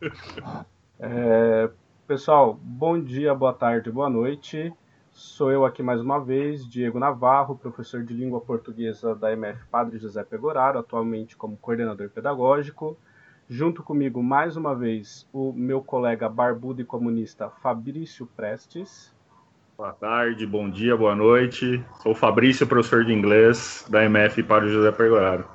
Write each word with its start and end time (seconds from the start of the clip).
É, 1.00 1.70
pessoal, 2.08 2.58
bom 2.60 3.00
dia, 3.00 3.32
boa 3.32 3.52
tarde, 3.52 3.88
boa 3.88 4.10
noite. 4.10 4.72
Sou 5.12 5.52
eu 5.52 5.64
aqui 5.64 5.80
mais 5.80 6.00
uma 6.00 6.18
vez, 6.18 6.68
Diego 6.68 6.98
Navarro, 6.98 7.56
professor 7.56 8.02
de 8.02 8.12
língua 8.12 8.40
portuguesa 8.40 9.14
da 9.14 9.32
MF 9.32 9.64
Padre 9.70 9.98
José 9.98 10.24
Pegoraro, 10.24 10.80
atualmente 10.80 11.36
como 11.36 11.56
coordenador 11.56 12.10
pedagógico. 12.10 12.98
Junto 13.48 13.80
comigo, 13.80 14.20
mais 14.24 14.56
uma 14.56 14.74
vez, 14.74 15.28
o 15.32 15.52
meu 15.52 15.80
colega 15.80 16.28
barbudo 16.28 16.82
e 16.82 16.84
comunista 16.84 17.48
Fabrício 17.48 18.26
Prestes. 18.26 19.14
Boa 19.76 19.92
tarde, 19.92 20.44
bom 20.44 20.68
dia, 20.68 20.96
boa 20.96 21.14
noite. 21.14 21.80
Sou 22.02 22.12
Fabrício, 22.12 22.66
professor 22.66 23.04
de 23.04 23.12
inglês 23.12 23.86
da 23.88 24.04
MF 24.04 24.42
Padre 24.42 24.70
José 24.70 24.90
Pegoraro. 24.90 25.48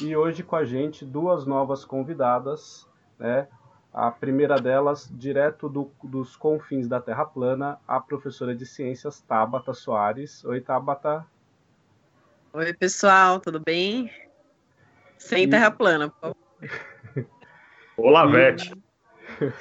E 0.00 0.16
hoje 0.16 0.42
com 0.42 0.56
a 0.56 0.64
gente 0.64 1.04
duas 1.04 1.46
novas 1.46 1.84
convidadas, 1.84 2.84
né? 3.24 3.48
A 3.90 4.10
primeira 4.10 4.56
delas, 4.56 5.08
direto 5.10 5.68
do, 5.68 5.90
dos 6.02 6.36
confins 6.36 6.86
da 6.86 7.00
Terra 7.00 7.24
plana, 7.24 7.78
a 7.88 7.98
professora 7.98 8.54
de 8.54 8.66
ciências 8.66 9.20
Tabata 9.20 9.72
Soares. 9.72 10.44
Oi, 10.44 10.60
Tabata. 10.60 11.24
Oi, 12.52 12.74
pessoal, 12.74 13.40
tudo 13.40 13.58
bem? 13.58 14.10
Sem 15.16 15.44
e... 15.44 15.48
terra 15.48 15.70
plana, 15.70 16.10
por 16.10 16.20
favor. 16.20 16.36
Olá, 17.96 18.26
Vete. 18.26 18.74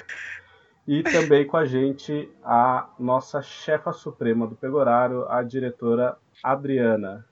E 0.86 1.02
também 1.02 1.48
com 1.48 1.55
a 1.55 1.66
gente 1.66 2.30
a 2.44 2.89
nossa 3.00 3.41
chefa 3.41 3.94
suprema 3.94 4.45
do 4.45 4.53
Pegorário, 4.53 5.25
a 5.30 5.41
diretora 5.41 6.17
Adriana. 6.44 7.25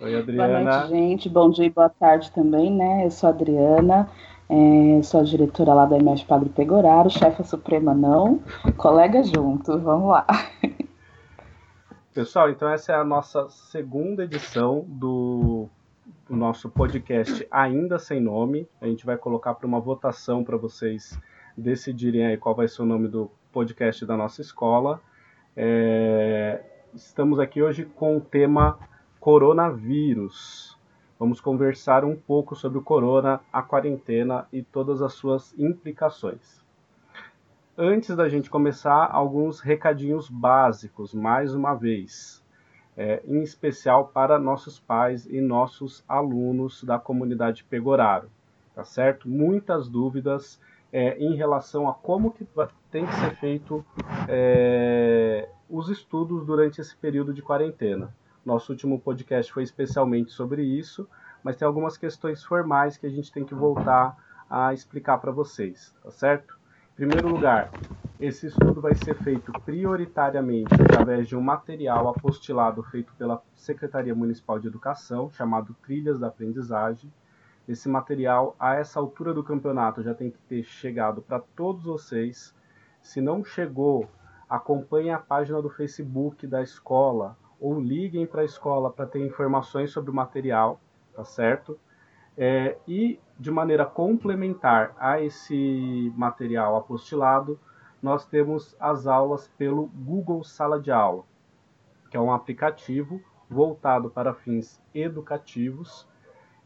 Oi, 0.00 0.16
Adriana. 0.16 0.48
Boa 0.48 0.62
noite, 0.62 0.88
gente. 0.88 1.28
Bom 1.28 1.50
dia 1.50 1.66
e 1.66 1.70
boa 1.70 1.90
tarde 1.90 2.32
também, 2.32 2.74
né? 2.74 3.04
Eu 3.04 3.10
sou 3.10 3.26
a 3.26 3.32
Adriana. 3.32 4.08
É, 4.48 5.02
sou 5.02 5.20
a 5.20 5.22
diretora 5.22 5.74
lá 5.74 5.84
da 5.84 5.98
IMES 5.98 6.22
Padre 6.22 6.48
Pegoraro, 6.48 7.10
chefa 7.10 7.44
suprema 7.44 7.92
não, 7.92 8.42
colega 8.78 9.22
junto, 9.22 9.78
vamos 9.78 10.08
lá. 10.08 10.26
Pessoal, 12.14 12.48
então 12.48 12.68
essa 12.70 12.92
é 12.92 12.94
a 12.96 13.04
nossa 13.04 13.48
segunda 13.50 14.24
edição 14.24 14.86
do, 14.88 15.68
do 16.26 16.34
nosso 16.34 16.70
podcast 16.70 17.46
Ainda 17.50 17.98
Sem 17.98 18.20
Nome. 18.20 18.66
A 18.80 18.86
gente 18.86 19.04
vai 19.04 19.18
colocar 19.18 19.54
para 19.54 19.66
uma 19.66 19.80
votação 19.80 20.42
para 20.42 20.56
vocês 20.56 21.20
decidirem 21.54 22.24
aí 22.26 22.38
qual 22.38 22.54
vai 22.54 22.66
ser 22.66 22.80
o 22.80 22.86
nome 22.86 23.06
do 23.06 23.30
podcast 23.52 24.06
da 24.06 24.16
nossa 24.16 24.40
escola. 24.40 24.98
É, 25.54 26.62
estamos 26.94 27.38
aqui 27.38 27.62
hoje 27.62 27.84
com 27.84 28.16
o 28.16 28.20
tema 28.20 28.78
coronavírus. 29.20 30.78
Vamos 31.18 31.40
conversar 31.40 32.04
um 32.06 32.16
pouco 32.16 32.56
sobre 32.56 32.78
o 32.78 32.82
corona, 32.82 33.40
a 33.52 33.62
quarentena 33.62 34.48
e 34.50 34.62
todas 34.62 35.02
as 35.02 35.12
suas 35.12 35.54
implicações. 35.58 36.64
Antes 37.76 38.16
da 38.16 38.28
gente 38.28 38.48
começar, 38.48 39.08
alguns 39.12 39.60
recadinhos 39.60 40.30
básicos, 40.30 41.12
mais 41.12 41.54
uma 41.54 41.74
vez, 41.74 42.42
é, 42.96 43.22
em 43.26 43.42
especial 43.42 44.08
para 44.08 44.38
nossos 44.38 44.80
pais 44.80 45.26
e 45.26 45.40
nossos 45.40 46.02
alunos 46.08 46.82
da 46.82 46.98
comunidade 46.98 47.64
Pegoraro, 47.64 48.30
tá 48.74 48.84
certo? 48.84 49.28
Muitas 49.28 49.88
dúvidas 49.88 50.58
é, 50.90 51.18
em 51.18 51.34
relação 51.34 51.88
a 51.88 51.94
como 51.94 52.32
que 52.32 52.46
tem 52.90 53.06
que 53.06 53.14
ser 53.14 53.36
feito 53.36 53.84
é, 54.26 55.48
os 55.68 55.90
estudos 55.90 56.44
durante 56.46 56.80
esse 56.80 56.96
período 56.96 57.32
de 57.34 57.42
quarentena. 57.42 58.12
Nosso 58.44 58.72
último 58.72 58.98
podcast 58.98 59.52
foi 59.52 59.62
especialmente 59.62 60.32
sobre 60.32 60.62
isso, 60.62 61.06
mas 61.42 61.56
tem 61.56 61.66
algumas 61.66 61.98
questões 61.98 62.42
formais 62.42 62.96
que 62.96 63.06
a 63.06 63.10
gente 63.10 63.30
tem 63.30 63.44
que 63.44 63.54
voltar 63.54 64.16
a 64.48 64.72
explicar 64.72 65.18
para 65.18 65.30
vocês, 65.30 65.94
tá 66.02 66.10
certo? 66.10 66.58
Em 66.92 66.96
primeiro 66.96 67.28
lugar, 67.28 67.70
esse 68.18 68.46
estudo 68.46 68.80
vai 68.80 68.94
ser 68.94 69.14
feito 69.14 69.52
prioritariamente 69.60 70.74
através 70.74 71.28
de 71.28 71.36
um 71.36 71.40
material 71.40 72.08
apostilado 72.08 72.82
feito 72.82 73.12
pela 73.14 73.42
Secretaria 73.54 74.14
Municipal 74.14 74.58
de 74.58 74.68
Educação, 74.68 75.30
chamado 75.30 75.74
Trilhas 75.82 76.18
da 76.18 76.28
Aprendizagem. 76.28 77.12
Esse 77.68 77.88
material, 77.88 78.56
a 78.58 78.74
essa 78.74 78.98
altura 78.98 79.32
do 79.32 79.44
campeonato, 79.44 80.02
já 80.02 80.14
tem 80.14 80.30
que 80.30 80.38
ter 80.48 80.62
chegado 80.62 81.22
para 81.22 81.40
todos 81.40 81.84
vocês. 81.84 82.54
Se 83.00 83.20
não 83.20 83.44
chegou, 83.44 84.08
acompanhe 84.48 85.10
a 85.10 85.18
página 85.18 85.62
do 85.62 85.70
Facebook 85.70 86.46
da 86.46 86.62
escola 86.62 87.38
ou 87.60 87.78
liguem 87.78 88.26
para 88.26 88.42
a 88.42 88.44
escola 88.44 88.90
para 88.90 89.06
ter 89.06 89.24
informações 89.24 89.92
sobre 89.92 90.10
o 90.10 90.14
material, 90.14 90.80
tá 91.14 91.24
certo? 91.24 91.78
É, 92.36 92.78
e 92.88 93.20
de 93.38 93.50
maneira 93.50 93.84
complementar 93.84 94.94
a 94.98 95.20
esse 95.20 96.12
material 96.16 96.76
apostilado, 96.76 97.60
nós 98.02 98.26
temos 98.26 98.74
as 98.80 99.06
aulas 99.06 99.48
pelo 99.58 99.86
Google 99.88 100.42
Sala 100.42 100.80
de 100.80 100.90
Aula, 100.90 101.24
que 102.10 102.16
é 102.16 102.20
um 102.20 102.32
aplicativo 102.32 103.20
voltado 103.48 104.08
para 104.08 104.32
fins 104.32 104.82
educativos. 104.94 106.08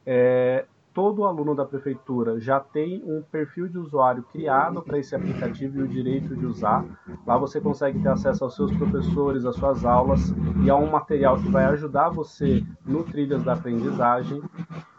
É, 0.06 0.66
todo 0.94 1.24
aluno 1.24 1.56
da 1.56 1.64
prefeitura 1.64 2.38
já 2.38 2.60
tem 2.60 3.02
um 3.04 3.20
perfil 3.20 3.68
de 3.68 3.76
usuário 3.76 4.22
criado 4.22 4.80
para 4.80 4.96
esse 4.96 5.14
aplicativo 5.14 5.78
e 5.78 5.82
o 5.82 5.88
direito 5.88 6.36
de 6.36 6.46
usar. 6.46 6.84
Lá 7.26 7.36
você 7.36 7.60
consegue 7.60 8.00
ter 8.00 8.08
acesso 8.08 8.44
aos 8.44 8.54
seus 8.54 8.74
professores, 8.76 9.44
às 9.44 9.56
suas 9.56 9.84
aulas 9.84 10.32
e 10.64 10.70
a 10.70 10.76
um 10.76 10.88
material 10.88 11.36
que 11.36 11.50
vai 11.50 11.64
ajudar 11.64 12.10
você 12.10 12.64
no 12.86 13.02
Trilhas 13.02 13.42
da 13.42 13.54
Aprendizagem. 13.54 14.40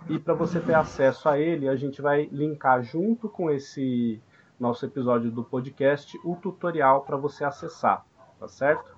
E 0.10 0.20
para 0.20 0.34
você 0.34 0.60
ter 0.60 0.76
acesso 0.76 1.30
a 1.30 1.40
ele, 1.40 1.70
a 1.70 1.76
gente 1.78 2.02
vai 2.02 2.26
linkar 2.30 2.84
junto 2.84 3.30
com 3.30 3.50
esse 3.50 4.22
nosso 4.60 4.86
episódio 4.86 5.32
do 5.32 5.44
podcast 5.44 6.20
o 6.26 6.36
tutorial 6.36 7.02
para 7.02 7.18
você 7.18 7.46
acessar, 7.46 8.06
tá 8.38 8.48
certo? 8.48 8.94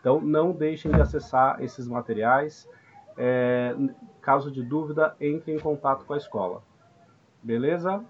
Então 0.00 0.20
não 0.20 0.52
deixem 0.52 0.92
de 0.92 1.00
acessar 1.00 1.62
esses 1.62 1.88
materiais. 1.88 2.68
É, 3.16 3.74
caso 4.20 4.50
de 4.50 4.62
dúvida, 4.62 5.14
entre 5.20 5.52
em 5.52 5.58
contato 5.58 6.04
com 6.04 6.14
a 6.14 6.16
escola. 6.16 6.62
Beleza? 7.42 8.04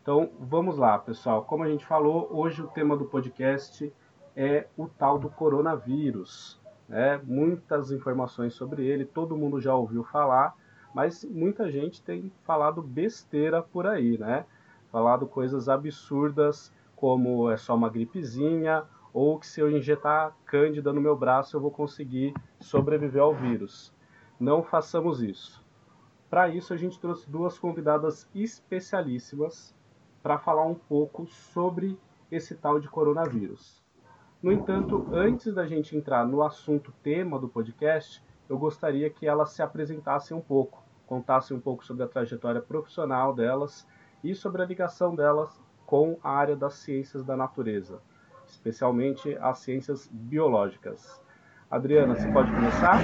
Então 0.00 0.30
vamos 0.38 0.78
lá, 0.78 0.98
pessoal. 0.98 1.44
Como 1.44 1.64
a 1.64 1.68
gente 1.68 1.84
falou, 1.84 2.28
hoje 2.30 2.62
o 2.62 2.68
tema 2.68 2.96
do 2.96 3.06
podcast 3.06 3.92
é 4.36 4.68
o 4.76 4.86
tal 4.86 5.18
do 5.18 5.28
coronavírus. 5.28 6.60
Né? 6.88 7.20
Muitas 7.24 7.90
informações 7.90 8.54
sobre 8.54 8.86
ele, 8.86 9.04
todo 9.04 9.36
mundo 9.36 9.60
já 9.60 9.74
ouviu 9.74 10.04
falar, 10.04 10.54
mas 10.94 11.24
muita 11.24 11.70
gente 11.70 12.00
tem 12.02 12.32
falado 12.44 12.80
besteira 12.80 13.60
por 13.60 13.86
aí, 13.86 14.16
né? 14.16 14.46
Falado 14.92 15.26
coisas 15.26 15.68
absurdas 15.68 16.72
como 16.94 17.50
é 17.50 17.56
só 17.56 17.74
uma 17.74 17.90
gripezinha 17.90 18.84
ou 19.16 19.38
que 19.38 19.46
se 19.46 19.62
eu 19.62 19.70
injetar 19.70 20.36
cândida 20.44 20.92
no 20.92 21.00
meu 21.00 21.16
braço 21.16 21.56
eu 21.56 21.60
vou 21.62 21.70
conseguir 21.70 22.34
sobreviver 22.60 23.22
ao 23.22 23.34
vírus. 23.34 23.90
Não 24.38 24.62
façamos 24.62 25.22
isso. 25.22 25.64
Para 26.28 26.50
isso 26.50 26.74
a 26.74 26.76
gente 26.76 27.00
trouxe 27.00 27.30
duas 27.30 27.58
convidadas 27.58 28.28
especialíssimas 28.34 29.74
para 30.22 30.36
falar 30.36 30.66
um 30.66 30.74
pouco 30.74 31.26
sobre 31.28 31.98
esse 32.30 32.54
tal 32.56 32.78
de 32.78 32.90
coronavírus. 32.90 33.82
No 34.42 34.52
entanto, 34.52 35.08
antes 35.10 35.54
da 35.54 35.66
gente 35.66 35.96
entrar 35.96 36.26
no 36.26 36.42
assunto 36.42 36.92
tema 37.02 37.38
do 37.38 37.48
podcast, 37.48 38.22
eu 38.50 38.58
gostaria 38.58 39.08
que 39.08 39.26
elas 39.26 39.48
se 39.52 39.62
apresentassem 39.62 40.36
um 40.36 40.42
pouco, 40.42 40.84
contassem 41.06 41.56
um 41.56 41.60
pouco 41.60 41.82
sobre 41.86 42.02
a 42.02 42.08
trajetória 42.08 42.60
profissional 42.60 43.32
delas 43.34 43.88
e 44.22 44.34
sobre 44.34 44.60
a 44.60 44.66
ligação 44.66 45.14
delas 45.14 45.58
com 45.86 46.18
a 46.22 46.32
área 46.32 46.54
das 46.54 46.74
ciências 46.74 47.24
da 47.24 47.34
natureza 47.34 47.98
especialmente 48.56 49.36
as 49.40 49.58
ciências 49.58 50.08
biológicas. 50.10 51.20
Adriana, 51.70 52.14
você 52.14 52.26
pode 52.28 52.50
começar? 52.50 53.00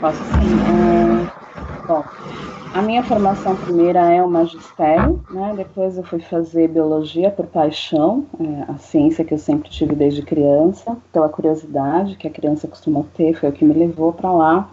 Posso 0.00 0.22
sim. 0.24 0.32
É... 0.70 1.86
Bom, 1.86 2.04
a 2.74 2.82
minha 2.82 3.02
formação 3.04 3.54
primeira 3.54 4.00
é 4.10 4.22
o 4.22 4.28
magistério, 4.28 5.22
né? 5.30 5.54
depois 5.56 5.96
eu 5.96 6.02
fui 6.02 6.18
fazer 6.20 6.68
biologia 6.68 7.30
por 7.30 7.46
paixão, 7.46 8.26
é, 8.40 8.72
a 8.72 8.76
ciência 8.78 9.24
que 9.24 9.34
eu 9.34 9.38
sempre 9.38 9.70
tive 9.70 9.94
desde 9.94 10.22
criança, 10.22 10.96
pela 11.12 11.28
curiosidade 11.28 12.16
que 12.16 12.26
a 12.26 12.30
criança 12.30 12.66
costuma 12.66 13.04
ter, 13.14 13.34
foi 13.34 13.50
o 13.50 13.52
que 13.52 13.64
me 13.64 13.74
levou 13.74 14.12
para 14.12 14.32
lá. 14.32 14.68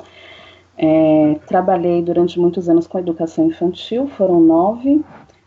É, 0.77 1.37
trabalhei 1.45 2.01
durante 2.01 2.39
muitos 2.39 2.67
anos 2.67 2.87
com 2.87 2.97
educação 2.97 3.45
infantil, 3.45 4.07
foram 4.07 4.39
nove, 4.39 5.03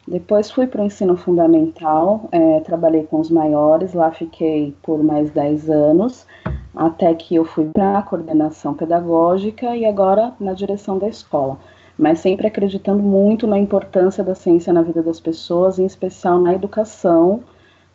depois 0.06 0.51
fui 0.51 0.67
para 0.67 0.83
o 0.83 0.85
ensino 0.85 1.17
fundamental, 1.17 2.29
é, 2.31 2.61
trabalhei 2.61 3.05
com 3.05 3.21
os 3.21 3.31
maiores, 3.31 3.95
lá 3.95 4.11
fiquei 4.11 4.75
por 4.83 5.03
mais 5.03 5.31
10 5.31 5.71
anos, 5.71 6.27
até 6.75 7.15
que 7.15 7.35
eu 7.35 7.45
fui 7.45 7.65
para 7.67 7.99
a 7.99 8.03
coordenação 8.03 8.75
pedagógica 8.75 9.75
e 9.75 9.87
agora 9.87 10.35
na 10.39 10.53
direção 10.53 10.99
da 10.99 11.09
escola. 11.09 11.59
Mas 11.97 12.19
sempre 12.19 12.47
acreditando 12.47 13.03
muito 13.03 13.47
na 13.47 13.59
importância 13.59 14.23
da 14.23 14.35
ciência 14.35 14.73
na 14.73 14.83
vida 14.83 15.03
das 15.03 15.21
pessoas, 15.21 15.79
em 15.79 15.87
especial 15.87 16.39
na 16.39 16.53
educação, 16.53 17.43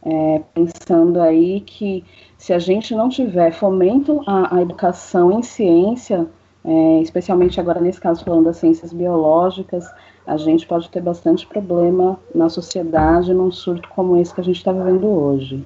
é, 0.01 0.41
pensando 0.53 1.21
aí 1.21 1.61
que 1.61 2.03
se 2.37 2.53
a 2.53 2.59
gente 2.59 2.95
não 2.95 3.09
tiver 3.09 3.51
fomento 3.51 4.23
à, 4.25 4.55
à 4.55 4.61
educação 4.61 5.31
em 5.31 5.43
ciência, 5.43 6.25
é, 6.63 7.01
especialmente 7.01 7.59
agora 7.59 7.79
nesse 7.79 7.99
caso 7.99 8.23
falando 8.23 8.45
das 8.45 8.57
ciências 8.57 8.93
biológicas, 8.93 9.85
a 10.29 10.37
gente 10.37 10.67
pode 10.67 10.87
ter 10.91 11.01
bastante 11.01 11.47
problema 11.47 12.19
na 12.35 12.49
sociedade 12.49 13.33
num 13.33 13.51
surto 13.51 13.89
como 13.89 14.15
esse 14.15 14.31
que 14.31 14.39
a 14.39 14.43
gente 14.43 14.57
está 14.57 14.71
vivendo 14.71 15.07
hoje. 15.07 15.65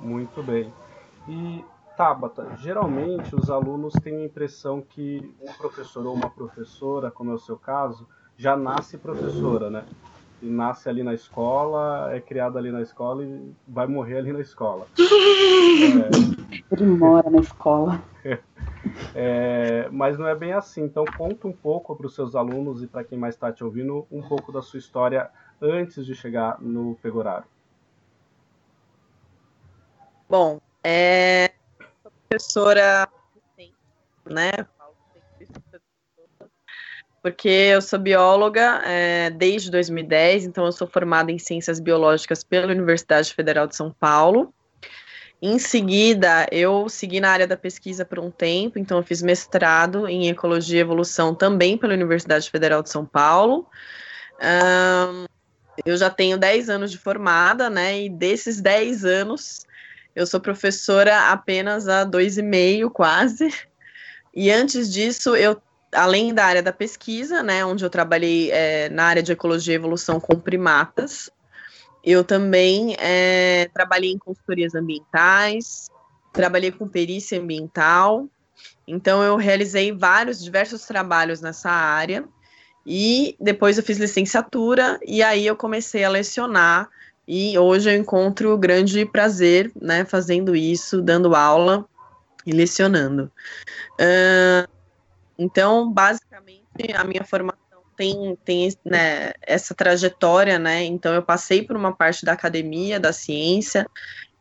Muito 0.00 0.42
bem. 0.42 0.72
E 1.28 1.62
Tabata, 1.98 2.56
geralmente 2.56 3.36
os 3.36 3.50
alunos 3.50 3.92
têm 3.94 4.22
a 4.22 4.24
impressão 4.24 4.80
que 4.80 5.34
um 5.42 5.52
professor 5.52 6.06
ou 6.06 6.14
uma 6.14 6.30
professora, 6.30 7.10
como 7.10 7.30
é 7.30 7.34
o 7.34 7.38
seu 7.38 7.58
caso, 7.58 8.08
já 8.38 8.56
nasce 8.56 8.96
professora, 8.96 9.68
né? 9.68 9.84
E 10.42 10.46
nasce 10.46 10.88
ali 10.88 11.02
na 11.02 11.14
escola, 11.14 12.14
é 12.14 12.20
criado 12.20 12.58
ali 12.58 12.70
na 12.70 12.82
escola 12.82 13.24
e 13.24 13.52
vai 13.66 13.86
morrer 13.86 14.18
ali 14.18 14.32
na 14.32 14.40
escola. 14.40 14.86
É... 15.76 16.72
Ele 16.72 16.86
mora 16.86 17.28
na 17.30 17.40
escola. 17.40 18.02
É, 19.14 19.88
mas 19.90 20.18
não 20.18 20.26
é 20.28 20.34
bem 20.34 20.52
assim. 20.52 20.84
Então 20.84 21.04
conta 21.04 21.48
um 21.48 21.52
pouco 21.52 21.94
para 21.96 22.06
os 22.06 22.14
seus 22.14 22.34
alunos 22.34 22.82
e 22.82 22.86
para 22.86 23.04
quem 23.04 23.18
mais 23.18 23.34
está 23.34 23.52
te 23.52 23.64
ouvindo 23.64 24.06
um 24.10 24.22
pouco 24.22 24.52
da 24.52 24.62
sua 24.62 24.78
história 24.78 25.30
antes 25.60 26.04
de 26.04 26.14
chegar 26.14 26.60
no 26.60 26.96
Pegoraro. 27.02 27.44
Bom, 30.28 30.60
é, 30.82 31.52
professora, 32.28 33.08
né? 34.24 34.50
Porque 37.26 37.48
eu 37.48 37.82
sou 37.82 37.98
bióloga 37.98 38.82
é, 38.84 39.30
desde 39.30 39.68
2010, 39.68 40.44
então 40.44 40.64
eu 40.64 40.70
sou 40.70 40.86
formada 40.86 41.32
em 41.32 41.40
ciências 41.40 41.80
biológicas 41.80 42.44
pela 42.44 42.70
Universidade 42.70 43.34
Federal 43.34 43.66
de 43.66 43.74
São 43.74 43.90
Paulo. 43.90 44.54
Em 45.42 45.58
seguida, 45.58 46.46
eu 46.52 46.88
segui 46.88 47.18
na 47.18 47.30
área 47.30 47.44
da 47.44 47.56
pesquisa 47.56 48.04
por 48.04 48.20
um 48.20 48.30
tempo, 48.30 48.78
então 48.78 48.98
eu 48.98 49.02
fiz 49.02 49.22
mestrado 49.22 50.06
em 50.06 50.28
Ecologia 50.28 50.78
e 50.78 50.80
Evolução 50.80 51.34
também 51.34 51.76
pela 51.76 51.94
Universidade 51.94 52.48
Federal 52.48 52.80
de 52.80 52.90
São 52.90 53.04
Paulo. 53.04 53.66
Um, 54.40 55.24
eu 55.84 55.96
já 55.96 56.10
tenho 56.10 56.38
10 56.38 56.70
anos 56.70 56.92
de 56.92 56.98
formada, 56.98 57.68
né? 57.68 58.02
E 58.02 58.08
desses 58.08 58.60
10 58.60 59.04
anos, 59.04 59.66
eu 60.14 60.28
sou 60.28 60.38
professora 60.38 61.32
apenas 61.32 61.88
há 61.88 62.04
dois 62.04 62.38
e 62.38 62.42
meio, 62.42 62.88
quase. 62.88 63.52
E 64.32 64.48
antes 64.50 64.92
disso, 64.92 65.34
eu, 65.34 65.60
além 65.92 66.34
da 66.34 66.44
área 66.44 66.62
da 66.62 66.72
pesquisa, 66.72 67.42
né, 67.42 67.64
onde 67.64 67.84
eu 67.84 67.90
trabalhei 67.90 68.50
é, 68.50 68.88
na 68.88 69.04
área 69.04 69.22
de 69.22 69.32
ecologia 69.32 69.74
e 69.74 69.76
evolução 69.76 70.20
com 70.20 70.38
primatas, 70.38 71.30
eu 72.04 72.22
também 72.22 72.96
é, 72.98 73.68
trabalhei 73.74 74.12
em 74.12 74.18
consultorias 74.18 74.74
ambientais, 74.74 75.90
trabalhei 76.32 76.70
com 76.70 76.86
perícia 76.86 77.40
ambiental. 77.40 78.28
Então, 78.86 79.22
eu 79.22 79.36
realizei 79.36 79.90
vários, 79.90 80.42
diversos 80.42 80.82
trabalhos 80.82 81.40
nessa 81.40 81.70
área. 81.70 82.24
E 82.86 83.36
depois 83.40 83.76
eu 83.76 83.82
fiz 83.82 83.98
licenciatura, 83.98 85.00
e 85.04 85.20
aí 85.20 85.44
eu 85.44 85.56
comecei 85.56 86.04
a 86.04 86.08
lecionar 86.08 86.88
e 87.26 87.58
hoje 87.58 87.90
eu 87.90 87.98
encontro 87.98 88.56
grande 88.56 89.04
prazer, 89.04 89.72
né, 89.80 90.04
fazendo 90.04 90.54
isso, 90.54 91.02
dando 91.02 91.34
aula 91.34 91.84
e 92.46 92.52
lecionando. 92.52 93.30
Uh, 94.00 94.75
então, 95.38 95.90
basicamente, 95.90 96.62
a 96.94 97.04
minha 97.04 97.24
formação 97.24 97.60
tem, 97.96 98.36
tem 98.44 98.72
né, 98.84 99.32
essa 99.42 99.74
trajetória, 99.74 100.58
né? 100.58 100.84
Então, 100.84 101.14
eu 101.14 101.22
passei 101.22 101.62
por 101.62 101.76
uma 101.76 101.92
parte 101.92 102.24
da 102.24 102.32
academia, 102.32 103.00
da 103.00 103.12
ciência, 103.12 103.88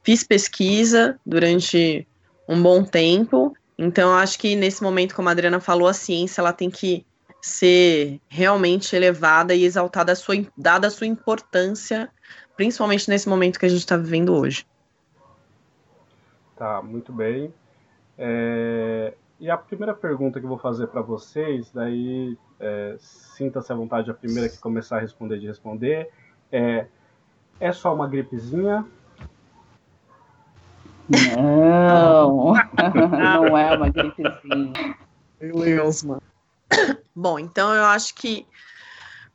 fiz 0.03 0.23
pesquisa 0.23 1.19
durante 1.25 2.07
um 2.47 2.61
bom 2.61 2.83
tempo. 2.83 3.55
Então, 3.77 4.13
acho 4.13 4.37
que 4.39 4.55
nesse 4.55 4.83
momento, 4.83 5.15
como 5.15 5.29
a 5.29 5.31
Adriana 5.31 5.59
falou, 5.59 5.87
a 5.87 5.93
ciência 5.93 6.41
ela 6.41 6.53
tem 6.53 6.69
que 6.69 7.05
ser 7.41 8.19
realmente 8.27 8.95
elevada 8.95 9.53
e 9.53 9.63
exaltada, 9.65 10.11
a 10.11 10.15
sua, 10.15 10.35
dada 10.57 10.87
a 10.87 10.91
sua 10.91 11.07
importância 11.07 12.09
principalmente 12.55 13.09
nesse 13.09 13.27
momento 13.27 13.59
que 13.59 13.65
a 13.65 13.69
gente 13.69 13.79
está 13.79 13.97
vivendo 13.97 14.33
hoje. 14.33 14.65
Tá, 16.55 16.81
muito 16.81 17.11
bem. 17.11 17.53
É... 18.17 19.13
E 19.39 19.49
a 19.49 19.57
primeira 19.57 19.93
pergunta 19.93 20.39
que 20.39 20.45
eu 20.45 20.49
vou 20.49 20.57
fazer 20.57 20.87
para 20.87 21.01
vocês, 21.01 21.69
daí 21.71 22.37
é, 22.59 22.95
sinta-se 22.99 23.71
à 23.71 23.75
vontade 23.75 24.09
a 24.09 24.13
primeira 24.13 24.47
que 24.47 24.57
começar 24.59 24.97
a 24.97 25.01
responder 25.01 25.39
de 25.39 25.47
responder, 25.47 26.09
é, 26.51 26.87
é 27.59 27.71
só 27.71 27.93
uma 27.93 28.07
gripezinha? 28.07 28.85
Não, 31.09 32.53
não 33.11 33.57
é 33.57 33.75
uma 33.75 33.89
gripezinha. 33.89 34.73
Bom, 37.13 37.37
então 37.37 37.73
eu 37.73 37.83
acho 37.83 38.15
que 38.15 38.47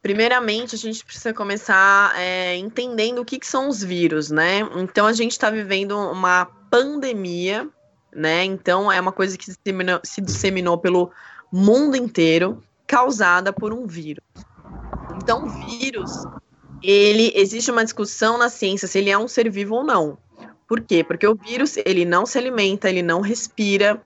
Primeiramente, 0.03 0.75
a 0.75 0.79
gente 0.79 1.05
precisa 1.05 1.35
começar 1.35 2.19
é, 2.19 2.57
entendendo 2.57 3.19
o 3.19 3.25
que, 3.25 3.39
que, 3.39 3.47
são 3.47 3.69
os 3.69 3.83
vírus, 3.83 4.31
né? 4.31 4.61
Então, 4.77 5.07
a 5.07 5.13
gente 5.13 5.33
está 5.33 5.51
vivendo 5.51 5.93
uma 5.95 6.47
pandemia, 6.71 7.69
né? 8.15 8.45
Então, 8.45 8.91
é 8.91 9.01
uma 9.01 9.13
coisa 9.13 9.37
que 9.37 9.45
se 9.45 9.57
disseminou, 9.57 10.01
se 10.03 10.21
disseminou 10.21 10.79
pelo 10.79 11.11
mundo 11.53 11.97
inteiro, 11.97 12.63
causada 12.87 13.53
por 13.53 13.73
um 13.73 13.87
vírus. 13.87 14.25
Então, 15.17 15.49
vírus, 15.49 16.11
ele 16.83 17.33
existe 17.35 17.71
uma 17.71 17.85
discussão 17.85 18.39
na 18.39 18.49
ciência 18.49 18.89
se 18.89 18.99
ele 18.99 19.11
é 19.11 19.19
um 19.19 19.29
ser 19.29 19.51
vivo 19.51 19.77
ou 19.77 19.85
não. 19.85 20.19
Por 20.67 20.81
quê? 20.81 21.03
Porque 21.03 21.27
o 21.27 21.35
vírus, 21.35 21.77
ele 21.85 22.05
não 22.05 22.25
se 22.25 22.39
alimenta, 22.39 22.89
ele 22.89 23.03
não 23.03 23.21
respira, 23.21 24.01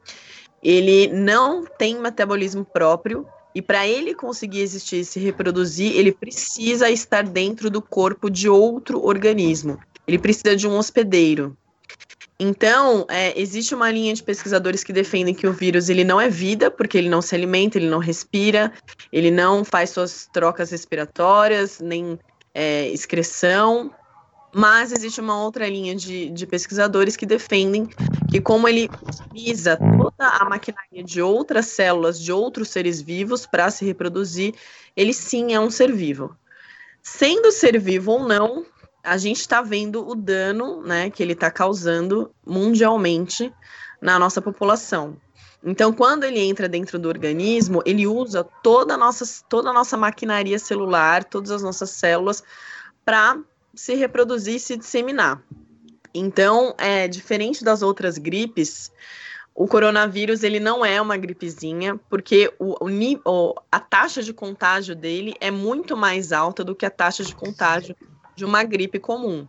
ele 0.63 1.09
não 1.09 1.65
tem 1.65 1.99
metabolismo 1.99 2.65
próprio, 2.65 3.27
e 3.55 3.63
para 3.63 3.87
ele 3.87 4.15
conseguir 4.15 4.61
existir 4.61 5.01
e 5.01 5.05
se 5.05 5.21
reproduzir, 5.21 5.95
ele 5.95 6.11
precisa 6.11 6.91
estar 6.91 7.23
dentro 7.23 7.71
do 7.71 7.81
corpo 7.81 8.29
de 8.29 8.49
outro 8.49 9.05
organismo. 9.05 9.79
Ele 10.07 10.19
precisa 10.19 10.57
de 10.57 10.67
um 10.67 10.77
hospedeiro. 10.77 11.57
Então, 12.47 13.07
é, 13.09 13.41
existe 13.41 13.75
uma 13.75 13.91
linha 13.91 14.13
de 14.13 14.23
pesquisadores 14.23 14.85
que 14.85 14.93
defendem 14.93 15.35
que 15.35 15.47
o 15.47 15.53
vírus 15.53 15.89
ele 15.89 16.05
não 16.05 16.21
é 16.21 16.29
vida, 16.29 16.71
porque 16.71 16.99
ele 16.99 17.09
não 17.09 17.23
se 17.23 17.35
alimenta, 17.35 17.79
ele 17.79 17.89
não 17.89 17.99
respira, 17.99 18.71
ele 19.11 19.31
não 19.31 19.65
faz 19.65 19.91
suas 19.91 20.29
trocas 20.31 20.71
respiratórias, 20.71 21.81
nem 21.81 22.19
é, 22.53 22.87
excreção. 22.89 23.91
Mas 24.53 24.93
existe 24.93 25.23
uma 25.23 25.43
outra 25.43 25.67
linha 25.67 25.97
de, 25.97 26.29
de 26.29 26.47
pesquisadores 26.47 27.17
que 27.17 27.25
defendem 27.25 27.89
que, 28.31 28.43
como 28.43 28.69
ele 28.69 28.91
utiliza 29.03 29.79
toda 29.79 30.29
a 30.29 30.45
maquinaria 30.45 31.03
de 31.03 31.23
outras 31.23 31.67
células, 31.67 32.21
de 32.21 32.31
outros 32.31 32.69
seres 32.69 33.01
vivos 33.01 33.47
para 33.47 33.71
se 33.71 33.87
reproduzir, 33.87 34.55
ele 34.95 35.15
sim 35.15 35.55
é 35.55 35.59
um 35.59 35.71
ser 35.71 35.91
vivo. 35.91 36.37
Sendo 37.03 37.51
ser 37.51 37.81
vivo 37.81 38.13
ou 38.13 38.29
não, 38.29 38.67
a 39.05 39.19
gente 39.19 39.41
está 39.41 39.61
vendo 39.61 40.09
o 40.09 40.15
dano 40.15 40.83
né, 40.83 41.11
que 41.11 41.23
ele 41.23 41.35
está 41.35 41.51
causando 41.51 42.31
mundialmente 42.45 43.53
na 44.01 44.19
nossa 44.19 44.41
população. 44.41 45.17
Então, 45.63 45.93
quando 45.93 46.25
ele 46.25 46.41
entra 46.41 46.69
dentro 46.69 46.99
do 46.99 47.09
organismo, 47.09 47.83
ele 47.87 48.07
usa 48.07 48.45
toda 48.63 48.95
a 48.95 48.97
nossa, 48.97 49.25
toda 49.49 49.71
a 49.71 49.73
nossa 49.73 49.97
maquinaria 49.97 50.59
celular, 50.59 51.25
todas 51.25 51.51
as 51.51 51.63
nossas 51.63 51.91
células, 51.91 52.43
para 53.05 53.39
se 53.75 53.95
reproduzir 53.95 54.57
e 54.57 54.61
se 54.61 54.77
disseminar. 54.77 55.43
Então, 56.15 56.75
é 56.79 57.09
diferente 57.09 57.65
das 57.65 57.83
outras 57.83 58.19
gripes, 58.19 58.91
o 59.55 59.69
coronavírus 59.69 60.43
ele 60.43 60.59
não 60.59 60.85
é 60.85 61.01
uma 61.01 61.17
gripezinha, 61.17 61.99
porque 62.11 62.53
o, 62.59 62.77
o, 63.25 63.55
a 63.71 63.79
taxa 63.79 64.23
de 64.23 64.33
contágio 64.33 64.97
dele 64.97 65.35
é 65.41 65.51
muito 65.51 65.97
mais 65.97 66.33
alta 66.33 66.65
do 66.65 66.75
que 66.75 66.85
a 66.85 66.91
taxa 66.91 67.23
de 67.23 67.35
contágio 67.35 67.95
de 68.37 68.45
uma 68.45 68.63
gripe 68.63 68.99
comum. 68.99 69.47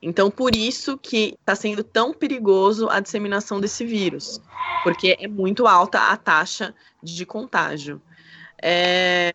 Então, 0.00 0.30
por 0.30 0.54
isso 0.54 0.96
que 0.96 1.34
está 1.40 1.54
sendo 1.54 1.82
tão 1.82 2.12
perigoso 2.12 2.88
a 2.88 3.00
disseminação 3.00 3.60
desse 3.60 3.84
vírus, 3.84 4.40
porque 4.84 5.16
é 5.18 5.26
muito 5.26 5.66
alta 5.66 5.98
a 6.10 6.16
taxa 6.16 6.74
de 7.02 7.26
contágio. 7.26 8.00
É, 8.60 9.32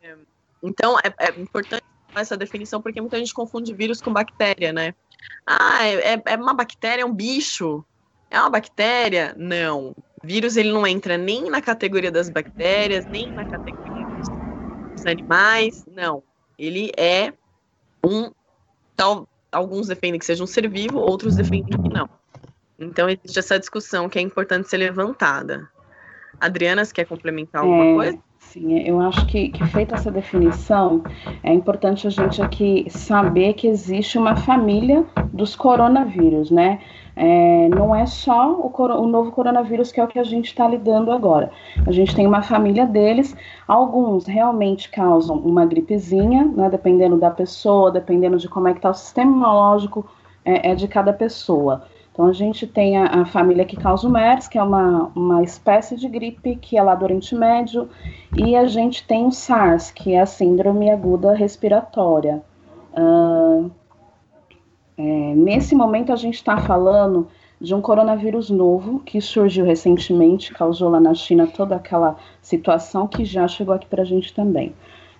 então, 0.63 0.97
é, 0.99 1.13
é 1.19 1.39
importante 1.39 1.83
essa 2.15 2.37
definição, 2.37 2.81
porque 2.81 3.01
muita 3.01 3.17
gente 3.17 3.33
confunde 3.33 3.73
vírus 3.73 4.01
com 4.01 4.11
bactéria, 4.11 4.71
né? 4.71 4.93
Ah, 5.45 5.85
é, 5.85 6.13
é, 6.13 6.21
é 6.25 6.35
uma 6.35 6.53
bactéria, 6.53 7.01
é 7.01 7.05
um 7.05 7.13
bicho. 7.13 7.83
É 8.29 8.39
uma 8.39 8.49
bactéria? 8.49 9.33
Não. 9.37 9.95
Vírus 10.23 10.57
ele 10.57 10.71
não 10.71 10.85
entra 10.85 11.17
nem 11.17 11.49
na 11.49 11.61
categoria 11.61 12.11
das 12.11 12.29
bactérias, 12.29 13.05
nem 13.05 13.31
na 13.31 13.45
categoria 13.45 14.05
dos, 14.07 14.27
dos 14.93 15.05
animais. 15.05 15.85
Não. 15.87 16.23
Ele 16.57 16.91
é 16.97 17.33
um. 18.03 18.31
Tal, 18.97 19.29
alguns 19.49 19.87
defendem 19.87 20.19
que 20.19 20.25
seja 20.25 20.43
um 20.43 20.47
ser 20.47 20.67
vivo, 20.67 20.99
outros 20.99 21.37
defendem 21.37 21.81
que 21.81 21.89
não. 21.89 22.09
Então 22.77 23.07
existe 23.09 23.39
essa 23.39 23.57
discussão 23.57 24.09
que 24.09 24.19
é 24.19 24.21
importante 24.21 24.69
ser 24.69 24.77
levantada. 24.77 25.69
Adriana, 26.39 26.83
você 26.83 26.93
quer 26.93 27.05
complementar 27.05 27.61
alguma 27.61 27.85
é, 27.85 27.93
coisa? 27.93 28.19
Sim, 28.51 28.79
eu 28.79 29.01
acho 29.01 29.25
que, 29.27 29.49
que 29.49 29.65
feita 29.67 29.95
essa 29.95 30.09
definição, 30.09 31.03
é 31.43 31.53
importante 31.53 32.07
a 32.07 32.09
gente 32.09 32.41
aqui 32.41 32.85
saber 32.89 33.53
que 33.53 33.67
existe 33.67 34.17
uma 34.17 34.37
família 34.37 35.05
dos 35.33 35.53
coronavírus, 35.53 36.49
né? 36.49 36.79
É, 37.13 37.67
não 37.67 37.93
é 37.93 38.05
só 38.05 38.53
o, 38.53 38.71
o, 38.73 39.07
novo 39.07 39.31
coronavírus 39.31 39.91
que 39.91 39.99
é 39.99 40.03
o 40.03 40.07
que 40.07 40.17
a 40.17 40.23
gente 40.23 40.45
está 40.45 40.65
lidando 40.65 41.11
agora. 41.11 41.51
A 41.85 41.91
gente 41.91 42.15
tem 42.15 42.25
uma 42.25 42.41
família 42.41 42.85
deles, 42.85 43.35
alguns 43.67 44.25
realmente 44.25 44.89
causam 44.89 45.37
uma 45.39 45.65
gripezinha, 45.65 46.45
né, 46.45 46.69
dependendo 46.69 47.17
da 47.17 47.29
pessoa, 47.29 47.91
dependendo 47.91 48.37
de 48.37 48.47
como 48.47 48.69
é 48.69 48.71
que 48.71 48.79
está 48.79 48.91
o 48.91 48.93
sistema 48.93 49.29
imunológico 49.29 50.09
é, 50.45 50.71
é 50.71 50.75
de 50.75 50.87
cada 50.87 51.11
pessoa. 51.11 51.83
Então 52.17 52.25
a 52.25 52.33
gente 52.33 52.65
tem 52.65 52.97
a, 52.97 53.21
a, 53.21 53.25
família 53.25 53.63
que 53.63 53.77
causa 53.77 54.07
o 54.07 54.09
MERS, 54.09 54.47
que 54.47 54.57
é 54.57 54.63
uma, 54.63 55.11
uma 55.15 55.43
espécie 55.43 55.95
de 55.95 56.09
gripe 56.09 56.55
que 56.55 56.75
é 56.75 56.81
lá 56.81 56.95
do 56.95 57.03
Oriente 57.03 57.35
Médio, 57.35 57.87
e 58.35 58.55
a 58.55 58.65
gente 58.65 59.05
tem 59.05 59.27
o 59.27 59.31
SARS, 59.31 59.91
que 59.91 60.15
é 60.15 60.21
a 60.21 60.25
síndrome 60.25 60.89
aguda 60.89 61.35
respiratória. 61.35 62.41
Uh, 62.91 63.69
é, 64.97 65.35
nesse 65.35 65.75
momento 65.75 66.11
a 66.11 66.15
gente 66.15 66.33
está 66.33 66.57
falando 66.57 67.27
de 67.61 67.75
um 67.75 67.81
coronavírus 67.81 68.49
novo 68.49 68.99
que 69.01 69.21
surgiu 69.21 69.63
recentemente, 69.63 70.51
causou 70.51 70.89
lá 70.89 70.99
na 70.99 71.13
China 71.13 71.45
toda 71.45 71.75
aquela 71.75 72.15
situação 72.41 73.07
que 73.07 73.23
já 73.25 73.47
chegou 73.47 73.75
aqui 73.75 73.85
para 73.85 74.01
a 74.01 74.05
gente 74.05 74.33
também. 74.33 74.73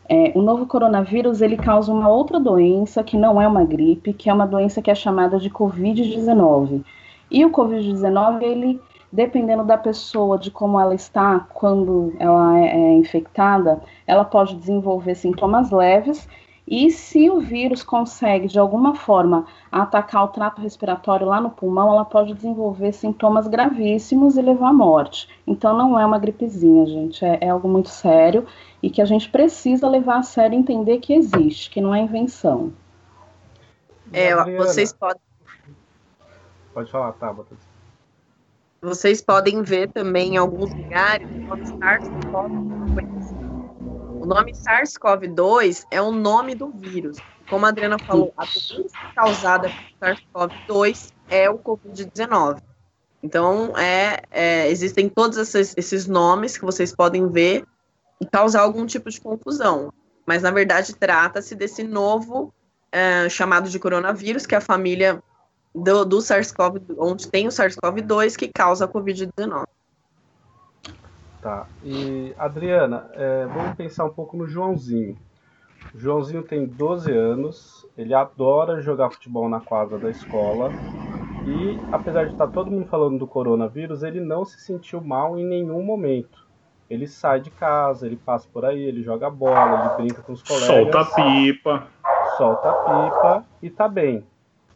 É, 0.10 0.32
o 0.36 0.42
novo 0.42 0.66
coronavírus 0.66 1.42
ele 1.42 1.58
causa 1.58 1.92
uma 1.92 2.08
outra 2.08 2.40
doença 2.40 3.04
que 3.04 3.18
não 3.18 3.42
é 3.42 3.48
uma 3.48 3.66
gripe, 3.66 4.14
que 4.14 4.30
é 4.30 4.34
uma 4.34 4.48
doença 4.48 4.82
que 4.82 4.90
é 4.90 4.96
chamada 4.96 5.38
de 5.38 5.50
Covid-19. 5.50 6.84
E 7.30 7.44
o 7.44 7.52
Covid-19 7.52 8.42
ele 8.42 8.82
dependendo 9.12 9.64
da 9.64 9.78
pessoa, 9.78 10.38
de 10.38 10.52
como 10.52 10.80
ela 10.80 10.94
está 10.94 11.40
quando 11.54 12.14
ela 12.20 12.60
é, 12.60 12.68
é 12.68 12.94
infectada, 12.94 13.82
ela 14.06 14.26
pode 14.26 14.56
desenvolver 14.56 15.16
sintomas 15.16 15.72
leves 15.72 16.28
e 16.68 16.92
se 16.92 17.30
o 17.30 17.40
vírus 17.40 17.82
consegue, 17.82 18.48
de 18.48 18.60
alguma 18.60 18.94
forma, 18.94 19.46
atacar 19.72 20.26
o 20.26 20.28
trato 20.28 20.62
respiratório 20.62 21.26
lá 21.26 21.40
no 21.40 21.50
pulmão, 21.50 21.90
ela 21.90 22.04
pode 22.04 22.34
desenvolver 22.34 22.92
sintomas 22.92 23.48
gravíssimos 23.48 24.36
e 24.36 24.42
levar 24.42 24.70
à 24.70 24.74
morte. 24.74 25.30
Então, 25.48 25.78
não 25.78 25.98
é 25.98 26.06
uma 26.06 26.20
gripezinha, 26.20 26.86
gente, 26.86 27.24
é, 27.24 27.38
é 27.40 27.50
algo 27.50 27.70
muito 27.70 27.88
sério 27.88 28.46
e 28.84 28.90
que 28.90 29.02
a 29.02 29.06
gente 29.06 29.30
precisa 29.30 29.88
levar 29.88 30.18
a 30.18 30.24
sério 30.24 30.56
e 30.56 30.60
entender 30.60 31.00
que 31.00 31.14
existe, 31.14 31.70
que 31.70 31.80
não 31.80 31.96
é 31.96 32.02
invenção. 32.02 32.74
É, 34.12 34.36
vocês 34.58 34.92
podem. 34.92 35.22
Pode 36.74 36.92
falar, 36.92 37.14
tá, 37.14 37.32
Botas. 37.32 37.58
Vocês 38.82 39.22
podem 39.22 39.64
ver 39.64 39.90
também 39.90 40.34
em 40.34 40.38
alguns 40.38 40.74
lugares 40.74 41.28
o 41.30 41.40
nome 41.48 41.64
SARS-CoV-2. 41.64 42.74
O 42.74 42.77
nome 44.28 44.52
SARS-CoV-2 44.52 45.86
é 45.90 46.02
o 46.02 46.12
nome 46.12 46.54
do 46.54 46.70
vírus. 46.70 47.18
Como 47.50 47.66
a 47.66 47.70
Adriana 47.70 47.98
falou, 47.98 48.34
a 48.36 48.44
doença 48.44 48.98
causada 49.16 49.70
por 49.70 50.08
SARS-CoV-2 50.08 51.14
é 51.30 51.50
o 51.50 51.58
Covid-19. 51.58 52.62
Então, 53.24 53.76
é, 53.78 54.22
é, 54.30 54.70
existem 54.70 55.10
todos 55.10 55.38
esses, 55.38 55.74
esses 55.78 56.08
nomes 56.08 56.58
que 56.58 56.66
vocês 56.66 56.94
podem 56.94 57.28
ver 57.30 57.66
e 58.22 58.26
causar 58.26 58.62
algum 58.62 58.86
tipo 58.86 59.10
de 59.10 59.20
confusão. 59.20 59.92
Mas, 60.26 60.44
na 60.44 60.52
verdade, 60.52 60.94
trata-se 60.94 61.56
desse 61.56 61.84
novo 61.84 62.54
é, 62.92 63.30
chamado 63.30 63.70
de 63.70 63.80
coronavírus, 63.80 64.46
que 64.46 64.54
é 64.54 64.58
a 64.58 64.62
família 64.62 65.24
do, 65.74 66.04
do 66.04 66.18
SARS-CoV, 66.18 66.82
onde 66.98 67.28
tem 67.30 67.48
o 67.48 67.52
SARS-CoV-2 67.52 68.36
que 68.36 68.50
causa 68.50 68.86
a 68.86 68.88
Covid-19. 68.88 69.66
Tá. 71.42 71.68
E, 71.84 72.34
Adriana, 72.38 73.10
é, 73.14 73.46
vamos 73.46 73.76
pensar 73.76 74.06
um 74.06 74.10
pouco 74.10 74.36
no 74.36 74.48
Joãozinho. 74.48 75.16
O 75.94 76.00
Joãozinho 76.00 76.44
tem 76.44 76.66
12 76.66 77.12
anos, 77.12 77.88
ele 77.98 78.14
adora 78.14 78.82
jogar 78.82 79.12
futebol 79.12 79.48
na 79.48 79.60
quadra 79.60 79.98
da 79.98 80.10
escola. 80.10 80.72
E, 81.46 81.80
apesar 81.92 82.26
de 82.26 82.34
estar 82.34 82.48
todo 82.48 82.72
mundo 82.72 82.88
falando 82.88 83.20
do 83.20 83.28
coronavírus, 83.28 84.04
ele 84.04 84.20
não 84.20 84.44
se 84.44 84.60
sentiu 84.60 85.00
mal 85.00 85.38
em 85.38 85.46
nenhum 85.46 85.82
momento. 85.82 86.46
Ele 86.90 87.08
sai 87.08 87.40
de 87.40 87.50
casa, 87.52 88.06
ele 88.06 88.16
passa 88.16 88.48
por 88.52 88.66
aí, 88.66 88.82
ele 88.82 89.04
joga 89.04 89.30
bola, 89.30 89.96
ele 89.98 90.08
brinca 90.08 90.22
com 90.22 90.34
os 90.34 90.42
colegas. 90.42 90.68
Solta 90.68 91.02
a 91.02 91.06
pipa. 91.06 91.88
Solta 92.38 92.70
a 92.70 92.74
pipa 92.74 93.46
e 93.62 93.70
tá 93.70 93.88
bem. 93.88 94.26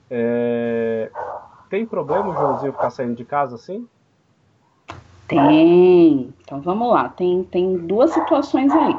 É... 0.10 1.10
Tem 1.70 1.86
problema 1.86 2.30
o 2.30 2.34
Joãozinho 2.34 2.74
ficar 2.74 2.90
saindo 2.90 3.16
de 3.16 3.24
casa 3.26 3.56
assim? 3.56 3.88
Tem. 5.36 6.34
Então 6.44 6.62
vamos 6.62 6.90
lá. 6.90 7.10
Tem, 7.10 7.44
tem 7.44 7.78
duas 7.78 8.12
situações 8.12 8.72
aí. 8.72 8.96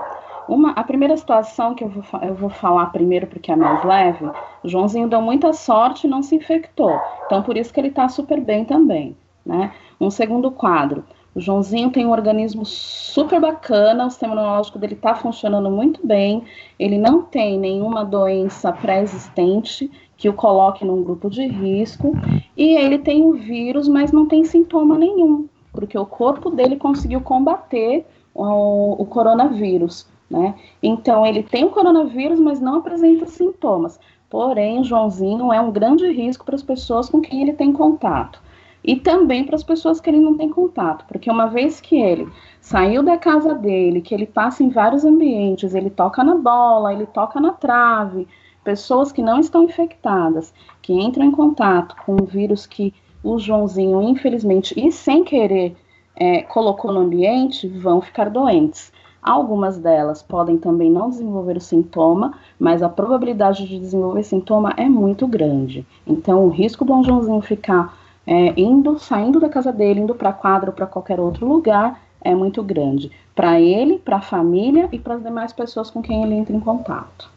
Uma, 0.48 0.70
a 0.70 0.82
primeira 0.82 1.16
situação 1.16 1.74
que 1.74 1.84
eu 1.84 1.88
vou, 1.88 2.04
eu 2.22 2.34
vou 2.34 2.50
falar 2.50 2.86
primeiro 2.86 3.26
porque 3.26 3.52
é 3.52 3.56
mais 3.56 3.84
leve, 3.84 4.28
Joãozinho 4.64 5.08
deu 5.08 5.22
muita 5.22 5.52
sorte 5.52 6.06
e 6.06 6.10
não 6.10 6.22
se 6.22 6.34
infectou. 6.34 6.98
Então 7.26 7.42
por 7.42 7.56
isso 7.56 7.72
que 7.72 7.80
ele 7.80 7.88
está 7.88 8.08
super 8.08 8.40
bem 8.40 8.64
também. 8.64 9.16
Né? 9.46 9.72
Um 10.00 10.10
segundo 10.10 10.50
quadro. 10.50 11.04
O 11.34 11.40
Joãozinho 11.40 11.90
tem 11.90 12.04
um 12.04 12.10
organismo 12.10 12.64
super 12.66 13.40
bacana, 13.40 14.06
o 14.06 14.10
sistema 14.10 14.34
imunológico 14.34 14.78
dele 14.78 14.94
está 14.94 15.14
funcionando 15.14 15.70
muito 15.70 16.06
bem, 16.06 16.44
ele 16.78 16.98
não 16.98 17.22
tem 17.22 17.58
nenhuma 17.58 18.04
doença 18.04 18.70
pré-existente 18.70 19.90
que 20.14 20.28
o 20.28 20.34
coloque 20.34 20.84
num 20.84 21.02
grupo 21.02 21.30
de 21.30 21.46
risco, 21.46 22.12
e 22.54 22.76
ele 22.76 22.98
tem 22.98 23.24
o 23.24 23.32
vírus, 23.32 23.88
mas 23.88 24.12
não 24.12 24.26
tem 24.28 24.44
sintoma 24.44 24.98
nenhum, 24.98 25.48
porque 25.72 25.98
o 25.98 26.06
corpo 26.06 26.50
dele 26.50 26.76
conseguiu 26.76 27.20
combater 27.20 28.06
o, 28.34 29.02
o 29.02 29.06
coronavírus, 29.06 30.06
né? 30.30 30.54
Então 30.82 31.26
ele 31.26 31.42
tem 31.42 31.64
o 31.64 31.70
coronavírus, 31.70 32.38
mas 32.38 32.60
não 32.60 32.76
apresenta 32.76 33.26
sintomas. 33.26 33.98
Porém, 34.28 34.80
o 34.80 34.84
Joãozinho 34.84 35.52
é 35.52 35.60
um 35.60 35.70
grande 35.70 36.10
risco 36.10 36.44
para 36.44 36.54
as 36.54 36.62
pessoas 36.62 37.08
com 37.08 37.20
quem 37.20 37.42
ele 37.42 37.52
tem 37.52 37.72
contato 37.72 38.40
e 38.84 38.96
também 38.96 39.44
para 39.44 39.54
as 39.54 39.62
pessoas 39.62 40.00
que 40.00 40.10
ele 40.10 40.20
não 40.20 40.36
tem 40.36 40.48
contato, 40.48 41.04
porque 41.06 41.30
uma 41.30 41.46
vez 41.46 41.80
que 41.80 41.96
ele 41.96 42.28
saiu 42.60 43.02
da 43.02 43.16
casa 43.16 43.54
dele, 43.54 44.00
que 44.00 44.14
ele 44.14 44.26
passa 44.26 44.62
em 44.62 44.68
vários 44.68 45.04
ambientes, 45.04 45.74
ele 45.74 45.90
toca 45.90 46.24
na 46.24 46.34
bola, 46.34 46.92
ele 46.92 47.06
toca 47.06 47.40
na 47.40 47.52
trave, 47.52 48.26
pessoas 48.64 49.12
que 49.12 49.22
não 49.22 49.38
estão 49.38 49.64
infectadas, 49.64 50.52
que 50.80 50.92
entram 50.92 51.24
em 51.24 51.30
contato 51.30 51.94
com 52.04 52.14
um 52.14 52.24
vírus 52.24 52.66
que 52.66 52.92
o 53.22 53.38
Joãozinho, 53.38 54.02
infelizmente, 54.02 54.74
e 54.76 54.90
sem 54.90 55.24
querer, 55.24 55.76
é, 56.16 56.42
colocou 56.42 56.92
no 56.92 57.00
ambiente, 57.00 57.68
vão 57.68 58.00
ficar 58.00 58.28
doentes. 58.28 58.92
Algumas 59.22 59.78
delas 59.78 60.20
podem 60.20 60.58
também 60.58 60.90
não 60.90 61.08
desenvolver 61.08 61.56
o 61.56 61.60
sintoma, 61.60 62.34
mas 62.58 62.82
a 62.82 62.88
probabilidade 62.88 63.68
de 63.68 63.78
desenvolver 63.78 64.24
sintoma 64.24 64.74
é 64.76 64.88
muito 64.88 65.26
grande. 65.28 65.86
Então, 66.04 66.44
o 66.44 66.48
risco 66.48 66.84
do 66.84 67.02
Joãozinho 67.04 67.40
ficar 67.40 67.96
é, 68.26 68.60
indo, 68.60 68.98
saindo 68.98 69.38
da 69.38 69.48
casa 69.48 69.72
dele, 69.72 70.00
indo 70.00 70.14
para 70.14 70.30
a 70.30 70.32
quadra 70.32 70.70
ou 70.70 70.74
para 70.74 70.86
qualquer 70.86 71.20
outro 71.20 71.46
lugar, 71.46 72.00
é 72.20 72.34
muito 72.34 72.62
grande. 72.62 73.10
Para 73.34 73.60
ele, 73.60 73.98
para 73.98 74.16
a 74.16 74.20
família 74.20 74.88
e 74.92 74.98
para 74.98 75.14
as 75.14 75.22
demais 75.22 75.52
pessoas 75.52 75.88
com 75.88 76.02
quem 76.02 76.24
ele 76.24 76.34
entra 76.34 76.54
em 76.54 76.60
contato. 76.60 77.30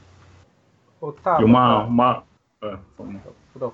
Otávio, 0.99 1.47
e 1.47 1.49
uma, 1.49 1.83
uma, 1.83 2.23
é, 2.63 2.77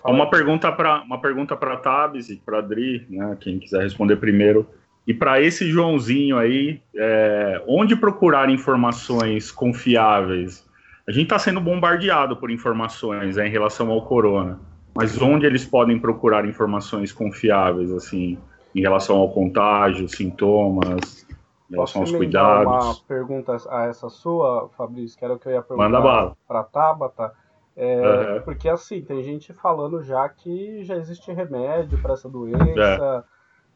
uma 0.05 0.29
pergunta 0.29 0.71
para 0.71 1.01
uma 1.01 1.19
pergunta 1.19 1.55
para 1.55 1.77
Tabs 1.77 2.29
e 2.29 2.35
para 2.37 2.59
Adri, 2.59 3.05
né, 3.09 3.37
quem 3.39 3.59
quiser 3.59 3.81
responder 3.81 4.15
primeiro. 4.17 4.67
E 5.07 5.13
para 5.13 5.41
esse 5.41 5.69
Joãozinho 5.69 6.37
aí, 6.37 6.81
é, 6.95 7.61
onde 7.67 7.95
procurar 7.95 8.49
informações 8.49 9.51
confiáveis? 9.51 10.69
A 11.07 11.11
gente 11.11 11.23
está 11.23 11.39
sendo 11.39 11.59
bombardeado 11.59 12.37
por 12.37 12.51
informações 12.51 13.37
é, 13.37 13.47
em 13.47 13.49
relação 13.49 13.89
ao 13.89 14.05
corona 14.05 14.59
mas 14.93 15.21
onde 15.21 15.45
eles 15.45 15.65
podem 15.65 15.99
procurar 15.99 16.45
informações 16.45 17.11
confiáveis, 17.11 17.91
assim, 17.91 18.37
em 18.75 18.81
relação 18.81 19.17
ao 19.17 19.31
contágio, 19.31 20.07
sintomas, 20.07 21.25
em 21.69 21.73
relação 21.73 22.01
aos 22.01 22.11
cuidados? 22.11 22.85
uma 22.85 22.95
pergunta 23.07 23.55
a 23.69 23.85
essa 23.85 24.09
sua, 24.09 24.69
Fabrício, 24.77 25.17
que 25.17 25.23
era 25.23 25.33
o 25.33 25.39
que 25.39 25.47
eu 25.47 25.53
ia 25.53 25.61
perguntar 25.61 26.35
para 26.47 26.59
a 26.59 26.63
Tabata. 26.63 27.33
É, 27.75 28.35
uhum. 28.35 28.41
Porque 28.41 28.67
assim, 28.67 29.01
tem 29.01 29.23
gente 29.23 29.53
falando 29.53 30.03
já 30.03 30.27
que 30.27 30.83
já 30.83 30.95
existe 30.95 31.31
remédio 31.31 32.01
para 32.01 32.13
essa 32.13 32.29
doença, 32.29 32.59
é. 32.59 33.23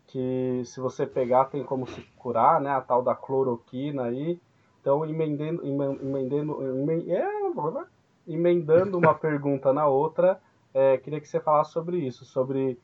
que 0.07 0.61
se 0.65 0.79
você 0.79 1.05
pegar 1.05 1.45
tem 1.45 1.63
como 1.63 1.87
se 1.87 2.01
curar, 2.17 2.59
né? 2.59 2.71
A 2.71 2.81
tal 2.81 3.01
da 3.01 3.15
cloroquina 3.15 4.03
aí. 4.03 4.39
Então, 4.81 5.03
emendendo, 5.05 5.65
emendendo, 5.65 6.61
emendendo, 6.61 7.11
é, 7.11 7.85
emendando 8.27 8.97
uma 8.97 9.15
pergunta 9.15 9.73
na 9.73 9.87
outra, 9.87 10.39
é, 10.73 10.97
queria 10.97 11.19
que 11.19 11.27
você 11.27 11.39
falasse 11.39 11.71
sobre 11.71 11.97
isso, 11.97 12.23
sobre 12.25 12.77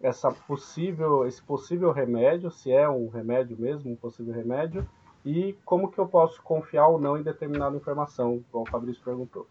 essa 0.00 0.32
possível, 0.32 1.26
esse 1.26 1.42
possível 1.42 1.92
remédio, 1.92 2.50
se 2.50 2.72
é 2.72 2.88
um 2.88 3.08
remédio 3.08 3.56
mesmo, 3.56 3.92
um 3.92 3.96
possível 3.96 4.34
remédio, 4.34 4.86
e 5.24 5.56
como 5.64 5.90
que 5.90 5.98
eu 5.98 6.06
posso 6.06 6.42
confiar 6.42 6.88
ou 6.88 7.00
não 7.00 7.16
em 7.16 7.22
determinada 7.22 7.76
informação, 7.76 8.44
como 8.50 8.64
o 8.64 8.70
Fabrício 8.70 9.02
perguntou. 9.04 9.46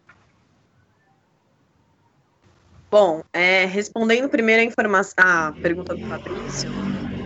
Bom, 2.93 3.23
é, 3.33 3.65
respondendo 3.65 4.29
primeiro 4.29 4.61
a, 4.61 4.65
informação, 4.65 5.25
a 5.25 5.51
pergunta 5.51 5.95
do 5.95 6.07
Fabrício, 6.07 6.69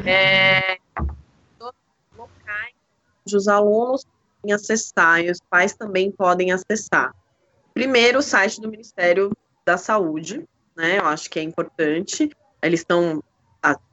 é, 0.06 0.78
locais 2.18 2.74
onde 3.26 3.36
os 3.36 3.50
alunos 3.50 4.06
acessar 4.50 5.20
e 5.20 5.30
os 5.30 5.42
pais 5.50 5.76
também 5.76 6.10
podem 6.10 6.54
acessar. 6.54 7.14
Primeiro, 7.74 8.20
o 8.20 8.22
site 8.22 8.62
do 8.62 8.70
Ministério 8.70 9.30
da 9.66 9.78
Saúde, 9.78 10.48
né? 10.74 11.00
Eu 11.00 11.06
acho 11.06 11.30
que 11.30 11.38
é 11.38 11.44
importante. 11.44 12.32
Eles 12.62 12.80
estão 12.80 13.22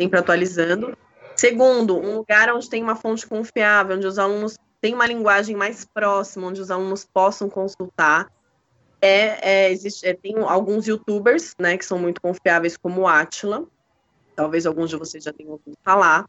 sempre 0.01 0.21
atualizando. 0.21 0.97
Segundo, 1.35 1.99
um 1.99 2.19
lugar 2.19 2.55
onde 2.55 2.71
tem 2.71 2.85
uma 2.85 2.95
fonte 2.95 3.27
confiável, 3.27 3.97
onde 3.97 4.07
os 4.07 4.17
alunos 4.17 4.57
têm 4.81 4.95
uma 4.95 5.09
linguagem 5.09 5.57
mais 5.57 5.85
próxima, 5.85 6.47
onde 6.47 6.61
os 6.61 6.71
alunos 6.71 7.05
possam 7.05 7.51
consultar. 7.51 8.31
É, 9.07 9.67
é, 9.67 9.71
existe, 9.71 10.07
é, 10.07 10.15
tem 10.15 10.35
alguns 10.39 10.87
youtubers, 10.87 11.55
né, 11.59 11.77
que 11.77 11.85
são 11.85 11.99
muito 11.99 12.23
confiáveis, 12.23 12.75
como 12.75 13.03
o 13.03 13.07
Atila. 13.07 13.67
Talvez 14.35 14.65
alguns 14.65 14.89
de 14.89 14.97
vocês 14.97 15.23
já 15.23 15.31
tenham 15.31 15.53
ouvido 15.53 15.77
falar. 15.85 16.27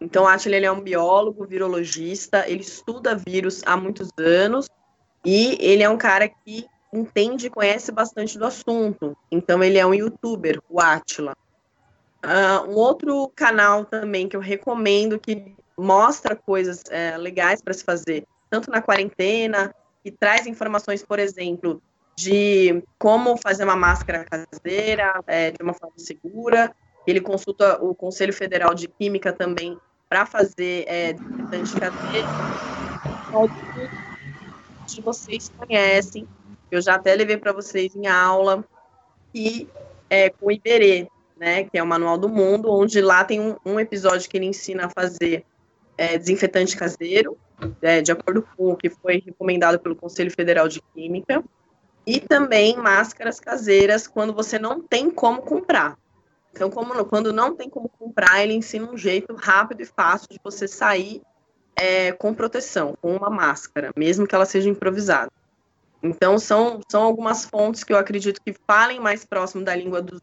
Então, 0.00 0.26
Atila 0.26 0.56
ele 0.56 0.64
é 0.64 0.72
um 0.72 0.80
biólogo, 0.80 1.46
virologista, 1.46 2.48
ele 2.48 2.62
estuda 2.62 3.14
vírus 3.14 3.62
há 3.66 3.76
muitos 3.76 4.08
anos 4.18 4.70
e 5.22 5.58
ele 5.60 5.82
é 5.82 5.88
um 5.90 5.98
cara 5.98 6.26
que 6.26 6.66
entende 6.90 7.48
e 7.48 7.50
conhece 7.50 7.92
bastante 7.92 8.38
do 8.38 8.46
assunto. 8.46 9.14
Então, 9.30 9.62
ele 9.62 9.76
é 9.76 9.84
um 9.84 9.92
youtuber, 9.92 10.62
o 10.70 10.80
Atila. 10.80 11.36
Uh, 12.24 12.70
um 12.70 12.74
outro 12.74 13.30
canal 13.36 13.84
também 13.84 14.30
que 14.30 14.34
eu 14.34 14.40
recomendo 14.40 15.18
que 15.18 15.54
mostra 15.76 16.34
coisas 16.34 16.84
é, 16.88 17.18
legais 17.18 17.60
para 17.60 17.74
se 17.74 17.84
fazer, 17.84 18.26
tanto 18.48 18.70
na 18.70 18.80
quarentena, 18.80 19.74
e 20.02 20.10
traz 20.10 20.46
informações, 20.46 21.04
por 21.04 21.18
exemplo, 21.18 21.82
de 22.16 22.82
como 22.98 23.36
fazer 23.36 23.64
uma 23.64 23.76
máscara 23.76 24.24
caseira 24.24 25.20
é, 25.26 25.50
de 25.50 25.62
uma 25.62 25.72
forma 25.72 25.98
segura. 25.98 26.74
Ele 27.06 27.20
consulta 27.20 27.82
o 27.82 27.94
Conselho 27.94 28.32
Federal 28.32 28.74
de 28.74 28.88
Química 28.88 29.32
também 29.32 29.78
para 30.08 30.24
fazer 30.24 30.84
é, 30.86 31.12
desinfetante 31.12 31.80
caseiro. 31.80 32.28
Que 34.86 35.00
vocês 35.00 35.50
conhecem, 35.56 36.28
eu 36.70 36.80
já 36.80 36.94
até 36.94 37.14
levei 37.14 37.36
para 37.36 37.52
vocês 37.52 37.94
em 37.96 38.06
aula, 38.06 38.64
e 39.34 39.68
é, 40.08 40.30
com 40.30 40.46
o 40.46 40.52
Iberê, 40.52 41.08
né, 41.36 41.64
que 41.64 41.76
é 41.76 41.82
o 41.82 41.86
Manual 41.86 42.16
do 42.16 42.28
Mundo, 42.28 42.70
onde 42.70 43.00
lá 43.00 43.24
tem 43.24 43.40
um, 43.40 43.56
um 43.66 43.80
episódio 43.80 44.30
que 44.30 44.36
ele 44.36 44.46
ensina 44.46 44.86
a 44.86 44.90
fazer 44.90 45.44
é, 45.98 46.16
desinfetante 46.16 46.76
caseiro, 46.76 47.36
é, 47.82 48.00
de 48.00 48.12
acordo 48.12 48.46
com 48.56 48.72
o 48.72 48.76
que 48.76 48.88
foi 48.88 49.22
recomendado 49.24 49.78
pelo 49.78 49.96
Conselho 49.96 50.30
Federal 50.30 50.68
de 50.68 50.80
Química, 50.94 51.42
e 52.06 52.20
também 52.20 52.76
máscaras 52.76 53.40
caseiras 53.40 54.06
quando 54.06 54.32
você 54.32 54.58
não 54.58 54.80
tem 54.80 55.10
como 55.10 55.42
comprar. 55.42 55.96
Então, 56.52 56.70
como, 56.70 57.04
quando 57.04 57.32
não 57.32 57.54
tem 57.54 57.68
como 57.68 57.88
comprar, 57.88 58.42
ele 58.42 58.54
ensina 58.54 58.88
um 58.90 58.96
jeito 58.96 59.34
rápido 59.34 59.80
e 59.80 59.86
fácil 59.86 60.28
de 60.30 60.38
você 60.42 60.68
sair 60.68 61.20
é, 61.74 62.12
com 62.12 62.32
proteção, 62.32 62.96
com 63.00 63.16
uma 63.16 63.30
máscara, 63.30 63.90
mesmo 63.96 64.26
que 64.26 64.34
ela 64.34 64.46
seja 64.46 64.68
improvisada. 64.68 65.30
Então, 66.02 66.38
são, 66.38 66.80
são 66.88 67.02
algumas 67.02 67.44
fontes 67.44 67.82
que 67.82 67.92
eu 67.92 67.96
acredito 67.96 68.40
que 68.40 68.54
falem 68.66 69.00
mais 69.00 69.24
próximo 69.24 69.64
da 69.64 69.74
língua 69.74 70.00
dos 70.00 70.20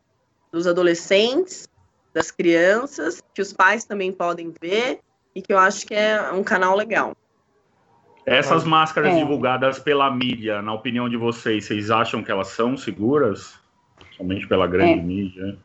dos 0.51 0.67
adolescentes, 0.67 1.67
das 2.13 2.29
crianças, 2.29 3.23
que 3.33 3.41
os 3.41 3.53
pais 3.53 3.85
também 3.85 4.11
podem 4.11 4.53
ver 4.61 5.00
e 5.33 5.41
que 5.41 5.53
eu 5.53 5.57
acho 5.57 5.88
que 5.88 5.95
é 5.95 6.31
um 6.31 6.43
canal 6.43 6.75
legal. 6.75 7.15
Essas 8.25 8.63
máscaras 8.63 9.13
é. 9.13 9.18
divulgadas 9.18 9.80
pela 9.80 10.10
mídia, 10.12 10.62
na 10.62 10.74
opinião 10.74 11.10
de 11.10 11.18
vocês, 11.18 11.66
vocês 11.66 11.90
acham 11.90 12.24
que 12.24 12.32
elas 12.32 12.50
são 12.50 12.78
seguras? 12.78 13.60
Somente 14.16 14.48
pela 14.48 14.68
grande 14.68 15.00
é. 15.00 15.04
mídia? 15.04 15.58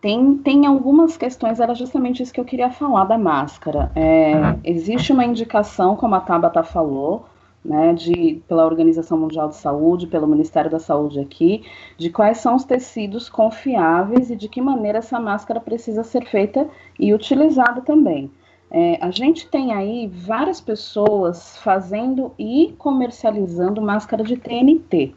Tem, 0.00 0.36
tem 0.38 0.66
algumas 0.66 1.16
questões, 1.16 1.60
era 1.60 1.74
justamente 1.74 2.22
isso 2.22 2.32
que 2.32 2.40
eu 2.40 2.44
queria 2.44 2.70
falar 2.70 3.04
da 3.04 3.16
máscara. 3.16 3.90
É, 3.94 4.34
uhum. 4.34 4.60
Existe 4.64 5.12
uma 5.12 5.24
indicação, 5.24 5.94
como 5.94 6.14
a 6.16 6.20
Tabata 6.20 6.64
falou, 6.64 7.26
né, 7.64 7.92
de, 7.92 8.42
pela 8.48 8.66
Organização 8.66 9.16
Mundial 9.16 9.48
de 9.48 9.54
Saúde, 9.54 10.08
pelo 10.08 10.26
Ministério 10.26 10.68
da 10.70 10.80
Saúde 10.80 11.20
aqui, 11.20 11.64
de 11.96 12.10
quais 12.10 12.38
são 12.38 12.56
os 12.56 12.64
tecidos 12.64 13.28
confiáveis 13.28 14.30
e 14.30 14.36
de 14.36 14.48
que 14.48 14.60
maneira 14.60 14.98
essa 14.98 15.20
máscara 15.20 15.60
precisa 15.60 16.02
ser 16.02 16.26
feita 16.26 16.68
e 16.98 17.14
utilizada 17.14 17.80
também. 17.80 18.30
É, 18.74 18.98
a 19.02 19.10
gente 19.10 19.46
tem 19.48 19.74
aí 19.74 20.06
várias 20.06 20.58
pessoas 20.58 21.58
fazendo 21.58 22.32
e 22.38 22.74
comercializando 22.78 23.82
máscara 23.82 24.24
de 24.24 24.34
TNT. 24.34 25.14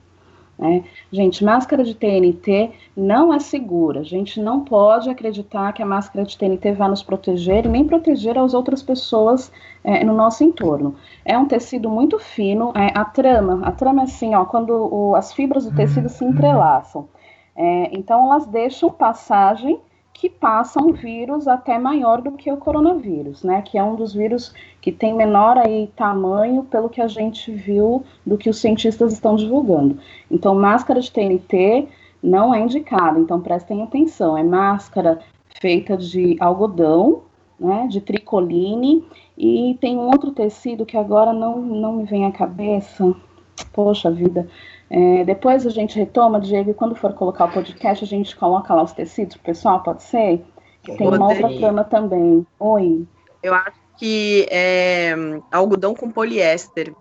Né? 0.60 0.84
Gente, 1.10 1.44
máscara 1.44 1.82
de 1.84 1.94
TNT 1.94 2.72
não 2.96 3.34
é 3.34 3.40
segura. 3.40 4.02
A 4.02 4.04
gente 4.04 4.42
não 4.42 4.66
pode 4.66 5.10
acreditar 5.10 5.72
que 5.72 5.82
a 5.82 5.86
máscara 5.86 6.26
de 6.26 6.38
TNT 6.38 6.74
vai 6.74 6.90
nos 6.90 7.02
proteger 7.02 7.66
e 7.66 7.70
nem 7.70 7.86
proteger 7.86 8.38
as 8.38 8.54
outras 8.54 8.84
pessoas 8.84 9.50
é, 9.84 10.04
no 10.04 10.14
nosso 10.14 10.44
entorno. 10.44 10.96
É 11.24 11.38
um 11.38 11.46
tecido 11.46 11.90
muito 11.90 12.20
fino. 12.20 12.74
É, 12.76 12.92
a 12.94 13.06
trama, 13.06 13.66
a 13.66 13.72
trama 13.72 14.02
é 14.02 14.06
assim, 14.06 14.36
ó, 14.36 14.44
quando 14.44 14.72
o, 14.72 15.16
as 15.16 15.34
fibras 15.34 15.66
do 15.66 15.74
tecido 15.74 16.10
se 16.10 16.26
entrelaçam. 16.26 17.08
É, 17.56 17.90
então 17.98 18.26
elas 18.26 18.46
deixam 18.46 18.92
passagem 18.92 19.80
que 20.16 20.30
passa 20.30 20.82
um 20.82 20.94
vírus 20.94 21.46
até 21.46 21.78
maior 21.78 22.22
do 22.22 22.32
que 22.32 22.50
o 22.50 22.56
coronavírus, 22.56 23.44
né? 23.44 23.62
Que 23.62 23.78
é 23.78 23.84
um 23.84 23.96
dos 23.96 24.14
vírus 24.14 24.54
que 24.80 24.90
tem 24.90 25.14
menor 25.14 25.58
aí 25.58 25.92
tamanho, 25.94 26.64
pelo 26.64 26.88
que 26.88 27.02
a 27.02 27.08
gente 27.08 27.52
viu 27.52 28.02
do 28.26 28.38
que 28.38 28.50
os 28.50 28.58
cientistas 28.58 29.12
estão 29.12 29.36
divulgando. 29.36 30.00
Então, 30.32 30.56
máscara 30.56 31.02
de 31.02 31.12
TNT 31.12 31.90
não 32.24 32.56
é 32.56 32.62
indicada, 32.62 33.20
então 33.20 33.42
prestem 33.42 33.84
atenção. 33.84 34.38
É 34.38 34.44
máscara 34.44 35.20
feita 35.60 35.98
de 35.98 36.38
algodão, 36.40 37.24
né? 37.60 37.86
De 37.90 38.00
tricoline 38.00 39.06
e 39.38 39.78
tem 39.82 39.98
um 39.98 40.10
outro 40.10 40.32
tecido 40.32 40.86
que 40.86 40.96
agora 40.96 41.34
não, 41.34 41.62
não 41.62 41.92
me 41.92 42.06
vem 42.06 42.26
à 42.26 42.32
cabeça. 42.32 43.14
Poxa 43.74 44.10
vida, 44.10 44.48
é, 44.90 45.24
depois 45.24 45.66
a 45.66 45.70
gente 45.70 45.98
retoma, 45.98 46.40
Diego, 46.40 46.72
e 46.72 46.74
quando 46.74 46.96
for 46.96 47.14
colocar 47.14 47.46
o 47.46 47.52
podcast, 47.52 48.04
a 48.04 48.08
gente 48.08 48.36
coloca 48.36 48.74
lá 48.74 48.84
os 48.84 48.94
tecidos 48.94 49.38
pessoal, 49.38 49.82
pode 49.82 50.04
ser? 50.04 50.46
Que 50.84 50.96
tem 50.96 51.08
uma 51.08 51.28
outra 51.28 51.50
trama 51.58 51.84
também. 51.84 52.46
Oi. 52.60 53.06
Eu 53.42 53.54
acho 53.56 53.80
que 53.98 54.46
é 54.52 55.16
algodão 55.52 55.96
com 55.96 56.12
poliéster. 56.12 56.94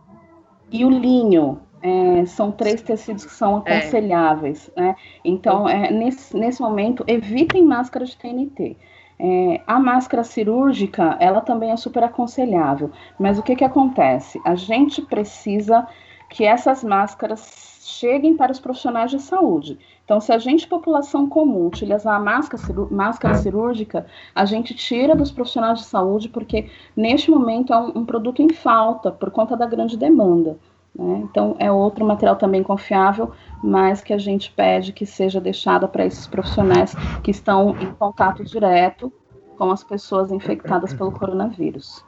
E 0.70 0.84
o 0.84 0.90
linho. 0.90 1.60
É, 1.86 2.24
são 2.24 2.50
três 2.50 2.80
tecidos 2.80 3.26
que 3.26 3.32
são 3.32 3.62
é. 3.66 3.76
aconselháveis. 3.76 4.70
É. 4.74 4.80
Né? 4.80 4.96
Então, 5.22 5.68
é, 5.68 5.90
nesse, 5.90 6.34
nesse 6.34 6.62
momento, 6.62 7.04
evitem 7.06 7.62
máscara 7.62 8.06
de 8.06 8.16
TNT. 8.16 8.74
É, 9.18 9.60
a 9.66 9.78
máscara 9.78 10.24
cirúrgica, 10.24 11.18
ela 11.20 11.42
também 11.42 11.72
é 11.72 11.76
super 11.76 12.02
aconselhável. 12.02 12.90
Mas 13.18 13.38
o 13.38 13.42
que, 13.42 13.54
que 13.54 13.64
acontece? 13.64 14.40
A 14.46 14.54
gente 14.54 15.02
precisa 15.02 15.86
que 16.30 16.46
essas 16.46 16.82
máscaras 16.82 17.73
cheguem 17.84 18.36
para 18.36 18.50
os 18.50 18.58
profissionais 18.58 19.10
de 19.10 19.20
saúde. 19.20 19.78
Então, 20.04 20.20
se 20.20 20.32
a 20.32 20.38
gente, 20.38 20.66
população 20.66 21.28
comum, 21.28 21.66
utilizar 21.66 22.16
a 22.16 22.20
máscara, 22.20 22.62
máscara 22.90 23.34
cirúrgica, 23.34 24.06
a 24.34 24.44
gente 24.44 24.74
tira 24.74 25.14
dos 25.14 25.30
profissionais 25.30 25.80
de 25.80 25.84
saúde, 25.86 26.28
porque 26.28 26.70
neste 26.96 27.30
momento 27.30 27.72
é 27.72 27.78
um, 27.78 27.98
um 27.98 28.04
produto 28.04 28.42
em 28.42 28.50
falta 28.50 29.10
por 29.10 29.30
conta 29.30 29.56
da 29.56 29.66
grande 29.66 29.96
demanda. 29.96 30.58
Né? 30.94 31.22
Então, 31.24 31.56
é 31.58 31.70
outro 31.70 32.04
material 32.04 32.36
também 32.36 32.62
confiável, 32.62 33.32
mas 33.62 34.02
que 34.02 34.12
a 34.12 34.18
gente 34.18 34.50
pede 34.50 34.92
que 34.92 35.04
seja 35.04 35.40
deixada 35.40 35.88
para 35.88 36.06
esses 36.06 36.26
profissionais 36.26 36.94
que 37.22 37.30
estão 37.30 37.70
em 37.80 37.92
contato 37.94 38.44
direto 38.44 39.12
com 39.56 39.70
as 39.70 39.84
pessoas 39.84 40.30
infectadas 40.30 40.92
pelo 40.92 41.12
coronavírus. 41.12 42.04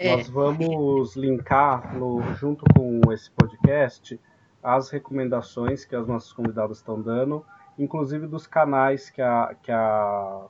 É. 0.00 0.16
Nós 0.16 0.28
vamos 0.28 1.16
linkar 1.16 1.98
no, 1.98 2.22
junto 2.34 2.64
com 2.72 3.12
esse 3.12 3.28
podcast 3.32 4.20
as 4.62 4.90
recomendações 4.90 5.84
que 5.84 5.96
as 5.96 6.06
nossas 6.06 6.32
convidadas 6.32 6.76
estão 6.76 7.02
dando, 7.02 7.44
inclusive 7.76 8.28
dos 8.28 8.46
canais 8.46 9.10
que 9.10 9.20
a, 9.20 9.56
que 9.60 9.72
a 9.72 10.46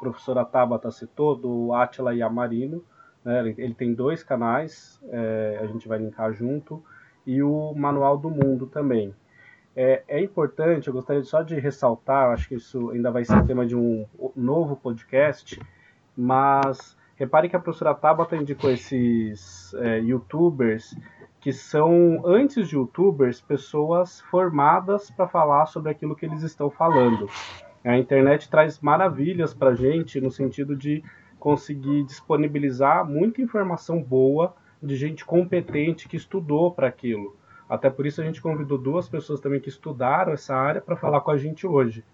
professora 0.00 0.46
Tabata 0.46 0.90
citou, 0.90 1.36
do 1.36 1.74
Atila 1.74 2.14
Yamarino. 2.14 2.82
Né? 3.22 3.40
Ele, 3.40 3.54
ele 3.58 3.74
tem 3.74 3.92
dois 3.92 4.22
canais, 4.22 4.98
é, 5.10 5.58
a 5.60 5.66
gente 5.66 5.86
vai 5.86 5.98
linkar 5.98 6.32
junto, 6.32 6.82
e 7.26 7.42
o 7.42 7.74
Manual 7.74 8.16
do 8.16 8.30
Mundo 8.30 8.66
também. 8.66 9.14
É, 9.76 10.04
é, 10.08 10.22
importante, 10.22 10.88
eu 10.88 10.94
gostaria 10.94 11.22
só 11.22 11.42
de 11.42 11.60
ressaltar, 11.60 12.32
acho 12.32 12.48
que 12.48 12.54
isso 12.54 12.88
ainda 12.92 13.10
vai 13.10 13.26
ser 13.26 13.44
tema 13.44 13.66
de 13.66 13.76
um 13.76 14.06
novo 14.34 14.74
podcast, 14.74 15.60
mas 16.16 16.96
Repare 17.16 17.48
que 17.48 17.56
a 17.56 17.60
professora 17.60 17.94
Tabata 17.94 18.36
indicou 18.36 18.70
esses 18.70 19.72
é, 19.74 20.00
youtubers 20.00 20.94
que 21.40 21.52
são, 21.52 22.22
antes 22.26 22.68
de 22.68 22.76
youtubers, 22.76 23.40
pessoas 23.40 24.20
formadas 24.22 25.10
para 25.10 25.26
falar 25.26 25.66
sobre 25.66 25.90
aquilo 25.90 26.14
que 26.14 26.26
eles 26.26 26.42
estão 26.42 26.68
falando. 26.68 27.28
A 27.84 27.96
internet 27.96 28.50
traz 28.50 28.80
maravilhas 28.80 29.54
para 29.54 29.70
a 29.70 29.74
gente 29.74 30.20
no 30.20 30.30
sentido 30.30 30.74
de 30.74 31.02
conseguir 31.38 32.02
disponibilizar 32.02 33.08
muita 33.08 33.40
informação 33.40 34.02
boa 34.02 34.54
de 34.82 34.96
gente 34.96 35.24
competente 35.24 36.08
que 36.08 36.16
estudou 36.16 36.72
para 36.72 36.88
aquilo. 36.88 37.36
Até 37.68 37.88
por 37.88 38.06
isso 38.06 38.20
a 38.20 38.24
gente 38.24 38.42
convidou 38.42 38.76
duas 38.76 39.08
pessoas 39.08 39.40
também 39.40 39.60
que 39.60 39.68
estudaram 39.68 40.32
essa 40.32 40.54
área 40.54 40.80
para 40.80 40.96
falar 40.96 41.20
com 41.20 41.30
a 41.30 41.38
gente 41.38 41.66
hoje. 41.66 42.04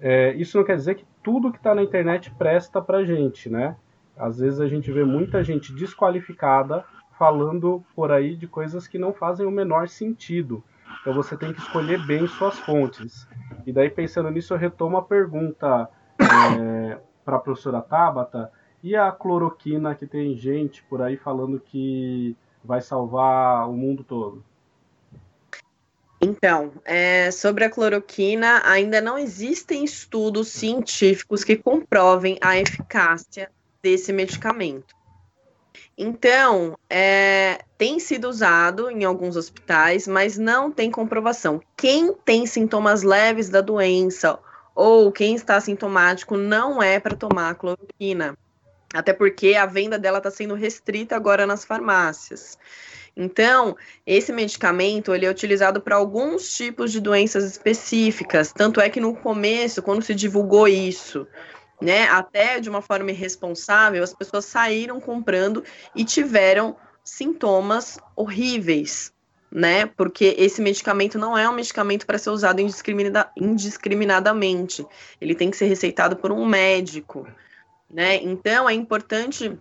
É, 0.00 0.32
isso 0.34 0.56
não 0.56 0.64
quer 0.64 0.76
dizer 0.76 0.94
que 0.94 1.04
tudo 1.22 1.52
que 1.52 1.58
está 1.58 1.74
na 1.74 1.82
internet 1.82 2.30
presta 2.32 2.80
para 2.80 2.98
a 2.98 3.04
gente, 3.04 3.50
né? 3.50 3.76
Às 4.16 4.38
vezes 4.38 4.60
a 4.60 4.68
gente 4.68 4.90
vê 4.92 5.04
muita 5.04 5.42
gente 5.42 5.72
desqualificada 5.72 6.84
falando 7.18 7.84
por 7.94 8.10
aí 8.10 8.36
de 8.36 8.46
coisas 8.46 8.86
que 8.86 8.98
não 8.98 9.12
fazem 9.12 9.46
o 9.46 9.50
menor 9.50 9.88
sentido. 9.88 10.62
Então 11.00 11.14
você 11.14 11.36
tem 11.36 11.52
que 11.52 11.60
escolher 11.60 12.04
bem 12.06 12.26
suas 12.26 12.58
fontes. 12.58 13.26
E 13.66 13.72
daí, 13.72 13.88
pensando 13.88 14.30
nisso, 14.30 14.52
eu 14.54 14.58
retomo 14.58 14.96
a 14.96 15.02
pergunta 15.02 15.88
é, 16.20 16.98
para 17.24 17.36
a 17.36 17.40
professora 17.40 17.80
Tabata. 17.80 18.50
E 18.82 18.96
a 18.96 19.10
cloroquina, 19.12 19.94
que 19.94 20.06
tem 20.06 20.36
gente 20.36 20.82
por 20.84 21.00
aí 21.00 21.16
falando 21.16 21.60
que 21.60 22.36
vai 22.64 22.80
salvar 22.80 23.68
o 23.68 23.72
mundo 23.72 24.04
todo? 24.04 24.44
Então, 26.20 26.72
é, 26.84 27.30
sobre 27.30 27.64
a 27.64 27.70
cloroquina, 27.70 28.62
ainda 28.64 29.00
não 29.00 29.18
existem 29.18 29.84
estudos 29.84 30.48
científicos 30.48 31.42
que 31.42 31.56
comprovem 31.56 32.38
a 32.40 32.56
eficácia 32.56 33.50
desse 33.82 34.12
medicamento. 34.12 34.94
Então, 35.96 36.78
é, 36.88 37.60
tem 37.76 37.98
sido 37.98 38.28
usado 38.28 38.90
em 38.90 39.04
alguns 39.04 39.36
hospitais, 39.36 40.06
mas 40.08 40.38
não 40.38 40.70
tem 40.70 40.90
comprovação. 40.90 41.60
Quem 41.76 42.14
tem 42.24 42.46
sintomas 42.46 43.02
leves 43.02 43.48
da 43.48 43.60
doença 43.60 44.38
ou 44.74 45.12
quem 45.12 45.34
está 45.34 45.60
sintomático 45.60 46.36
não 46.36 46.82
é 46.82 46.98
para 46.98 47.16
tomar 47.16 47.54
cloroquina. 47.56 48.36
Até 48.94 49.12
porque 49.12 49.54
a 49.54 49.66
venda 49.66 49.98
dela 49.98 50.18
está 50.18 50.30
sendo 50.30 50.54
restrita 50.54 51.16
agora 51.16 51.46
nas 51.46 51.64
farmácias. 51.64 52.58
Então, 53.14 53.76
esse 54.06 54.32
medicamento 54.32 55.14
ele 55.14 55.26
é 55.26 55.30
utilizado 55.30 55.80
para 55.80 55.96
alguns 55.96 56.54
tipos 56.54 56.90
de 56.90 57.00
doenças 57.00 57.44
específicas. 57.44 58.52
Tanto 58.52 58.80
é 58.80 58.88
que 58.88 59.00
no 59.00 59.14
começo, 59.14 59.82
quando 59.82 60.02
se 60.02 60.14
divulgou 60.14 60.66
isso, 60.66 61.26
né, 61.82 62.04
até 62.04 62.60
de 62.60 62.70
uma 62.70 62.80
forma 62.80 63.10
irresponsável, 63.10 64.04
as 64.04 64.14
pessoas 64.14 64.44
saíram 64.44 65.00
comprando 65.00 65.64
e 65.96 66.04
tiveram 66.04 66.76
sintomas 67.02 67.98
horríveis, 68.14 69.12
né? 69.50 69.86
Porque 69.86 70.36
esse 70.38 70.62
medicamento 70.62 71.18
não 71.18 71.36
é 71.36 71.48
um 71.48 71.54
medicamento 71.54 72.06
para 72.06 72.18
ser 72.18 72.30
usado 72.30 72.60
indiscriminada, 72.60 73.28
indiscriminadamente. 73.36 74.86
Ele 75.20 75.34
tem 75.34 75.50
que 75.50 75.56
ser 75.56 75.66
receitado 75.66 76.14
por 76.14 76.30
um 76.30 76.46
médico, 76.46 77.26
né? 77.90 78.14
Então 78.22 78.70
é 78.70 78.74
importante 78.74 79.58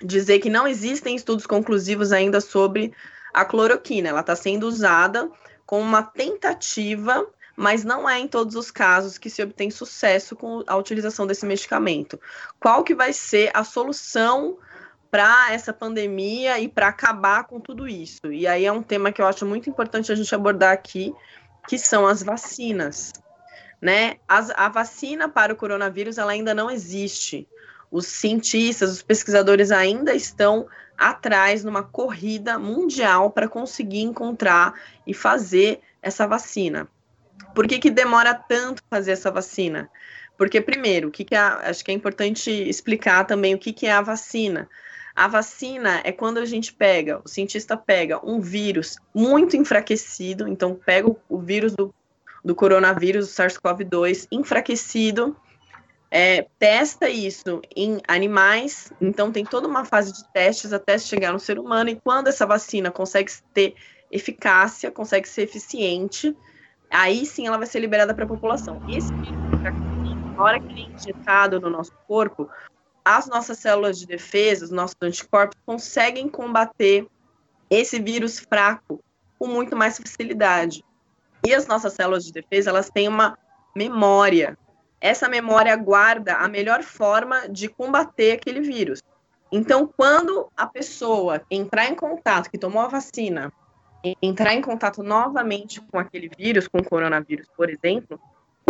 dizer 0.00 0.38
que 0.38 0.48
não 0.48 0.68
existem 0.68 1.16
estudos 1.16 1.44
conclusivos 1.44 2.12
ainda 2.12 2.40
sobre 2.40 2.92
a 3.32 3.44
cloroquina. 3.44 4.10
Ela 4.10 4.20
está 4.20 4.36
sendo 4.36 4.68
usada 4.68 5.28
como 5.66 5.82
uma 5.82 6.04
tentativa 6.04 7.26
mas 7.56 7.84
não 7.84 8.08
é 8.08 8.18
em 8.18 8.26
todos 8.26 8.56
os 8.56 8.70
casos 8.70 9.18
que 9.18 9.30
se 9.30 9.42
obtém 9.42 9.70
sucesso 9.70 10.34
com 10.34 10.62
a 10.66 10.76
utilização 10.76 11.26
desse 11.26 11.46
medicamento. 11.46 12.20
Qual 12.58 12.82
que 12.82 12.94
vai 12.94 13.12
ser 13.12 13.50
a 13.54 13.62
solução 13.62 14.58
para 15.10 15.52
essa 15.52 15.72
pandemia 15.72 16.58
e 16.58 16.68
para 16.68 16.88
acabar 16.88 17.44
com 17.44 17.60
tudo 17.60 17.86
isso? 17.86 18.32
E 18.32 18.46
aí 18.46 18.64
é 18.64 18.72
um 18.72 18.82
tema 18.82 19.12
que 19.12 19.22
eu 19.22 19.26
acho 19.26 19.46
muito 19.46 19.70
importante 19.70 20.10
a 20.10 20.14
gente 20.14 20.34
abordar 20.34 20.72
aqui, 20.72 21.14
que 21.68 21.78
são 21.78 22.06
as 22.06 22.22
vacinas. 22.22 23.12
Né? 23.80 24.16
As, 24.26 24.50
a 24.50 24.68
vacina 24.68 25.28
para 25.28 25.52
o 25.52 25.56
coronavírus 25.56 26.18
ela 26.18 26.32
ainda 26.32 26.54
não 26.54 26.70
existe. 26.70 27.46
Os 27.90 28.06
cientistas, 28.06 28.90
os 28.90 29.02
pesquisadores 29.02 29.70
ainda 29.70 30.14
estão 30.14 30.66
atrás 30.96 31.62
numa 31.62 31.82
corrida 31.82 32.58
mundial 32.58 33.30
para 33.30 33.48
conseguir 33.48 34.00
encontrar 34.00 34.74
e 35.06 35.12
fazer 35.14 35.80
essa 36.02 36.26
vacina. 36.26 36.88
Por 37.54 37.68
que, 37.68 37.78
que 37.78 37.90
demora 37.90 38.34
tanto 38.34 38.82
fazer 38.90 39.12
essa 39.12 39.30
vacina? 39.30 39.90
Porque, 40.36 40.60
primeiro, 40.60 41.08
o 41.08 41.10
que, 41.10 41.24
que 41.24 41.34
é, 41.34 41.38
acho 41.38 41.84
que 41.84 41.90
é 41.90 41.94
importante 41.94 42.50
explicar 42.50 43.24
também 43.24 43.54
o 43.54 43.58
que, 43.58 43.72
que 43.72 43.86
é 43.86 43.92
a 43.92 44.00
vacina. 44.00 44.68
A 45.14 45.28
vacina 45.28 46.00
é 46.02 46.10
quando 46.10 46.38
a 46.38 46.44
gente 46.44 46.72
pega, 46.72 47.22
o 47.24 47.28
cientista 47.28 47.76
pega 47.76 48.18
um 48.26 48.40
vírus 48.40 48.96
muito 49.14 49.56
enfraquecido, 49.56 50.48
então 50.48 50.74
pega 50.74 51.08
o, 51.28 51.38
vírus 51.38 51.72
do, 51.72 51.94
do 52.44 52.52
coronavírus, 52.52 53.28
o 53.28 53.32
SARS-CoV-2, 53.32 54.26
enfraquecido, 54.32 55.36
é, 56.10 56.46
testa 56.58 57.08
isso 57.08 57.62
em 57.76 58.00
animais, 58.08 58.92
então 59.00 59.30
tem 59.30 59.44
toda 59.44 59.68
uma 59.68 59.84
fase 59.84 60.12
de 60.12 60.24
testes 60.32 60.72
até 60.72 60.98
chegar 60.98 61.32
no 61.32 61.38
ser 61.38 61.60
humano, 61.60 61.90
e 61.90 62.00
quando 62.02 62.26
essa 62.26 62.44
vacina 62.44 62.90
consegue 62.90 63.30
ter 63.52 63.76
eficácia, 64.10 64.90
consegue 64.90 65.28
ser 65.28 65.42
eficiente, 65.42 66.36
aí 66.94 67.26
sim 67.26 67.46
ela 67.46 67.58
vai 67.58 67.66
ser 67.66 67.80
liberada 67.80 68.14
para 68.14 68.24
a 68.24 68.28
população. 68.28 68.80
Esse 68.88 69.12
na 69.12 70.42
hora 70.42 70.60
que 70.60 70.66
ele 70.66 70.82
é 70.82 70.94
injetado 70.94 71.60
no 71.60 71.70
nosso 71.70 71.92
corpo, 72.06 72.48
as 73.04 73.26
nossas 73.26 73.58
células 73.58 73.98
de 73.98 74.06
defesa, 74.06 74.64
os 74.64 74.70
nossos 74.70 74.96
anticorpos, 75.02 75.56
conseguem 75.66 76.28
combater 76.28 77.06
esse 77.68 78.00
vírus 78.00 78.38
fraco 78.38 79.02
com 79.38 79.46
muito 79.46 79.76
mais 79.76 79.98
facilidade. 79.98 80.84
E 81.46 81.52
as 81.52 81.66
nossas 81.66 81.92
células 81.92 82.24
de 82.24 82.32
defesa, 82.32 82.70
elas 82.70 82.88
têm 82.88 83.08
uma 83.08 83.36
memória. 83.76 84.56
Essa 85.00 85.28
memória 85.28 85.76
guarda 85.76 86.36
a 86.36 86.48
melhor 86.48 86.82
forma 86.82 87.48
de 87.48 87.68
combater 87.68 88.32
aquele 88.32 88.60
vírus. 88.60 89.02
Então, 89.52 89.86
quando 89.86 90.48
a 90.56 90.66
pessoa 90.66 91.42
entrar 91.50 91.86
em 91.86 91.94
contato, 91.94 92.50
que 92.50 92.58
tomou 92.58 92.82
a 92.82 92.88
vacina, 92.88 93.52
entrar 94.20 94.54
em 94.54 94.60
contato 94.60 95.02
novamente 95.02 95.80
com 95.80 95.98
aquele 95.98 96.30
vírus, 96.36 96.68
com 96.68 96.78
o 96.78 96.84
coronavírus, 96.84 97.46
por 97.56 97.70
exemplo, 97.70 98.20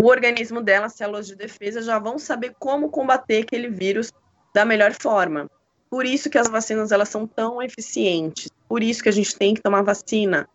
o 0.00 0.06
organismo 0.06 0.60
dela, 0.60 0.86
as 0.86 0.94
células 0.94 1.26
de 1.26 1.36
defesa, 1.36 1.82
já 1.82 1.98
vão 1.98 2.18
saber 2.18 2.54
como 2.58 2.90
combater 2.90 3.42
aquele 3.42 3.68
vírus 3.68 4.12
da 4.52 4.64
melhor 4.64 4.92
forma. 4.92 5.48
Por 5.88 6.04
isso 6.04 6.28
que 6.28 6.38
as 6.38 6.48
vacinas 6.48 6.90
elas 6.90 7.08
são 7.08 7.26
tão 7.26 7.62
eficientes. 7.62 8.50
Por 8.68 8.82
isso 8.82 9.02
que 9.02 9.08
a 9.08 9.12
gente 9.12 9.36
tem 9.36 9.54
que 9.54 9.62
tomar 9.62 9.82
vacina. 9.82 10.48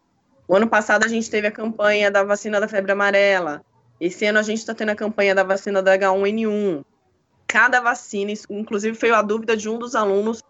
O 0.47 0.55
ano 0.55 0.67
passado 0.67 1.05
a 1.05 1.07
gente 1.07 1.29
teve 1.29 1.47
a 1.47 1.51
campanha 1.51 2.11
da 2.11 2.23
vacina 2.23 2.59
da 2.59 2.67
febre 2.67 2.91
amarela. 2.91 3.63
Esse 3.99 4.25
ano 4.25 4.39
a 4.39 4.41
gente 4.41 4.57
está 4.57 4.73
tendo 4.73 4.89
a 4.89 4.95
campanha 4.95 5.33
da 5.33 5.43
vacina 5.43 5.81
da 5.81 5.97
H1N1. 5.97 6.83
Cada 7.47 7.79
vacina, 7.79 8.33
inclusive 8.49 8.97
foi 8.97 9.11
a 9.11 9.21
dúvida 9.21 9.55
de 9.55 9.69
um 9.69 9.77
dos 9.77 9.95
alunos 9.95 10.43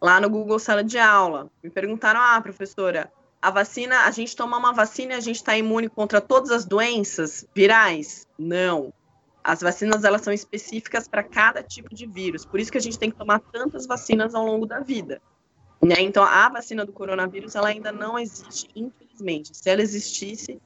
lá 0.00 0.20
no 0.20 0.28
Google 0.28 0.58
Sala 0.58 0.84
de 0.84 0.98
Aula. 0.98 1.50
Me 1.62 1.70
perguntaram: 1.70 2.20
ah, 2.20 2.40
professora, 2.40 3.10
a 3.40 3.50
vacina, 3.50 4.04
a 4.04 4.10
gente 4.10 4.34
toma 4.34 4.56
uma 4.56 4.72
vacina 4.72 5.14
e 5.14 5.16
a 5.16 5.20
gente 5.20 5.36
está 5.36 5.56
imune 5.56 5.88
contra 5.88 6.20
todas 6.20 6.50
as 6.50 6.64
doenças 6.64 7.46
virais? 7.54 8.26
Não. 8.38 8.92
As 9.42 9.60
vacinas 9.60 10.04
elas 10.04 10.22
são 10.22 10.32
específicas 10.32 11.06
para 11.06 11.22
cada 11.22 11.62
tipo 11.62 11.94
de 11.94 12.06
vírus. 12.06 12.44
Por 12.44 12.58
isso 12.58 12.70
que 12.70 12.78
a 12.78 12.80
gente 12.80 12.98
tem 12.98 13.10
que 13.10 13.16
tomar 13.16 13.40
tantas 13.40 13.86
vacinas 13.86 14.34
ao 14.34 14.44
longo 14.44 14.66
da 14.66 14.80
vida. 14.80 15.22
Né? 15.80 15.94
Então, 16.00 16.24
a 16.24 16.48
vacina 16.48 16.84
do 16.84 16.92
coronavírus 16.92 17.54
ela 17.54 17.68
ainda 17.68 17.92
não 17.92 18.18
existe, 18.18 18.68
infelizmente. 18.74 19.56
Se 19.56 19.70
ela 19.70 19.80
existisse, 19.80 20.60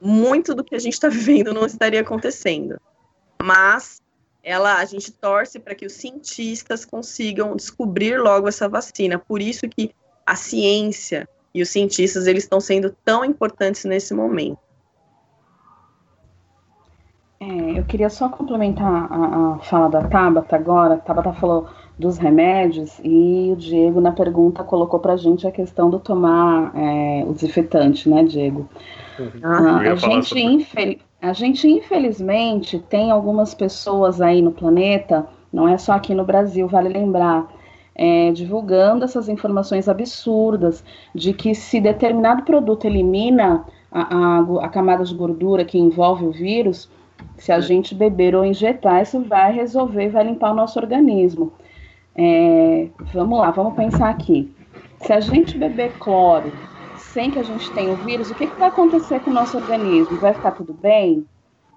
muito 0.00 0.54
do 0.54 0.64
que 0.64 0.74
a 0.74 0.78
gente 0.78 0.94
está 0.94 1.08
vivendo 1.10 1.52
não 1.52 1.66
estaria 1.66 2.00
acontecendo. 2.00 2.80
Mas 3.42 4.00
ela, 4.42 4.76
a 4.76 4.84
gente 4.86 5.12
torce 5.12 5.58
para 5.58 5.74
que 5.74 5.84
os 5.84 5.92
cientistas 5.92 6.84
consigam 6.84 7.54
descobrir 7.54 8.18
logo 8.18 8.48
essa 8.48 8.68
vacina. 8.68 9.18
Por 9.18 9.42
isso 9.42 9.68
que 9.68 9.94
a 10.24 10.34
ciência, 10.34 11.28
e 11.54 11.62
os 11.62 11.68
cientistas 11.68 12.26
eles 12.26 12.44
estão 12.44 12.60
sendo 12.60 12.94
tão 13.04 13.24
importantes 13.24 13.84
nesse 13.84 14.14
momento. 14.14 14.58
É, 17.40 17.78
eu 17.78 17.84
queria 17.84 18.10
só 18.10 18.28
complementar 18.28 19.06
a, 19.10 19.54
a, 19.54 19.58
fala 19.60 19.88
da 19.88 20.08
Tabata 20.08 20.56
agora. 20.56 20.94
A 20.94 20.98
Tabata 20.98 21.32
falou 21.32 21.68
dos 21.96 22.18
remédios 22.18 23.00
e 23.04 23.50
o 23.52 23.56
Diego, 23.56 24.00
na 24.00 24.12
pergunta, 24.12 24.64
colocou 24.64 24.98
para 24.98 25.12
a 25.12 25.16
gente 25.16 25.46
a 25.46 25.52
questão 25.52 25.88
do 25.88 26.00
tomar 26.00 26.72
é, 26.76 27.24
o 27.26 27.32
desinfetante, 27.32 28.08
né, 28.08 28.24
Diego? 28.24 28.68
Uhum. 29.18 29.30
Ah, 29.42 29.78
a, 29.78 29.94
gente, 29.94 30.38
infel... 30.38 30.96
a 31.22 31.32
gente, 31.32 31.68
infelizmente, 31.68 32.78
tem 32.78 33.10
algumas 33.10 33.54
pessoas 33.54 34.20
aí 34.20 34.42
no 34.42 34.52
planeta, 34.52 35.26
não 35.52 35.68
é 35.68 35.78
só 35.78 35.92
aqui 35.92 36.14
no 36.14 36.24
Brasil, 36.24 36.68
vale 36.68 36.88
lembrar, 36.88 37.48
é, 37.98 38.30
divulgando 38.30 39.04
essas 39.04 39.28
informações 39.28 39.88
absurdas 39.88 40.84
de 41.12 41.32
que 41.32 41.52
se 41.52 41.80
determinado 41.80 42.44
produto 42.44 42.84
elimina 42.84 43.64
a, 43.90 44.16
a, 44.16 44.64
a 44.64 44.68
camada 44.68 45.02
de 45.02 45.12
gordura 45.12 45.64
que 45.64 45.76
envolve 45.76 46.24
o 46.24 46.30
vírus, 46.30 46.88
se 47.36 47.50
a 47.50 47.58
gente 47.58 47.96
beber 47.96 48.36
ou 48.36 48.44
injetar, 48.44 49.02
isso 49.02 49.20
vai 49.22 49.52
resolver, 49.52 50.10
vai 50.10 50.24
limpar 50.24 50.52
o 50.52 50.54
nosso 50.54 50.78
organismo. 50.78 51.52
É, 52.14 52.88
vamos 53.12 53.40
lá, 53.40 53.50
vamos 53.50 53.74
pensar 53.74 54.10
aqui. 54.10 54.52
Se 55.00 55.12
a 55.12 55.20
gente 55.20 55.58
beber 55.58 55.92
cloro 55.98 56.52
sem 56.96 57.30
que 57.30 57.38
a 57.38 57.42
gente 57.42 57.70
tenha 57.72 57.92
o 57.92 57.96
vírus, 57.96 58.30
o 58.30 58.34
que, 58.34 58.46
que 58.46 58.58
vai 58.58 58.68
acontecer 58.68 59.20
com 59.20 59.30
o 59.30 59.34
nosso 59.34 59.56
organismo? 59.56 60.18
Vai 60.18 60.34
ficar 60.34 60.52
tudo 60.52 60.72
bem? 60.72 61.26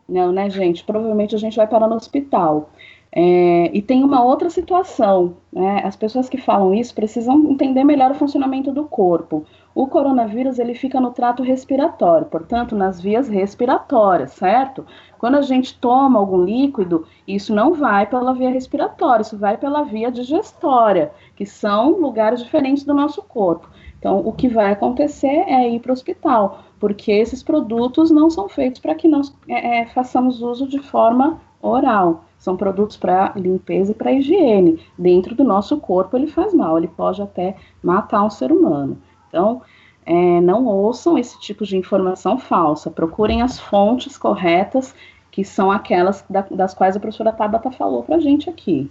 Não, 0.08 0.32
né, 0.32 0.50
gente? 0.50 0.84
Provavelmente 0.84 1.36
a 1.36 1.38
gente 1.38 1.56
vai 1.56 1.66
parar 1.66 1.88
no 1.88 1.96
hospital. 1.96 2.70
É, 3.14 3.70
e 3.76 3.82
tem 3.82 4.06
uma 4.06 4.24
outra 4.24 4.50
situação, 4.50 5.36
né? 5.52 5.82
As 5.84 5.98
pessoas 5.98 6.30
que 6.30 6.38
falam 6.38 6.74
isso 6.74 6.96
precisam 6.96 7.52
entender 7.52 7.84
melhor 7.84 8.12
o 8.12 8.16
funcionamento 8.16 8.72
do 8.72 8.86
corpo. 8.86 9.46
O 9.76 9.86
coronavírus 9.86 10.60
ele 10.60 10.74
fica 10.74 11.00
no 11.02 11.12
trato 11.12 11.44
respiratório, 11.44 12.28
portanto, 12.28 12.74
nas 12.74 13.02
vias 13.02 13.28
respiratórias, 13.28 14.32
certo? 14.32 14.86
Quando 15.20 15.36
a 15.36 15.42
gente 15.42 15.78
toma 15.78 16.20
algum 16.20 16.42
líquido, 16.42 17.06
isso 17.28 17.54
não 17.54 17.74
vai 17.74 18.06
pela 18.06 18.34
via 18.34 18.50
respiratória, 18.50 19.24
isso 19.24 19.38
vai 19.38 19.58
pela 19.58 19.84
via 19.84 20.10
digestória, 20.10 21.12
que 21.36 21.46
são 21.46 22.00
lugares 22.00 22.42
diferentes 22.42 22.86
do 22.86 22.94
nosso 22.94 23.22
corpo. 23.24 23.70
Então, 24.00 24.20
o 24.26 24.32
que 24.32 24.48
vai 24.48 24.72
acontecer 24.72 25.44
é 25.48 25.70
ir 25.70 25.80
para 25.80 25.92
o 25.92 25.94
hospital, 25.94 26.64
porque 26.80 27.12
esses 27.12 27.44
produtos 27.44 28.10
não 28.10 28.30
são 28.30 28.48
feitos 28.48 28.80
para 28.80 28.96
que 28.96 29.08
nós 29.08 29.36
é, 29.50 29.82
é, 29.82 29.86
façamos 29.88 30.42
uso 30.42 30.66
de 30.66 30.80
forma 30.80 31.42
oral. 31.62 32.24
São 32.42 32.58
produtos 32.58 32.98
para 32.98 33.34
limpeza 33.36 33.92
e 33.92 33.96
para 33.96 34.12
higiene. 34.12 34.84
Dentro 34.98 35.36
do 35.36 35.44
nosso 35.44 35.78
corpo 35.78 36.18
ele 36.18 36.26
faz 36.26 36.56
mal, 36.56 36.76
ele 36.76 36.88
pode 36.88 37.22
até 37.22 37.56
matar 37.84 38.24
um 38.24 38.32
ser 38.32 38.52
humano. 38.52 39.00
Então, 39.30 39.62
é, 40.04 40.42
não 40.42 40.66
ouçam 40.66 41.20
esse 41.20 41.40
tipo 41.40 41.64
de 41.64 41.78
informação 41.78 42.40
falsa. 42.40 42.90
Procurem 42.90 43.44
as 43.44 43.60
fontes 43.60 44.18
corretas, 44.18 44.96
que 45.30 45.46
são 45.46 45.72
aquelas 45.72 46.26
da, 46.28 46.42
das 46.50 46.74
quais 46.74 46.98
a 46.98 47.00
professora 47.00 47.32
Tabata 47.32 47.70
falou 47.70 48.02
para 48.02 48.16
a 48.16 48.20
gente 48.20 48.50
aqui. 48.50 48.90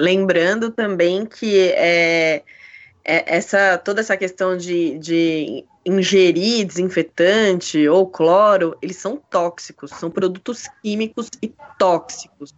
Lembrando 0.00 0.70
também 0.70 1.26
que 1.26 1.68
é, 1.76 2.42
essa 3.04 3.76
toda 3.76 4.00
essa 4.00 4.16
questão 4.16 4.56
de, 4.56 4.98
de 4.98 5.64
ingerir 5.84 6.66
desinfetante 6.66 7.86
ou 7.86 8.06
cloro, 8.06 8.76
eles 8.80 8.96
são 8.96 9.16
tóxicos, 9.16 9.90
são 9.90 10.10
produtos 10.10 10.66
químicos 10.82 11.28
e 11.42 11.52
tóxicos. 11.78 12.54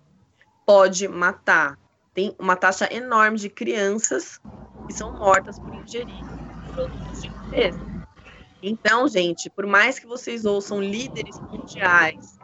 Pode 0.65 1.09
matar. 1.09 1.77
Tem 2.15 2.35
uma 2.39 2.57
taxa 2.57 2.89
enorme 2.93 3.39
de 3.39 3.51
crianças 3.51 4.41
que 4.87 4.95
são 4.95 5.13
mortas 5.13 5.59
por 5.59 5.75
ingerir 5.75 6.25
produtos 6.73 7.23
de 7.23 7.29
limpeza. 7.29 7.81
Então, 8.63 9.07
gente, 9.07 9.51
por 9.51 9.67
mais 9.67 9.99
que 9.99 10.07
vocês 10.07 10.45
ouçam 10.45 10.81
líderes 10.81 11.39
mundiais 11.41 12.39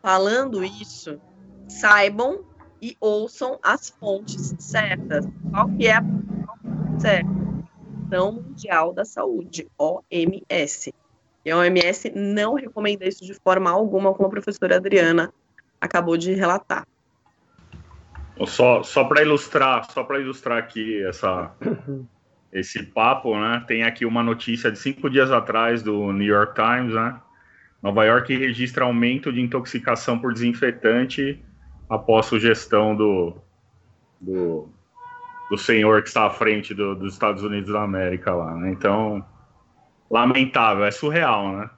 falando 0.00 0.64
isso, 0.64 1.20
saibam 1.68 2.44
e 2.80 2.96
ouçam 3.00 3.58
as 3.62 3.90
fontes 3.90 4.54
certas. 4.58 5.26
Qual 5.50 5.68
que 5.76 5.86
é 5.88 5.96
a 5.96 6.02
fonte 6.02 7.00
certa? 7.02 7.47
Organização 8.08 8.32
Mundial 8.32 8.92
da 8.92 9.04
Saúde, 9.04 9.68
OMS. 9.78 10.94
E 11.44 11.50
a 11.50 11.56
OMS 11.56 12.10
não 12.14 12.54
recomenda 12.54 13.06
isso 13.06 13.24
de 13.24 13.34
forma 13.34 13.70
alguma, 13.70 14.12
como 14.14 14.26
a 14.26 14.30
professora 14.30 14.76
Adriana 14.76 15.32
acabou 15.80 16.16
de 16.16 16.32
relatar. 16.32 16.86
Só, 18.46 18.82
só 18.82 19.04
para 19.04 19.22
ilustrar, 19.22 19.90
só 19.90 20.04
para 20.04 20.20
ilustrar 20.20 20.58
aqui 20.58 21.02
essa, 21.04 21.52
esse 22.52 22.82
papo, 22.84 23.38
né? 23.38 23.64
Tem 23.66 23.82
aqui 23.82 24.04
uma 24.04 24.22
notícia 24.22 24.70
de 24.70 24.78
cinco 24.78 25.10
dias 25.10 25.30
atrás 25.30 25.82
do 25.82 26.12
New 26.12 26.26
York 26.26 26.54
Times, 26.54 26.94
né? 26.94 27.20
Nova 27.82 28.04
York 28.04 28.36
registra 28.36 28.84
aumento 28.84 29.32
de 29.32 29.40
intoxicação 29.40 30.18
por 30.18 30.32
desinfetante 30.32 31.42
após 31.88 32.26
sugestão 32.26 32.94
do, 32.94 33.36
do 34.20 34.68
do 35.50 35.56
senhor 35.56 36.02
que 36.02 36.08
está 36.08 36.26
à 36.26 36.30
frente 36.30 36.74
do, 36.74 36.94
dos 36.94 37.14
Estados 37.14 37.42
Unidos 37.42 37.72
da 37.72 37.82
América 37.82 38.34
lá, 38.34 38.54
né? 38.54 38.70
Então, 38.70 39.24
lamentável, 40.10 40.84
é 40.84 40.90
surreal, 40.90 41.52
né? 41.52 41.70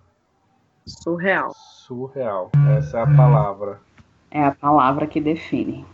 Surreal. 0.87 1.53
Surreal, 1.55 2.51
essa 2.77 2.99
é 2.99 3.03
a 3.03 3.07
palavra. 3.17 3.81
É 4.31 4.45
a 4.45 4.53
palavra 4.53 5.07
que 5.07 5.21
define. 5.21 5.85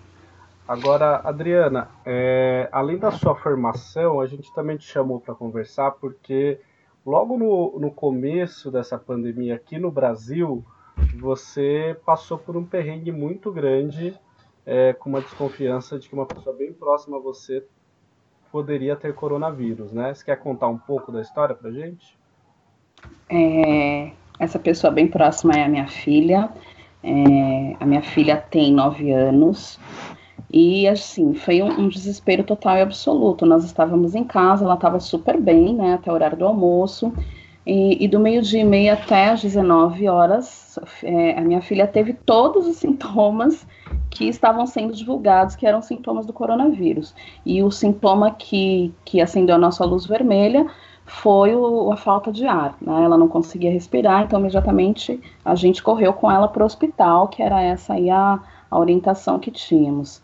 Agora, 0.69 1.21
Adriana, 1.25 1.89
é, 2.05 2.69
além 2.73 2.99
da 2.99 3.11
sua 3.11 3.35
formação, 3.37 4.21
a 4.21 4.27
gente 4.27 4.53
também 4.53 4.77
te 4.77 4.85
chamou 4.85 5.21
para 5.21 5.35
conversar 5.35 5.93
porque 5.93 6.61
logo 7.05 7.39
no, 7.39 7.79
no 7.79 7.91
começo 7.91 8.71
dessa 8.71 8.99
pandemia 8.99 9.55
aqui 9.55 9.79
no 9.79 9.91
Brasil, 9.91 10.65
você 11.19 11.97
passou 12.05 12.37
por 12.37 12.57
um 12.57 12.65
perrengue 12.65 13.13
muito 13.13 13.53
grande 13.53 14.19
é, 14.67 14.93
com 14.93 15.09
uma 15.09 15.21
desconfiança 15.21 15.99
de 15.99 16.09
que 16.09 16.15
uma 16.15 16.27
pessoa 16.27 16.55
bem 16.55 16.73
próxima 16.73 17.19
a 17.19 17.21
você 17.21 17.65
poderia 18.51 18.97
ter 18.97 19.15
coronavírus, 19.15 19.93
né? 19.93 20.13
Você 20.13 20.25
quer 20.25 20.37
contar 20.37 20.67
um 20.67 20.77
pouco 20.79 21.13
da 21.13 21.21
história 21.21 21.55
pra 21.55 21.71
gente? 21.71 22.19
É, 23.31 24.11
essa 24.39 24.59
pessoa 24.59 24.91
bem 24.91 25.07
próxima 25.07 25.55
é 25.55 25.65
a 25.65 25.69
minha 25.69 25.87
filha. 25.87 26.51
É, 27.03 27.77
a 27.79 27.87
minha 27.87 28.03
filha 28.03 28.37
tem 28.37 28.73
nove 28.73 29.13
anos. 29.13 29.79
E 30.51 30.89
assim, 30.89 31.35
foi 31.35 31.63
um, 31.63 31.83
um, 31.83 31.89
desespero 31.89 32.43
total 32.43 32.77
e 32.79 32.81
absoluto. 32.81 33.47
Nós 33.47 33.65
estávamos 33.65 34.15
em 34.15 34.25
casa, 34.25 34.65
ela 34.65 34.75
estava 34.75 34.99
super 34.99 35.41
bem, 35.41 35.75
né, 35.75 35.95
até 35.95 36.11
o 36.11 36.15
horário 36.15 36.37
do 36.37 36.47
almoço. 36.47 37.13
E, 37.65 38.05
e 38.05 38.09
do 38.09 38.21
meio-dia 38.21 38.61
e 38.61 38.65
meia 38.65 38.95
até 38.95 39.31
as 39.31 39.43
19 39.43 40.09
horas, 40.09 40.79
é, 41.03 41.37
a 41.37 41.41
minha 41.41 41.61
filha 41.61 41.87
teve 41.87 42.13
todos 42.13 42.67
os 42.67 42.77
sintomas 42.77 43.67
que 44.11 44.29
estavam 44.29 44.67
sendo 44.67 44.95
divulgados, 44.95 45.57
que 45.57 45.67
eram 45.67 45.83
sintomas 45.83 46.27
do 46.27 46.33
coronavírus. 46.33 47.15
E 47.45 47.63
o 47.63 47.71
sintoma 47.71 48.31
que, 48.31 48.93
que 49.05 49.21
acendeu 49.21 49.57
a 49.57 49.59
nossa 49.59 49.85
luz 49.85 50.07
vermelha 50.07 50.67
foi 51.05 51.55
o, 51.55 51.93
a 51.93 51.97
falta 51.97 52.33
de 52.33 52.47
ar. 52.47 52.77
Né? 52.81 53.05
Ela 53.05 53.19
não 53.19 53.29
conseguia 53.29 53.71
respirar, 53.71 54.25
então 54.25 54.41
imediatamente 54.41 55.21
a 55.45 55.55
gente 55.55 55.83
correu 55.83 56.13
com 56.13 56.31
ela 56.31 56.49
para 56.49 56.63
o 56.63 56.67
hospital, 56.67 57.29
que 57.29 57.43
era 57.43 57.61
essa 57.63 57.95
aí 57.95 58.11
a, 58.11 58.41
a 58.71 58.79
orientação 58.79 59.39
que 59.39 59.51
tínhamos. 59.51 60.23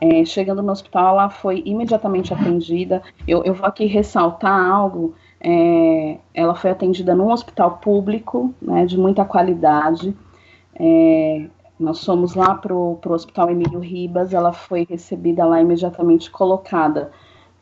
É, 0.00 0.24
chegando 0.24 0.62
no 0.62 0.72
hospital, 0.72 1.14
ela 1.14 1.30
foi 1.30 1.62
imediatamente 1.64 2.32
atendida. 2.32 3.02
Eu, 3.26 3.44
eu 3.44 3.54
vou 3.54 3.66
aqui 3.66 3.86
ressaltar 3.86 4.58
algo 4.58 5.14
é, 5.40 6.18
ela 6.34 6.54
foi 6.54 6.70
atendida 6.70 7.14
num 7.14 7.30
hospital 7.30 7.78
público, 7.78 8.54
né, 8.60 8.86
de 8.86 8.98
muita 8.98 9.24
qualidade. 9.24 10.12
É, 10.74 11.46
nós 11.78 12.02
fomos 12.04 12.34
lá 12.34 12.54
para 12.54 12.74
o 12.74 12.98
Hospital 13.06 13.50
Emílio 13.50 13.80
Ribas, 13.80 14.32
ela 14.32 14.52
foi 14.52 14.86
recebida 14.88 15.44
lá 15.44 15.60
imediatamente 15.60 16.30
colocada 16.30 17.12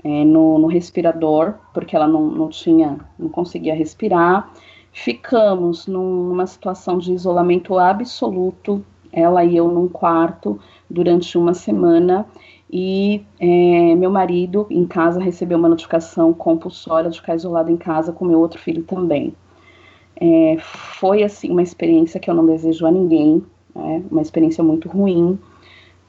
é, 0.04 0.24
no, 0.24 0.58
no, 0.58 0.68
respirador, 0.68 1.54
porque 1.72 1.96
ela 1.96 2.06
não, 2.06 2.22
não 2.30 2.48
tinha, 2.48 2.98
não 3.18 3.28
conseguia 3.28 3.74
respirar. 3.74 4.52
Ficamos 4.92 5.88
num, 5.88 6.28
numa 6.28 6.46
situação 6.46 6.98
de 6.98 7.12
isolamento 7.12 7.76
absoluto, 7.76 8.84
ela 9.12 9.44
e 9.44 9.56
eu 9.56 9.66
num 9.66 9.88
quarto, 9.88 10.60
durante 10.88 11.36
uma 11.36 11.54
semana, 11.54 12.26
e 12.70 13.24
é, 13.40 13.94
meu 13.96 14.10
marido 14.10 14.66
em 14.70 14.86
casa 14.86 15.20
recebeu 15.20 15.58
uma 15.58 15.68
notificação 15.68 16.32
compulsória 16.32 17.10
de 17.10 17.20
ficar 17.20 17.34
isolado 17.34 17.70
em 17.70 17.76
casa 17.76 18.12
com 18.12 18.24
meu 18.24 18.38
outro 18.38 18.60
filho 18.60 18.84
também. 18.84 19.34
É, 20.20 20.56
foi 20.60 21.24
assim 21.24 21.50
uma 21.50 21.62
experiência 21.62 22.20
que 22.20 22.30
eu 22.30 22.34
não 22.34 22.46
desejo 22.46 22.86
a 22.86 22.90
ninguém, 22.90 23.44
né, 23.74 24.02
uma 24.10 24.22
experiência 24.22 24.62
muito 24.62 24.88
ruim. 24.88 25.38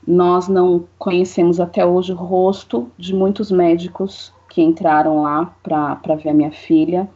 Nós 0.07 0.47
não 0.47 0.85
conhecemos 0.99 1.59
até 1.59 1.85
hoje 1.85 2.13
o 2.13 2.15
rosto 2.15 2.91
de 2.97 3.13
muitos 3.13 3.51
médicos 3.51 4.33
que 4.49 4.61
entraram 4.61 5.23
lá 5.23 5.53
para 5.63 6.15
ver 6.15 6.29
a 6.29 6.33
minha 6.33 6.51
filha. 6.51 7.09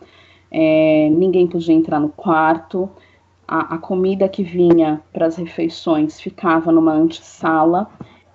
É, 0.52 1.10
ninguém 1.12 1.48
podia 1.48 1.76
entrar 1.76 2.00
no 2.00 2.10
quarto. 2.10 2.90
A, 3.48 3.76
a 3.76 3.78
comida 3.78 4.28
que 4.28 4.44
vinha 4.44 5.02
para 5.14 5.28
as 5.28 5.36
refeições 5.36 6.20
ficava 6.20 6.72
numa 6.72 6.94
antessala 6.94 7.88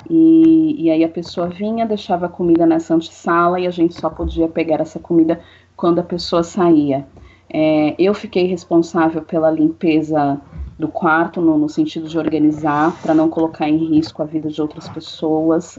e, 0.09 0.85
e 0.85 0.91
aí 0.91 1.03
a 1.05 1.09
pessoa 1.09 1.49
vinha, 1.49 1.87
deixava 1.87 2.27
a 2.27 2.29
comida 2.29 2.67
nessa 2.67 2.95
antessala 2.95 3.59
e 3.59 3.67
a 3.67 3.71
gente 3.71 3.95
só 3.95 4.11
podia 4.11 4.49
pegar 4.49 4.81
essa 4.81 4.99
comida 4.99 5.41
quando 5.77 5.99
a 5.99 6.03
pessoa 6.03 6.43
saía. 6.43 7.07
É, 7.49 7.95
eu 7.99 8.15
fiquei 8.15 8.47
responsável 8.47 9.23
pela 9.23 9.51
limpeza 9.51 10.41
do 10.79 10.89
quarto, 10.89 11.41
no, 11.41 11.57
no 11.57 11.69
sentido 11.69 12.09
de 12.09 12.19
organizar, 12.19 12.93
para 13.03 13.15
não 13.15 13.29
colocar 13.29 13.69
em 13.69 13.77
risco 13.77 14.23
a 14.23 14.27
vida 14.27 14.49
de 14.49 14.61
outras 14.61 14.89
pessoas. 14.89 15.79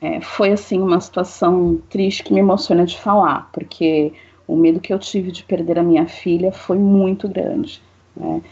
É, 0.00 0.20
foi, 0.20 0.50
assim, 0.52 0.80
uma 0.80 1.00
situação 1.00 1.80
triste 1.88 2.24
que 2.24 2.32
me 2.32 2.40
emociona 2.40 2.84
de 2.84 2.98
falar, 2.98 3.50
porque 3.52 4.12
o 4.46 4.56
medo 4.56 4.80
que 4.80 4.92
eu 4.92 4.98
tive 4.98 5.30
de 5.30 5.42
perder 5.42 5.78
a 5.78 5.82
minha 5.82 6.06
filha 6.06 6.52
foi 6.52 6.78
muito 6.78 7.28
grande. 7.28 7.82
Né? 8.16 8.42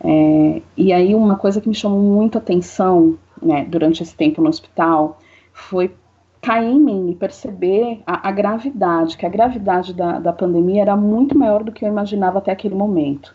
É, 0.00 0.62
e 0.76 0.92
aí, 0.92 1.14
uma 1.14 1.36
coisa 1.36 1.60
que 1.60 1.68
me 1.68 1.74
chamou 1.74 2.00
muito 2.00 2.38
atenção 2.38 3.18
né, 3.42 3.64
durante 3.64 4.02
esse 4.02 4.14
tempo 4.14 4.42
no 4.42 4.48
hospital 4.48 5.18
foi 5.52 5.92
cair 6.40 6.70
em 6.70 6.80
mim 6.80 7.10
e 7.10 7.14
perceber 7.14 8.00
a, 8.06 8.28
a 8.28 8.32
gravidade, 8.32 9.16
que 9.16 9.26
a 9.26 9.28
gravidade 9.28 9.92
da, 9.92 10.18
da, 10.18 10.32
pandemia 10.32 10.82
era 10.82 10.96
muito 10.96 11.36
maior 11.36 11.64
do 11.64 11.72
que 11.72 11.84
eu 11.84 11.88
imaginava 11.88 12.38
até 12.38 12.52
aquele 12.52 12.74
momento. 12.74 13.34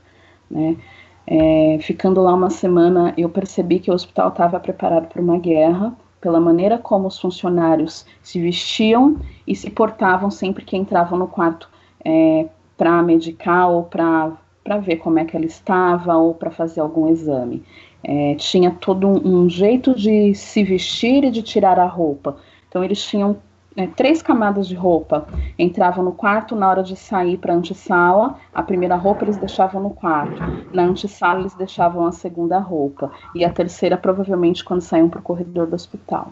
Né? 0.49 0.77
É, 1.25 1.77
ficando 1.81 2.21
lá 2.21 2.33
uma 2.33 2.49
semana, 2.49 3.13
eu 3.17 3.29
percebi 3.29 3.79
que 3.79 3.89
o 3.89 3.93
hospital 3.93 4.29
estava 4.29 4.59
preparado 4.59 5.07
para 5.07 5.21
uma 5.21 5.37
guerra, 5.37 5.95
pela 6.19 6.39
maneira 6.39 6.77
como 6.77 7.07
os 7.07 7.19
funcionários 7.19 8.05
se 8.21 8.39
vestiam 8.41 9.17
e 9.45 9.55
se 9.55 9.69
portavam 9.69 10.31
sempre 10.31 10.63
que 10.63 10.77
entravam 10.77 11.19
no 11.19 11.27
quarto 11.27 11.69
é, 12.03 12.47
para 12.77 13.01
medicar 13.01 13.69
ou 13.69 13.83
para 13.83 14.37
ver 14.81 14.97
como 14.97 15.19
é 15.19 15.25
que 15.25 15.35
ela 15.35 15.45
estava 15.45 16.15
ou 16.15 16.33
para 16.33 16.51
fazer 16.51 16.79
algum 16.81 17.09
exame. 17.09 17.63
é, 18.03 18.35
tinha 18.35 18.71
todo 18.71 19.07
um, 19.07 19.43
um, 19.43 19.49
jeito 19.49 19.95
de 19.95 20.35
se 20.35 20.63
vestir 20.63 21.23
e 21.23 21.31
de 21.31 21.41
tirar 21.41 21.79
a 21.79 21.85
roupa. 21.85 22.35
Então 22.67 22.83
eles 22.83 23.01
tinham 23.05 23.37
é, 23.75 23.87
três 23.87 24.21
camadas 24.21 24.67
de 24.67 24.75
roupa. 24.75 25.27
Entravam 25.57 26.03
no 26.03 26.11
quarto 26.11 26.55
na 26.55 26.69
hora 26.69 26.83
de 26.83 26.95
sair 26.95 27.37
para 27.37 27.53
a 27.53 27.55
antessala, 27.55 28.37
a 28.53 28.61
primeira 28.61 28.95
roupa 28.95 29.25
eles 29.25 29.37
deixavam 29.37 29.81
no 29.81 29.89
quarto. 29.89 30.41
Na 30.73 30.83
antessala 30.83 31.39
eles 31.39 31.55
deixavam 31.55 32.05
a 32.05 32.11
segunda 32.11 32.59
roupa. 32.59 33.11
E 33.35 33.43
a 33.43 33.49
terceira, 33.49 33.97
provavelmente, 33.97 34.63
quando 34.63 34.81
saíam 34.81 35.09
para 35.09 35.19
o 35.19 35.23
corredor 35.23 35.67
do 35.67 35.75
hospital. 35.75 36.31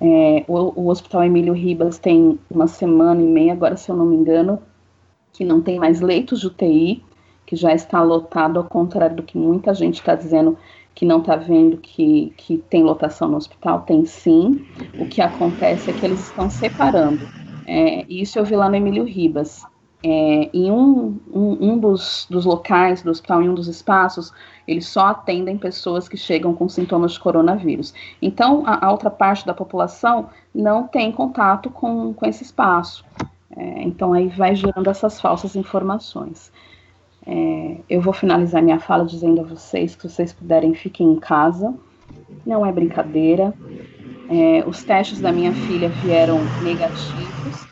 É, 0.00 0.44
o, 0.48 0.82
o, 0.82 0.88
Hospital 0.88 1.24
Emílio 1.24 1.52
Ribas 1.52 1.98
tem 1.98 2.38
uma 2.50 2.66
semana 2.66 3.22
e 3.22 3.26
meia, 3.26 3.52
agora 3.52 3.76
se 3.76 3.88
eu 3.88 3.96
não 3.96 4.04
me 4.04 4.16
engano, 4.16 4.60
que 5.32 5.44
não 5.44 5.60
tem 5.60 5.78
mais 5.78 6.00
leitos 6.00 6.40
de 6.40 6.48
UTI, 6.48 7.02
que 7.46 7.54
já 7.54 7.72
está 7.72 8.02
lotado, 8.02 8.58
ao 8.58 8.64
contrário 8.64 9.16
do 9.16 9.22
que 9.22 9.38
muita 9.38 9.72
gente 9.72 10.00
está 10.00 10.14
dizendo 10.14 10.58
que 10.94 11.04
não 11.04 11.18
está 11.18 11.36
vendo 11.36 11.76
que, 11.78 12.32
que 12.36 12.58
tem 12.58 12.84
lotação 12.84 13.28
no 13.28 13.36
hospital, 13.36 13.80
tem 13.80 14.04
sim. 14.06 14.64
O 14.98 15.06
que 15.06 15.20
acontece 15.20 15.90
é 15.90 15.92
que 15.92 16.06
eles 16.06 16.20
estão 16.20 16.48
separando. 16.48 17.28
É, 17.66 18.04
isso 18.08 18.38
eu 18.38 18.44
vi 18.44 18.54
lá 18.54 18.68
no 18.68 18.76
Emílio 18.76 19.04
Ribas. 19.04 19.64
É, 20.06 20.50
em 20.52 20.70
um, 20.70 21.18
um, 21.32 21.70
um 21.70 21.78
dos, 21.78 22.26
dos, 22.28 22.44
locais 22.44 23.02
do 23.02 23.10
hospital, 23.10 23.42
em 23.42 23.48
um 23.48 23.54
dos 23.54 23.68
espaços, 23.68 24.34
eles 24.68 24.86
só 24.86 25.06
atendem 25.06 25.56
pessoas 25.56 26.06
que 26.06 26.16
chegam 26.16 26.54
com 26.54 26.68
sintomas 26.68 27.12
de 27.12 27.20
coronavírus. 27.20 27.94
Então, 28.20 28.64
a, 28.66 28.86
a 28.86 28.92
outra 28.92 29.10
parte 29.10 29.46
da 29.46 29.54
população 29.54 30.28
não 30.54 30.86
tem 30.86 31.10
contato 31.10 31.70
com, 31.70 32.12
com 32.12 32.26
esse 32.26 32.42
espaço. 32.42 33.02
É, 33.56 33.82
então, 33.82 34.12
aí 34.12 34.28
vai 34.28 34.54
gerando 34.54 34.90
essas 34.90 35.18
falsas 35.18 35.56
informações. 35.56 36.52
É, 37.26 37.76
eu 37.88 38.00
vou 38.00 38.12
finalizar 38.12 38.62
minha 38.62 38.78
fala 38.78 39.04
dizendo 39.04 39.40
a 39.40 39.44
vocês 39.44 39.94
que, 39.94 40.02
se 40.02 40.08
vocês 40.08 40.32
puderem, 40.32 40.74
fiquem 40.74 41.12
em 41.12 41.16
casa. 41.16 41.74
Não 42.44 42.64
é 42.64 42.72
brincadeira. 42.72 43.54
É, 44.28 44.64
os 44.66 44.82
testes 44.82 45.20
da 45.20 45.30
minha 45.30 45.52
filha 45.52 45.88
vieram 45.88 46.38
negativos, 46.62 47.66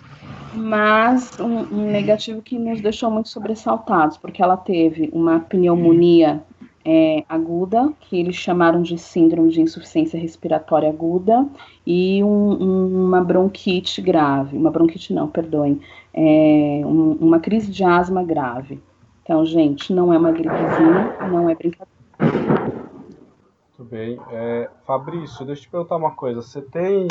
mas 0.55 1.31
um, 1.41 1.61
um, 1.75 1.91
negativo 1.91 2.43
que 2.43 2.59
nos 2.59 2.81
deixou 2.81 3.11
muito 3.11 3.31
sobressaltados, 3.31 4.19
porque 4.19 4.43
ela 4.43 4.57
teve 4.57 5.09
uma 5.15 5.41
pneumonia 5.41 6.43
é, 6.85 7.25
aguda, 7.27 7.91
que 8.01 8.19
eles 8.19 8.37
chamaram 8.37 8.83
de 8.83 8.99
síndrome 8.99 9.51
de 9.51 9.63
insuficiência 9.63 10.21
respiratória 10.21 10.91
aguda, 10.91 11.47
e 11.87 12.23
um, 12.23 12.29
um, 12.29 13.07
uma 13.07 13.23
bronquite 13.23 14.03
grave, 14.03 14.57
uma 14.57 14.71
bronquite 14.71 15.15
não, 15.15 15.29
perdoem, 15.29 15.81
é, 16.13 16.83
uma 16.85 17.41
crise 17.41 17.71
de 17.71 17.83
asma 17.83 18.23
grave. 18.23 18.79
Então, 19.23 19.45
gente, 19.47 19.93
não 19.93 20.13
é 20.13 20.19
uma 20.19 20.33
gripezinha, 20.33 21.17
não 21.29 21.49
é 21.49 21.55
brincadeira. 21.55 21.89
Muito 22.19 23.85
bem. 23.85 24.21
É, 24.31 24.69
Fabrício, 24.85 25.47
deixa 25.47 25.63
eu 25.63 25.65
te 25.65 25.71
perguntar 25.71 25.97
uma 25.97 26.11
coisa. 26.11 26.43
Você 26.43 26.61
tem 26.61 27.07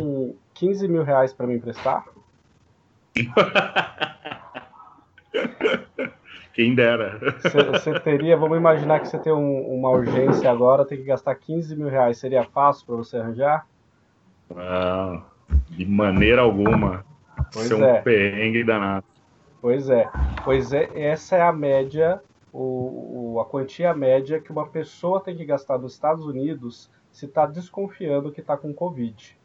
15 0.54 0.88
mil 0.88 1.04
reais 1.04 1.34
para 1.34 1.48
me 1.48 1.56
emprestar? 1.56 2.06
Quem 6.54 6.76
dera. 6.76 7.18
Você 7.72 7.98
teria, 8.02 8.36
vamos 8.36 8.58
imaginar 8.58 9.00
que 9.00 9.08
você 9.08 9.18
tem 9.18 9.32
um, 9.32 9.62
uma 9.74 9.90
urgência 9.90 10.52
agora, 10.52 10.84
tem 10.86 10.98
que 10.98 11.06
gastar 11.06 11.34
15 11.36 11.76
mil 11.78 11.88
reais. 11.88 12.18
Seria 12.18 12.44
fácil 12.44 12.86
para 12.86 12.96
você 12.98 13.18
arranjar? 13.18 13.66
Não, 14.54 15.24
de 15.70 15.86
maneira 15.86 16.42
alguma. 16.42 17.06
Pois 17.54 17.68
Ser 17.68 17.82
é. 17.82 18.00
um 18.00 18.04
perrengue 18.04 18.64
danado. 18.64 19.06
Pois 19.62 19.90
é, 19.90 20.10
pois 20.44 20.74
é, 20.74 20.90
essa 21.00 21.36
é 21.36 21.42
a 21.42 21.54
média, 21.54 22.20
o, 22.52 23.34
o, 23.34 23.40
a 23.40 23.46
quantia 23.46 23.94
média 23.94 24.42
que 24.42 24.52
uma 24.52 24.68
pessoa 24.68 25.22
tem 25.22 25.38
que 25.38 25.46
gastar 25.46 25.78
nos 25.78 25.94
Estados 25.94 26.26
Unidos 26.26 26.90
se 27.12 27.28
está 27.28 27.46
desconfiando 27.46 28.32
que 28.32 28.42
está 28.42 28.58
com 28.58 28.74
Covid. 28.74 29.38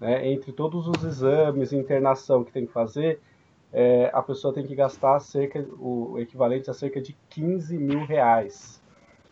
Né? 0.00 0.28
Entre 0.28 0.50
todos 0.50 0.88
os 0.88 1.04
exames 1.04 1.74
internação 1.74 2.42
que 2.42 2.50
tem 2.50 2.64
que 2.64 2.72
fazer, 2.72 3.20
é, 3.70 4.10
a 4.14 4.22
pessoa 4.22 4.54
tem 4.54 4.66
que 4.66 4.74
gastar 4.74 5.20
cerca, 5.20 5.60
o 5.78 6.18
equivalente 6.18 6.70
a 6.70 6.74
cerca 6.74 6.98
de 6.98 7.14
15 7.28 7.76
mil 7.76 8.06
reais. 8.06 8.79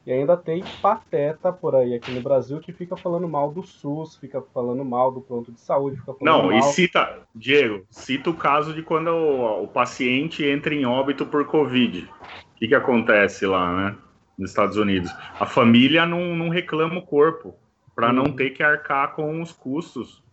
E 0.09 0.13
ainda 0.13 0.39
tem 0.39 0.65
pateta 0.81 1.53
por 1.53 1.77
aí 1.77 1.95
aqui 1.95 2.11
no 2.13 2.23
Brasil 2.23 2.61
que 2.61 2.73
fica 2.73 2.97
falando 2.97 3.29
mal 3.29 3.53
do 3.53 3.63
SUS, 3.63 4.17
fica 4.17 4.41
falando 4.55 4.83
mal 4.83 5.13
do 5.13 5.21
pronto 5.21 5.53
de 5.53 5.61
saúde, 5.61 5.99
fica 5.99 6.15
falando 6.15 6.25
Não, 6.25 6.49
mal... 6.49 6.59
e 6.59 6.63
cita, 6.63 7.19
Diego, 7.35 7.85
cita 7.91 8.31
o 8.31 8.35
caso 8.35 8.73
de 8.73 8.83
quando 8.83 9.09
o, 9.09 9.65
o 9.65 9.69
paciente 9.69 10.43
entra 10.43 10.75
em 10.75 10.87
óbito 10.87 11.27
por 11.27 11.45
Covid. 11.45 12.05
O 12.05 12.55
que, 12.57 12.69
que 12.69 12.75
acontece 12.75 13.45
lá, 13.45 13.77
né? 13.77 13.99
Nos 14.39 14.49
Estados 14.49 14.79
Unidos. 14.79 15.15
A 15.39 15.45
família 15.45 16.07
não, 16.07 16.35
não 16.35 16.49
reclama 16.49 17.01
o 17.01 17.03
corpo 17.03 17.55
para 17.95 18.11
não 18.11 18.33
ter 18.33 18.49
que 18.49 18.63
arcar 18.63 19.15
com 19.15 19.43
os 19.43 19.53
custos 19.53 20.25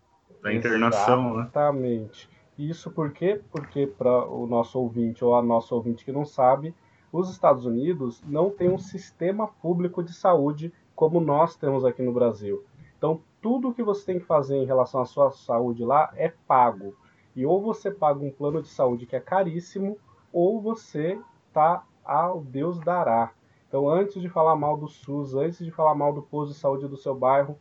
da 0.42 0.54
internação. 0.54 1.34
Né? 1.34 1.42
Exatamente. 1.42 2.30
Né? 2.58 2.70
Isso 2.70 2.90
por 2.90 3.12
quê? 3.12 3.42
Porque 3.52 3.86
para 3.86 4.26
o 4.26 4.48
nosso 4.48 4.80
ouvinte 4.80 5.22
ou 5.26 5.36
a 5.36 5.44
nossa 5.44 5.76
ouvinte 5.76 6.06
que 6.06 6.14
não 6.14 6.24
sabe, 6.24 6.74
os 7.18 7.30
Estados 7.30 7.66
Unidos 7.66 8.22
não 8.26 8.50
têm 8.50 8.70
um 8.70 8.78
sistema 8.78 9.48
público 9.48 10.04
de 10.04 10.14
saúde 10.14 10.74
como 10.96 11.20
nós 11.20 11.56
temos 11.56 11.86
aqui 11.86 12.02
no 12.02 12.14
Brasil. 12.14 12.64
Então, 12.98 13.22
tudo 13.42 13.74
que 13.74 13.84
você 13.84 14.06
tem 14.06 14.20
que 14.20 14.26
fazer 14.26 14.58
em 14.58 14.66
relação 14.66 15.02
à 15.02 15.06
sua 15.06 15.32
saúde 15.32 15.84
lá 15.84 16.12
é 16.16 16.34
pago. 16.48 16.96
E 17.36 17.46
ou 17.46 17.62
você 17.62 17.92
paga 17.92 18.24
um 18.24 18.32
plano 18.32 18.62
de 18.62 18.70
saúde 18.70 19.06
que 19.06 19.16
é 19.16 19.20
caríssimo, 19.20 19.98
ou 20.32 20.62
você 20.62 21.20
tá 21.54 21.84
ao 22.04 22.42
Deus 22.42 22.80
dará. 22.80 23.32
Então, 23.68 23.90
antes 23.90 24.22
de 24.22 24.30
falar 24.30 24.56
mal 24.56 24.78
do 24.78 24.88
SUS, 24.88 25.36
antes 25.36 25.60
de 25.60 25.72
falar 25.72 25.96
mal 25.96 26.14
do 26.14 26.22
posto 26.22 26.54
de 26.54 26.60
saúde 26.60 26.88
do 26.88 26.96
seu 26.96 27.14
bairro, 27.14 27.58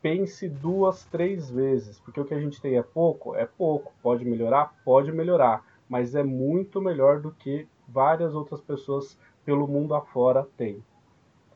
pense 0.00 0.48
duas, 0.48 1.04
três 1.06 1.50
vezes, 1.50 1.98
porque 2.00 2.20
o 2.20 2.24
que 2.24 2.34
a 2.34 2.40
gente 2.40 2.60
tem 2.60 2.76
é 2.76 2.82
pouco, 2.82 3.34
é 3.34 3.44
pouco. 3.44 3.92
Pode 4.02 4.24
melhorar, 4.24 4.74
pode 4.84 5.10
melhorar, 5.10 5.64
mas 5.88 6.14
é 6.14 6.22
muito 6.22 6.80
melhor 6.80 7.20
do 7.20 7.32
que 7.32 7.66
várias 7.88 8.34
outras 8.34 8.60
pessoas 8.60 9.18
pelo 9.44 9.66
mundo 9.66 9.94
afora 9.94 10.46
têm. 10.56 10.82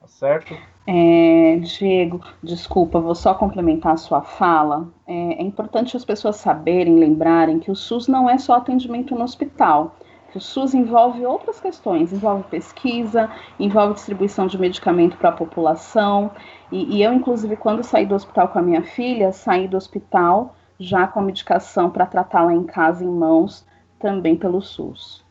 Tá 0.01 0.09
certo? 0.09 0.57
É, 0.85 1.59
Diego, 1.59 2.21
desculpa, 2.43 2.99
vou 2.99 3.15
só 3.15 3.35
complementar 3.35 3.93
a 3.93 3.97
sua 3.97 4.23
fala. 4.23 4.89
É, 5.07 5.35
é 5.35 5.43
importante 5.43 5.97
as 5.97 6.05
pessoas 6.05 6.37
saberem, 6.37 6.97
lembrarem 6.97 7.61
que 7.61 7.71
o 7.71 7.77
SUS 7.77 8.09
não 8.09 8.29
é 8.29 8.37
só 8.37 8.55
atendimento 8.55 9.15
no 9.15 9.23
hospital. 9.23 9.95
O 10.35 10.41
SUS 10.41 10.73
envolve 10.73 11.25
outras 11.27 11.61
questões, 11.61 12.13
envolve 12.13 12.45
pesquisa, 12.45 13.31
envolve 13.61 13.95
distribuição 13.95 14.47
de 14.47 14.59
medicamento 14.59 15.17
para 15.19 15.29
a 15.29 15.33
população. 15.33 16.31
E, 16.71 16.97
e, 16.97 17.03
eu, 17.03 17.13
inclusive, 17.13 17.55
quando 17.55 17.85
saí 17.85 18.07
do 18.07 18.15
hospital 18.15 18.49
com 18.49 18.59
a 18.59 18.63
minha 18.63 18.83
filha, 18.83 19.31
saí 19.31 19.69
do 19.69 19.77
hospital 19.77 20.57
já 20.81 21.07
com 21.07 21.21
a 21.21 21.23
medicação 21.23 21.91
para 21.91 22.07
tratá-la 22.07 22.55
em 22.55 22.65
casa, 22.65 23.05
em 23.05 23.09
mãos, 23.09 23.67
também 23.99 24.35
pelo 24.35 24.63
SUS. 24.63 25.23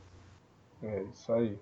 É 0.83 1.03
isso 1.03 1.31
aí. 1.33 1.57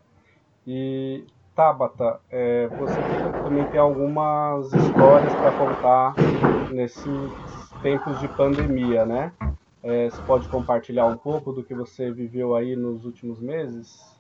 E 0.66 1.26
Tabata, 1.56 2.20
é, 2.30 2.68
você 2.70 3.04
também 3.44 3.66
tem 3.66 3.80
algumas 3.80 4.74
histórias 4.74 5.36
para 5.36 5.52
contar 5.52 6.16
nesses 6.70 7.76
tempos 7.82 8.20
de 8.20 8.28
pandemia, 8.28 9.06
né? 9.06 9.34
É, 9.84 10.10
você 10.10 10.22
pode 10.22 10.48
compartilhar 10.48 11.06
um 11.08 11.18
pouco 11.18 11.52
do 11.52 11.64
que 11.64 11.74
você 11.74 12.12
viveu 12.12 12.56
aí 12.56 12.76
nos 12.76 13.06
últimos 13.06 13.40
meses? 13.42 14.20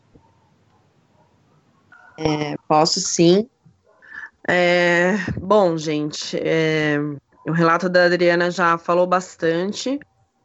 É, 2.17 2.55
posso 2.67 2.99
sim. 2.99 3.49
É, 4.49 5.13
bom, 5.39 5.77
gente, 5.77 6.37
é, 6.37 6.97
o 7.47 7.51
relato 7.51 7.87
da 7.87 8.05
Adriana 8.05 8.49
já 8.49 8.77
falou 8.77 9.05
bastante, 9.05 9.99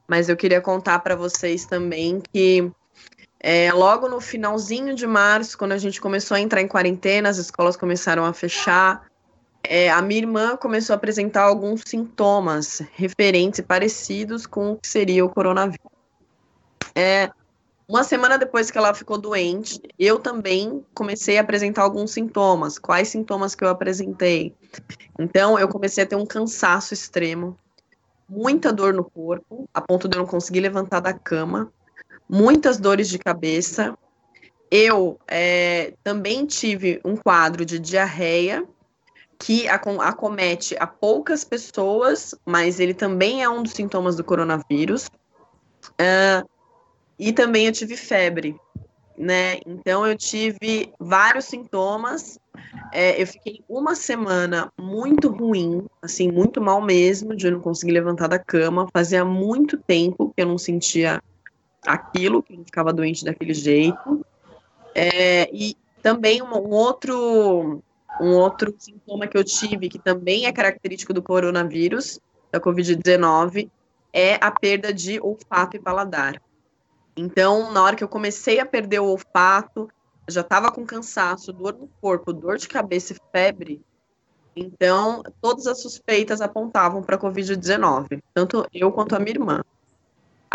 mas 0.09 0.29
eu 0.29 0.37
queria 0.37 0.61
contar 0.61 0.99
para 0.99 1.17
vocês 1.17 1.65
também 1.65 2.21
que 2.33 2.71
é, 3.47 3.71
logo 3.75 4.09
no 4.09 4.23
finalzinho 4.23 4.95
de 4.95 5.07
março, 5.07 5.59
quando 5.59 5.73
a 5.73 5.79
gente 5.79 6.01
começou 6.01 6.35
a 6.35 6.41
entrar 6.41 6.63
em 6.63 6.67
quarentena, 6.67 7.29
as 7.29 7.37
escolas 7.37 7.77
começaram 7.77 8.25
a 8.25 8.33
fechar, 8.33 9.07
é, 9.63 9.91
a 9.91 10.01
minha 10.01 10.23
irmã 10.23 10.57
começou 10.57 10.95
a 10.95 10.97
apresentar 10.97 11.43
alguns 11.43 11.83
sintomas 11.85 12.81
referentes 12.95 13.59
e 13.59 13.63
parecidos 13.63 14.47
com 14.47 14.73
o 14.73 14.77
que 14.79 14.89
seria 14.89 15.23
o 15.23 15.29
coronavírus. 15.29 15.93
É, 16.95 17.31
uma 17.87 18.03
semana 18.03 18.39
depois 18.39 18.71
que 18.71 18.79
ela 18.79 18.95
ficou 18.95 19.19
doente, 19.19 19.79
eu 19.99 20.19
também 20.19 20.83
comecei 20.95 21.37
a 21.37 21.43
apresentar 21.43 21.83
alguns 21.83 22.13
sintomas. 22.13 22.79
Quais 22.79 23.09
sintomas 23.09 23.55
que 23.55 23.63
eu 23.63 23.69
apresentei? 23.69 24.55
Então, 25.19 25.59
eu 25.59 25.69
comecei 25.69 26.03
a 26.03 26.07
ter 26.07 26.17
um 26.17 26.25
cansaço 26.25 26.95
extremo, 26.95 27.59
muita 28.27 28.73
dor 28.73 28.95
no 28.95 29.05
corpo, 29.05 29.69
a 29.75 29.83
ponto 29.83 30.09
de 30.09 30.17
eu 30.17 30.23
não 30.23 30.27
conseguir 30.27 30.61
levantar 30.61 31.01
da 31.01 31.13
cama 31.13 31.71
muitas 32.35 32.79
dores 32.79 33.09
de 33.09 33.17
cabeça. 33.17 33.97
Eu 34.69 35.21
é, 35.29 35.95
também 36.03 36.45
tive 36.45 37.01
um 37.05 37.17
quadro 37.17 37.65
de 37.65 37.79
diarreia 37.79 38.65
que 39.39 39.69
acomete 39.69 40.75
a 40.81 40.87
poucas 40.87 41.45
pessoas, 41.45 42.35
mas 42.45 42.81
ele 42.81 42.95
também 42.95 43.43
é 43.43 43.49
um 43.49 43.63
dos 43.63 43.73
sintomas 43.73 44.17
do 44.17 44.25
coronavírus. 44.25 45.07
Uh, 45.91 46.49
e 47.19 47.33
também 47.33 47.67
eu 47.67 47.73
tive 47.73 47.97
febre, 47.97 48.57
né? 49.17 49.59
Então 49.65 50.05
eu 50.05 50.17
tive 50.17 50.93
vários 50.99 51.45
sintomas 51.45 52.39
é, 52.93 53.21
eu 53.21 53.27
fiquei 53.27 53.61
uma 53.69 53.95
semana 53.95 54.73
muito 54.79 55.29
ruim, 55.29 55.85
assim, 56.01 56.31
muito 56.31 56.61
mal 56.61 56.81
mesmo, 56.81 57.35
de 57.35 57.47
eu 57.47 57.53
não 57.53 57.61
conseguir 57.61 57.93
levantar 57.93 58.29
da 58.29 58.39
cama. 58.39 58.89
Fazia 58.93 59.25
muito 59.25 59.77
tempo 59.77 60.33
que 60.35 60.43
eu 60.43 60.47
não 60.47 60.59
sentia 60.59 61.21
aquilo, 61.87 62.43
que 62.43 62.57
não 62.57 62.65
ficava 62.65 62.93
doente 62.93 63.25
daquele 63.25 63.55
jeito. 63.55 64.25
É, 64.95 65.51
e 65.53 65.77
também 66.03 66.43
um, 66.43 66.47
um, 66.47 66.71
outro 66.71 67.83
um 68.21 68.35
outro 68.35 68.75
sintoma 68.79 69.27
que 69.27 69.37
eu 69.37 69.45
tive, 69.45 69.89
que 69.89 69.99
também 69.99 70.47
é 70.47 70.53
característico 70.53 71.13
do 71.13 71.23
coronavírus, 71.23 72.21
da 72.53 72.61
Covid-19, 72.61 73.69
é 74.13 74.35
a 74.41 74.51
perda 74.51 74.93
de 74.93 75.21
olfato 75.21 75.77
e 75.77 75.81
paladar. 75.81 76.41
Então, 77.17 77.73
na 77.73 77.83
hora 77.83 77.97
que 77.97 78.05
eu 78.05 78.09
comecei 78.09 78.61
a 78.61 78.67
perder 78.67 79.01
o 79.01 79.07
olfato, 79.07 79.89
já 80.29 80.41
estava 80.41 80.71
com 80.71 80.87
cansaço, 80.87 81.53
dor 81.53 81.75
no 81.75 81.89
corpo, 82.01 82.33
dor 82.33 82.57
de 82.57 82.69
cabeça 82.69 83.13
e 83.13 83.17
febre. 83.33 83.83
Então, 84.57 85.23
todas 85.41 85.67
as 85.67 85.83
suspeitas 85.83 86.41
apontavam 86.41 87.03
para 87.03 87.17
a 87.17 87.19
Covid-19, 87.19 88.23
tanto 88.33 88.67
eu 88.73 88.93
quanto 88.93 89.17
a 89.17 89.19
minha 89.19 89.33
irmã. 89.33 89.65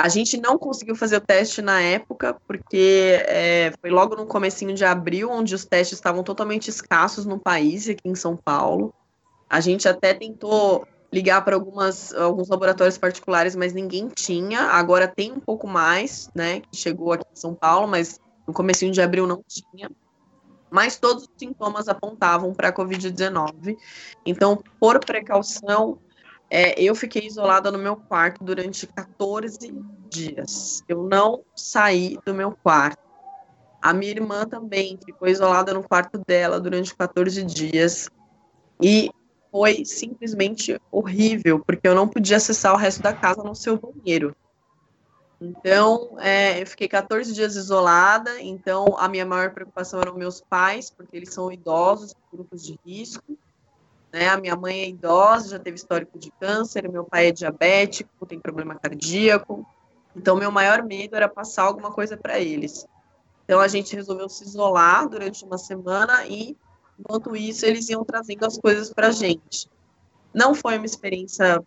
A 0.01 0.07
gente 0.07 0.37
não 0.37 0.57
conseguiu 0.57 0.95
fazer 0.95 1.17
o 1.17 1.21
teste 1.21 1.61
na 1.61 1.81
época, 1.81 2.33
porque 2.47 3.21
é, 3.27 3.73
foi 3.81 3.89
logo 3.89 4.15
no 4.15 4.25
comecinho 4.25 4.73
de 4.73 4.85
abril, 4.85 5.29
onde 5.29 5.53
os 5.53 5.65
testes 5.65 5.97
estavam 5.97 6.23
totalmente 6.23 6.69
escassos 6.69 7.25
no 7.25 7.37
país, 7.37 7.89
aqui 7.89 8.07
em 8.07 8.15
São 8.15 8.37
Paulo. 8.37 8.93
A 9.49 9.59
gente 9.59 9.89
até 9.89 10.13
tentou 10.13 10.87
ligar 11.11 11.43
para 11.43 11.55
algumas 11.55 12.13
alguns 12.13 12.47
laboratórios 12.47 12.97
particulares, 12.97 13.57
mas 13.57 13.73
ninguém 13.73 14.07
tinha. 14.07 14.61
Agora 14.61 15.05
tem 15.05 15.33
um 15.33 15.39
pouco 15.39 15.67
mais, 15.67 16.29
né, 16.33 16.61
que 16.61 16.77
chegou 16.77 17.11
aqui 17.11 17.25
em 17.29 17.35
São 17.35 17.53
Paulo, 17.53 17.85
mas 17.85 18.21
no 18.47 18.53
começo 18.53 18.89
de 18.89 19.01
abril 19.01 19.27
não 19.27 19.43
tinha. 19.45 19.91
Mas 20.71 20.97
todos 20.97 21.23
os 21.23 21.29
sintomas 21.37 21.89
apontavam 21.89 22.53
para 22.53 22.69
a 22.69 22.73
COVID-19. 22.73 23.75
Então, 24.25 24.63
por 24.79 25.03
precaução, 25.03 25.97
é, 26.49 26.81
eu 26.81 26.95
fiquei 26.95 27.25
isolada 27.25 27.71
no 27.71 27.77
meu 27.77 27.95
quarto 27.95 28.43
durante 28.43 28.87
14 28.87 29.71
dias. 30.09 30.83
Eu 30.87 31.03
não 31.03 31.43
saí 31.55 32.17
do 32.25 32.33
meu 32.33 32.57
quarto. 32.63 32.97
A 33.81 33.93
minha 33.93 34.11
irmã 34.11 34.45
também 34.45 34.97
ficou 35.05 35.27
isolada 35.27 35.73
no 35.73 35.87
quarto 35.87 36.19
dela 36.27 36.59
durante 36.59 36.95
14 36.95 37.43
dias. 37.43 38.09
E 38.81 39.11
foi 39.51 39.85
simplesmente 39.85 40.79
horrível, 40.91 41.59
porque 41.65 41.87
eu 41.87 41.95
não 41.95 42.07
podia 42.07 42.37
acessar 42.37 42.73
o 42.73 42.77
resto 42.77 43.01
da 43.01 43.13
casa 43.13 43.43
no 43.43 43.55
seu 43.55 43.79
banheiro. 43.79 44.35
Então, 45.41 46.17
é, 46.19 46.61
eu 46.61 46.67
fiquei 46.67 46.87
14 46.87 47.33
dias 47.33 47.55
isolada. 47.55 48.41
Então, 48.41 48.97
a 48.97 49.07
minha 49.07 49.25
maior 49.25 49.53
preocupação 49.53 50.01
eram 50.01 50.15
meus 50.15 50.41
pais, 50.41 50.89
porque 50.89 51.15
eles 51.15 51.33
são 51.33 51.51
idosos, 51.51 52.13
grupos 52.31 52.63
de 52.63 52.77
risco. 52.85 53.37
Né? 54.11 54.27
A 54.27 54.37
minha 54.37 54.55
mãe 54.55 54.81
é 54.81 54.89
idosa, 54.89 55.49
já 55.49 55.59
teve 55.59 55.77
histórico 55.77 56.17
de 56.17 56.31
câncer. 56.31 56.89
Meu 56.89 57.03
pai 57.03 57.27
é 57.27 57.31
diabético, 57.31 58.25
tem 58.25 58.39
problema 58.39 58.75
cardíaco. 58.75 59.65
Então, 60.15 60.35
meu 60.35 60.51
maior 60.51 60.83
medo 60.83 61.15
era 61.15 61.29
passar 61.29 61.63
alguma 61.63 61.91
coisa 61.91 62.17
para 62.17 62.39
eles. 62.39 62.85
Então, 63.45 63.59
a 63.59 63.67
gente 63.67 63.95
resolveu 63.95 64.27
se 64.29 64.43
isolar 64.43 65.07
durante 65.07 65.43
uma 65.43 65.57
semana 65.57 66.25
e, 66.25 66.57
enquanto 66.99 67.35
isso, 67.35 67.65
eles 67.65 67.89
iam 67.89 68.03
trazendo 68.03 68.45
as 68.45 68.57
coisas 68.57 68.91
para 68.91 69.07
a 69.07 69.11
gente. 69.11 69.69
Não 70.33 70.53
foi 70.53 70.77
uma 70.77 70.85
experiência 70.85 71.63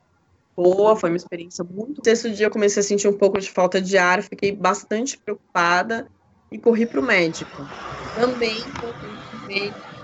boa, 0.56 0.96
foi 0.96 1.10
uma 1.10 1.16
experiência 1.16 1.64
muito. 1.64 2.02
Sexto 2.04 2.30
dia 2.30 2.46
eu 2.46 2.50
comecei 2.50 2.80
a 2.80 2.84
sentir 2.84 3.08
um 3.08 3.16
pouco 3.16 3.40
de 3.40 3.50
falta 3.50 3.80
de 3.80 3.96
ar, 3.96 4.22
fiquei 4.22 4.54
bastante 4.54 5.18
preocupada 5.18 6.08
e 6.50 6.58
corri 6.58 6.86
para 6.86 7.00
o 7.00 7.02
médico. 7.02 7.66
Também 8.14 8.60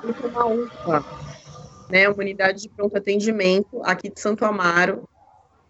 fui 0.00 0.12
para 0.14 0.28
uma 0.28 0.46
UPA, 0.46 1.04
né, 1.88 2.08
uma 2.08 2.18
unidade 2.18 2.62
de 2.62 2.68
pronto 2.68 2.96
atendimento 2.96 3.80
aqui 3.84 4.10
de 4.10 4.20
Santo 4.20 4.44
Amaro. 4.44 5.08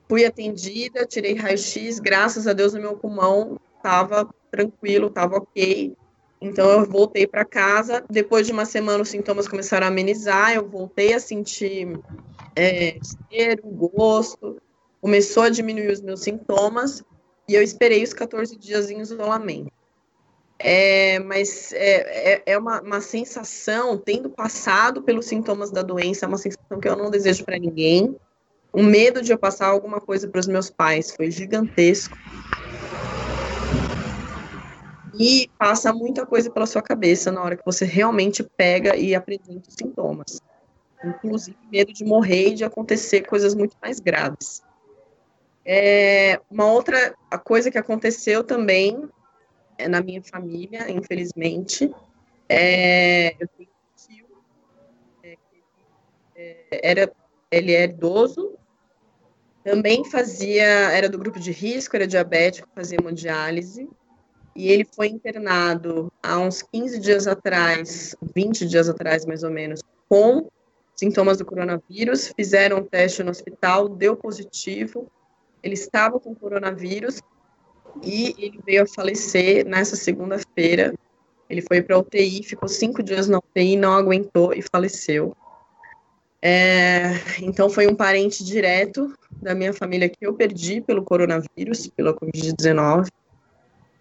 Fui 0.08 0.24
atendida, 0.24 1.04
tirei 1.04 1.34
raio-x, 1.34 1.98
graças 1.98 2.46
a 2.46 2.52
Deus 2.52 2.74
o 2.74 2.80
meu 2.80 2.96
pulmão 2.96 3.60
estava 3.76 4.28
tranquilo, 4.50 5.08
estava 5.08 5.36
ok. 5.36 5.96
Então 6.40 6.70
eu 6.70 6.86
voltei 6.86 7.26
para 7.26 7.44
casa. 7.44 8.04
Depois 8.08 8.46
de 8.46 8.52
uma 8.52 8.64
semana 8.64 9.02
os 9.02 9.08
sintomas 9.08 9.48
começaram 9.48 9.86
a 9.86 9.90
amenizar, 9.90 10.54
eu 10.54 10.66
voltei 10.66 11.12
a 11.12 11.20
sentir 11.20 11.98
é, 12.56 12.98
cheiro, 13.30 13.62
gosto, 13.64 14.60
começou 15.00 15.44
a 15.44 15.50
diminuir 15.50 15.90
os 15.90 16.00
meus 16.00 16.20
sintomas 16.20 17.02
e 17.48 17.54
eu 17.54 17.62
esperei 17.62 18.02
os 18.02 18.12
14 18.12 18.56
dias 18.56 18.90
em 18.90 19.00
isolamento. 19.00 19.77
É, 20.58 21.20
mas 21.20 21.72
é, 21.72 22.34
é, 22.34 22.42
é 22.46 22.58
uma, 22.58 22.80
uma, 22.80 23.00
sensação, 23.00 23.96
tendo 23.96 24.28
passado 24.28 25.02
pelos 25.02 25.26
sintomas 25.26 25.70
da 25.70 25.82
doença, 25.82 26.26
é 26.26 26.28
uma 26.28 26.36
sensação 26.36 26.80
que 26.80 26.88
eu 26.88 26.96
não 26.96 27.10
desejo 27.10 27.44
para 27.44 27.58
ninguém. 27.58 28.16
O 28.72 28.82
medo 28.82 29.22
de 29.22 29.32
eu 29.32 29.38
passar 29.38 29.68
alguma 29.68 30.00
coisa 30.00 30.26
para 30.28 30.40
os 30.40 30.48
meus 30.48 30.68
pais 30.68 31.14
foi 31.14 31.30
gigantesco. 31.30 32.18
E 35.14 35.48
passa 35.56 35.92
muita 35.92 36.26
coisa 36.26 36.50
pela 36.50 36.66
sua 36.66 36.82
cabeça 36.82 37.30
na 37.30 37.42
hora 37.42 37.56
que 37.56 37.64
você 37.64 37.84
realmente 37.84 38.42
pega 38.42 38.96
e 38.96 39.14
apresenta 39.14 39.68
os 39.68 39.74
sintomas. 39.74 40.40
Inclusive, 41.04 41.56
medo 41.70 41.92
de 41.92 42.04
morrer 42.04 42.48
e 42.48 42.54
de 42.54 42.64
acontecer 42.64 43.22
coisas 43.22 43.54
muito 43.54 43.76
mais 43.80 44.00
graves. 44.00 44.60
É, 45.64 46.40
uma 46.50 46.70
outra 46.70 47.14
coisa 47.44 47.70
que 47.70 47.78
aconteceu 47.78 48.42
também 48.42 49.08
na 49.86 50.00
minha 50.00 50.22
família, 50.22 50.90
infelizmente, 50.90 51.92
é, 52.48 53.34
eu 53.38 53.46
tenho 53.48 53.68
um 53.68 53.96
tio 53.96 54.26
é, 55.22 55.36
que 55.36 56.80
era, 56.82 57.12
ele 57.50 57.74
é 57.74 57.84
idoso, 57.84 58.54
também 59.62 60.04
fazia, 60.04 60.64
era 60.64 61.08
do 61.08 61.18
grupo 61.18 61.38
de 61.38 61.52
risco, 61.52 61.94
era 61.94 62.06
diabético, 62.06 62.68
fazia 62.74 62.98
hemodiálise, 62.98 63.88
e 64.56 64.68
ele 64.68 64.84
foi 64.84 65.08
internado 65.08 66.10
há 66.22 66.38
uns 66.38 66.62
15 66.62 66.98
dias 66.98 67.26
atrás, 67.26 68.16
20 68.34 68.66
dias 68.66 68.88
atrás 68.88 69.24
mais 69.24 69.42
ou 69.42 69.50
menos, 69.50 69.80
com 70.08 70.48
sintomas 70.96 71.38
do 71.38 71.44
coronavírus, 71.44 72.32
fizeram 72.34 72.78
um 72.78 72.84
teste 72.84 73.22
no 73.22 73.30
hospital, 73.30 73.88
deu 73.88 74.16
positivo, 74.16 75.06
ele 75.62 75.74
estava 75.74 76.18
com 76.18 76.34
coronavírus 76.34 77.20
e 78.02 78.34
ele 78.38 78.60
veio 78.64 78.82
a 78.82 78.86
falecer 78.86 79.66
nessa 79.66 79.96
segunda-feira. 79.96 80.94
Ele 81.48 81.62
foi 81.62 81.82
para 81.82 81.98
UTI, 81.98 82.42
ficou 82.42 82.68
cinco 82.68 83.02
dias 83.02 83.28
na 83.28 83.38
UTI, 83.38 83.76
não 83.76 83.92
aguentou 83.92 84.52
e 84.52 84.62
faleceu. 84.62 85.36
É, 86.40 87.14
então 87.40 87.68
foi 87.68 87.86
um 87.88 87.94
parente 87.94 88.44
direto 88.44 89.12
da 89.42 89.54
minha 89.54 89.72
família 89.72 90.08
que 90.08 90.18
eu 90.20 90.34
perdi 90.34 90.80
pelo 90.80 91.02
coronavírus, 91.02 91.88
pela 91.88 92.14
Covid-19. 92.14 93.08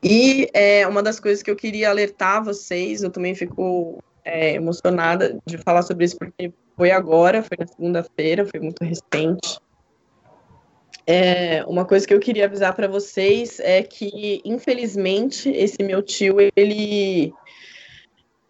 E 0.04 0.48
é, 0.54 0.88
uma 0.88 1.02
das 1.02 1.20
coisas 1.20 1.42
que 1.42 1.50
eu 1.50 1.56
queria 1.56 1.90
alertar 1.90 2.44
vocês, 2.44 3.02
eu 3.02 3.10
também 3.10 3.34
fico 3.34 4.02
é, 4.24 4.54
emocionada 4.54 5.40
de 5.46 5.58
falar 5.58 5.82
sobre 5.82 6.06
isso, 6.06 6.18
porque 6.18 6.54
foi 6.76 6.92
agora, 6.92 7.42
foi 7.42 7.58
na 7.60 7.66
segunda-feira, 7.66 8.46
foi 8.46 8.60
muito 8.60 8.84
recente. 8.84 9.60
É, 11.10 11.64
uma 11.66 11.86
coisa 11.86 12.06
que 12.06 12.14
eu 12.14 12.20
queria 12.20 12.46
avisar 12.46 12.76
para 12.76 12.86
vocês 12.86 13.62
é 13.62 13.82
que, 13.82 14.42
infelizmente, 14.44 15.50
esse 15.50 15.82
meu 15.82 16.04
tio, 16.04 16.36
ele, 16.54 17.34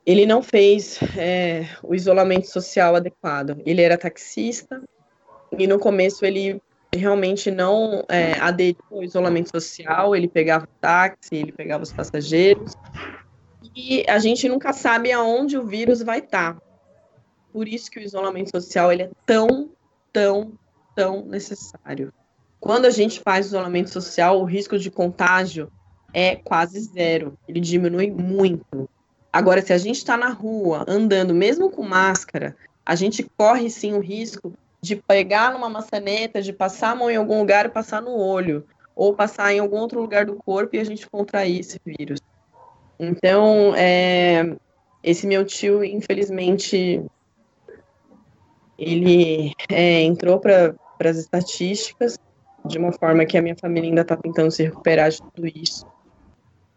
ele 0.04 0.26
não 0.26 0.42
fez 0.42 1.00
é, 1.16 1.68
o 1.84 1.94
isolamento 1.94 2.48
social 2.48 2.96
adequado. 2.96 3.62
Ele 3.64 3.84
era 3.84 3.96
taxista 3.96 4.82
e 5.56 5.68
no 5.68 5.78
começo 5.78 6.26
ele 6.26 6.60
realmente 6.92 7.52
não 7.52 8.04
é, 8.10 8.34
aderiu 8.40 8.84
ao 8.92 9.04
isolamento 9.04 9.52
social, 9.52 10.16
ele 10.16 10.28
pegava 10.28 10.66
o 10.66 10.80
táxi, 10.82 11.36
ele 11.36 11.52
pegava 11.52 11.84
os 11.84 11.94
passageiros, 11.94 12.74
e 13.76 14.04
a 14.10 14.18
gente 14.18 14.50
nunca 14.50 14.74
sabe 14.74 15.12
aonde 15.12 15.58
o 15.58 15.66
vírus 15.66 16.02
vai 16.02 16.20
estar. 16.20 16.58
Por 17.54 17.68
isso 17.68 17.92
que 17.92 18.00
o 18.00 18.02
isolamento 18.02 18.50
social 18.50 18.92
ele 18.92 19.04
é 19.04 19.10
tão, 19.26 19.70
tão, 20.12 20.58
tão 20.96 21.24
necessário. 21.26 22.12
Quando 22.60 22.86
a 22.86 22.90
gente 22.90 23.22
faz 23.22 23.48
isolamento 23.48 23.90
social, 23.90 24.42
o 24.42 24.46
risco 24.46 24.78
de 24.78 24.90
contágio 24.90 25.72
é 26.14 26.36
quase 26.36 26.80
zero, 26.80 27.38
ele 27.48 27.60
diminui 27.60 28.10
muito. 28.10 28.90
Agora, 29.32 29.62
se 29.62 29.72
a 29.74 29.78
gente 29.78 29.98
está 29.98 30.18
na 30.18 30.30
rua, 30.30 30.84
andando, 30.88 31.34
mesmo 31.34 31.70
com 31.70 31.84
máscara, 31.84 32.56
a 32.86 32.96
gente 32.96 33.24
corre 33.38 33.70
sim 33.70 33.94
o 33.94 34.00
risco 34.00 34.54
de 34.82 34.96
pegar 34.96 35.54
numa 35.54 35.70
maçaneta, 35.70 36.42
de 36.42 36.54
passar 36.54 36.92
a 36.92 36.96
mão 36.96 37.12
em 37.12 37.16
algum 37.16 37.40
lugar 37.40 37.66
e 37.66 37.70
passar 37.70 38.02
no 38.02 38.16
olho, 38.16 38.66
ou 38.96 39.14
passar 39.14 39.54
em 39.54 39.60
algum 39.60 39.78
outro 39.78 40.02
lugar 40.02 40.26
do 40.26 40.36
corpo 40.36 40.76
e 40.76 40.80
a 40.80 40.84
gente 40.84 41.08
contrair 41.08 41.60
esse 41.60 41.80
vírus. 41.86 42.20
Então, 43.00 43.76
é, 43.76 44.56
esse 45.04 45.28
meu 45.28 45.46
tio, 45.46 45.84
infelizmente, 45.84 47.04
ele 48.78 49.54
é, 49.70 50.02
entrou 50.02 50.40
para 50.40 50.76
as 51.00 51.18
estatísticas 51.18 52.18
de 52.68 52.78
uma 52.78 52.92
forma 52.92 53.26
que 53.26 53.38
a 53.38 53.42
minha 53.42 53.56
família 53.56 53.90
ainda 53.90 54.02
está 54.02 54.16
tentando 54.16 54.52
se 54.52 54.64
recuperar 54.64 55.10
de 55.10 55.22
tudo 55.22 55.48
isso. 55.48 55.86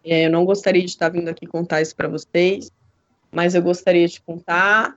É, 0.04 0.26
eu 0.26 0.30
não 0.30 0.44
gostaria 0.44 0.82
de 0.82 0.88
estar 0.88 1.08
vindo 1.08 1.28
aqui 1.28 1.46
contar 1.46 1.82
isso 1.82 1.94
para 1.94 2.08
vocês, 2.08 2.70
mas 3.30 3.54
eu 3.54 3.62
gostaria 3.62 4.08
de 4.08 4.20
contar 4.20 4.96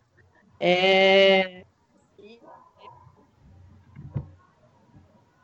É... 0.59 1.65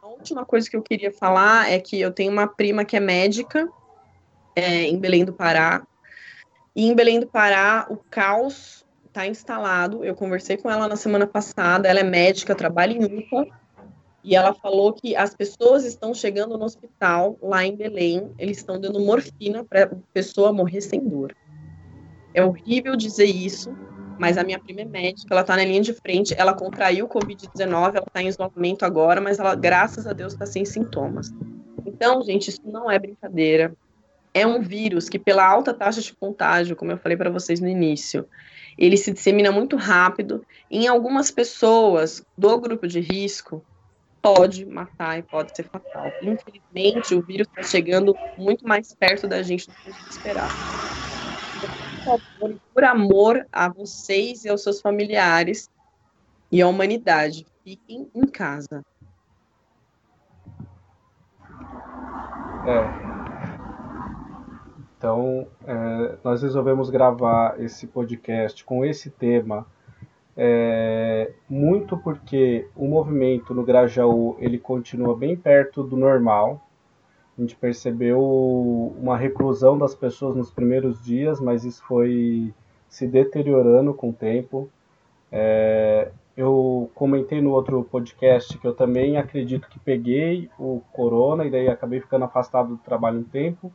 A 0.02 0.08
última 0.08 0.46
coisa 0.46 0.70
que 0.70 0.78
eu 0.78 0.82
queria 0.82 1.12
falar 1.12 1.70
é 1.70 1.80
que 1.80 2.00
eu 2.00 2.12
tenho 2.12 2.32
uma 2.32 2.48
prima 2.48 2.86
que 2.86 2.96
é 2.96 3.00
médica 3.00 3.68
é, 4.56 4.84
em 4.84 4.98
Belém 4.98 5.26
do 5.26 5.34
Pará. 5.34 5.86
E 6.76 6.86
em 6.88 6.96
Belém 6.96 7.20
do 7.20 7.28
Pará, 7.28 7.86
o 7.90 7.98
caos 7.98 8.86
está 9.08 9.28
instalado. 9.28 10.04
Eu 10.06 10.16
conversei 10.16 10.56
com 10.56 10.70
ela 10.72 10.88
na 10.88 10.96
semana 10.96 11.28
passada. 11.28 11.88
Ela 11.88 12.00
é 12.00 12.04
médica, 12.04 12.56
trabalha 12.56 12.94
em 12.94 13.04
UPA. 13.04 13.48
E 14.24 14.36
ela 14.36 14.54
falou 14.54 14.94
que 14.94 15.16
as 15.16 15.34
pessoas 15.34 15.86
estão 15.86 16.14
chegando 16.14 16.58
no 16.58 16.66
hospital 16.66 17.38
lá 17.42 17.66
em 17.66 17.76
Belém. 17.76 18.32
Eles 18.38 18.58
estão 18.58 18.80
dando 18.80 19.00
morfina 19.00 19.64
para 19.64 19.86
a 19.86 19.90
pessoa 20.14 20.52
morrer 20.52 20.82
sem 20.82 21.00
dor. 21.00 21.36
É 22.34 22.44
horrível 22.44 22.96
dizer 22.96 23.26
isso, 23.26 23.74
mas 24.20 24.38
a 24.38 24.44
minha 24.44 24.60
prima 24.60 24.82
é 24.82 24.86
médica, 24.86 25.34
ela 25.34 25.42
está 25.42 25.56
na 25.56 25.64
linha 25.64 25.82
de 25.82 25.94
frente, 25.94 26.36
ela 26.38 26.54
contraiu 26.54 27.06
o 27.06 27.10
Covid-19, 27.10 27.96
ela 27.96 28.06
está 28.06 28.22
em 28.22 28.28
isolamento 28.28 28.84
agora, 28.84 29.22
mas 29.22 29.40
ela, 29.40 29.56
graças 29.56 30.06
a 30.06 30.14
Deus, 30.14 30.34
está 30.34 30.46
sem 30.46 30.66
sintomas. 30.66 31.34
Então, 31.86 32.22
gente, 32.22 32.50
isso 32.50 32.62
não 32.66 32.92
é 32.92 33.00
brincadeira. 33.00 33.74
É 34.34 34.46
um 34.46 34.62
vírus 34.62 35.10
que, 35.10 35.18
pela 35.18 35.46
alta 35.46 35.74
taxa 35.74 36.02
de 36.02 36.14
contágio, 36.14 36.76
como 36.76 36.92
eu 36.92 36.98
falei 36.98 37.18
para 37.18 37.30
vocês 37.30 37.60
no 37.60 37.68
início, 37.68 38.28
ele 38.78 38.96
se 38.96 39.12
dissemina 39.12 39.52
muito 39.52 39.76
rápido. 39.76 40.46
Em 40.70 40.88
algumas 40.88 41.32
pessoas 41.32 42.24
do 42.38 42.60
grupo 42.60 42.88
de 42.88 43.00
risco, 43.00 43.64
pode 44.22 44.66
matar 44.66 45.20
e 45.20 45.24
pode 45.24 45.56
ser 45.56 45.64
fatal. 45.64 46.08
Infelizmente, 46.22 47.16
o 47.16 47.22
vírus 47.22 47.48
está 47.48 47.64
chegando 47.64 48.16
muito 48.38 48.68
mais 48.68 48.94
perto 48.94 49.28
da 49.28 49.42
gente 49.42 49.68
do 49.68 49.74
que 49.74 49.90
a 49.90 49.94
gente 49.94 50.10
esperava. 50.10 50.54
Por 52.40 52.56
por 52.74 52.84
amor 52.86 53.46
a 53.52 53.68
vocês 53.68 54.46
e 54.46 54.50
aos 54.50 54.64
seus 54.64 54.80
familiares 54.80 55.70
e 56.50 56.62
à 56.62 56.68
humanidade, 56.68 57.46
fiquem 57.64 58.10
em 58.16 58.26
casa. 58.26 58.84
É, 62.66 63.10
então, 64.98 65.48
é, 65.66 66.18
nós 66.24 66.42
resolvemos 66.42 66.90
gravar 66.90 67.60
esse 67.62 67.88
podcast 67.88 68.64
com 68.64 68.86
esse 68.86 69.10
tema, 69.10 69.66
é, 70.36 70.99
muito 71.50 71.98
porque 71.98 72.68
o 72.76 72.88
movimento 72.88 73.54
no 73.54 73.64
Grajaú 73.64 74.36
ele 74.40 74.58
continua 74.58 75.16
bem 75.16 75.36
perto 75.36 75.84
do 75.84 75.98
normal. 75.98 76.62
A 77.38 77.42
gente 77.42 77.56
percebeu 77.56 78.20
uma 79.00 79.18
reclusão 79.18 79.78
das 79.78 79.96
pessoas 79.96 80.36
nos 80.36 80.52
primeiros 80.52 81.04
dias, 81.04 81.40
mas 81.40 81.64
isso 81.64 81.84
foi 81.84 82.54
se 82.88 83.08
deteriorando 83.08 83.94
com 83.94 84.10
o 84.10 84.14
tempo. 84.14 84.70
É, 85.32 86.12
eu 86.36 86.90
comentei 86.96 87.42
no 87.42 87.52
outro 87.52 87.84
podcast 87.84 88.58
que 88.58 88.68
eu 88.68 88.74
também 88.74 89.18
acredito 89.18 89.70
que 89.70 89.80
peguei 89.80 90.50
o 90.58 90.82
corona 90.92 91.46
e 91.46 91.50
daí 91.50 91.68
acabei 91.68 92.02
ficando 92.02 92.26
afastado 92.26 92.70
do 92.70 92.78
trabalho 92.78 93.20
um 93.20 93.24
tempo 93.24 93.72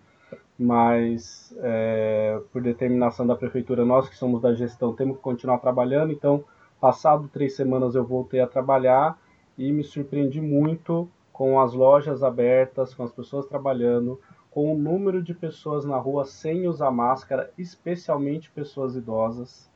mas 0.58 1.54
é, 1.58 2.40
por 2.52 2.62
determinação 2.62 3.26
da 3.26 3.34
prefeitura, 3.34 3.84
nós 3.84 4.08
que 4.08 4.16
somos 4.16 4.40
da 4.40 4.54
gestão 4.54 4.94
temos 4.94 5.16
que 5.16 5.22
continuar 5.22 5.58
trabalhando. 5.58 6.12
Então, 6.12 6.44
passado 6.84 7.30
três 7.32 7.56
semanas 7.56 7.94
eu 7.94 8.04
voltei 8.04 8.40
a 8.40 8.46
trabalhar 8.46 9.18
e 9.56 9.72
me 9.72 9.82
surpreendi 9.82 10.38
muito 10.38 11.08
com 11.32 11.58
as 11.58 11.72
lojas 11.72 12.22
abertas, 12.22 12.92
com 12.92 13.02
as 13.02 13.10
pessoas 13.10 13.46
trabalhando, 13.46 14.20
com 14.50 14.70
o 14.70 14.76
número 14.76 15.22
de 15.22 15.32
pessoas 15.32 15.86
na 15.86 15.96
rua 15.96 16.26
sem 16.26 16.68
usar 16.68 16.90
máscara, 16.90 17.50
especialmente 17.56 18.50
pessoas 18.50 18.96
idosas. 18.96 19.70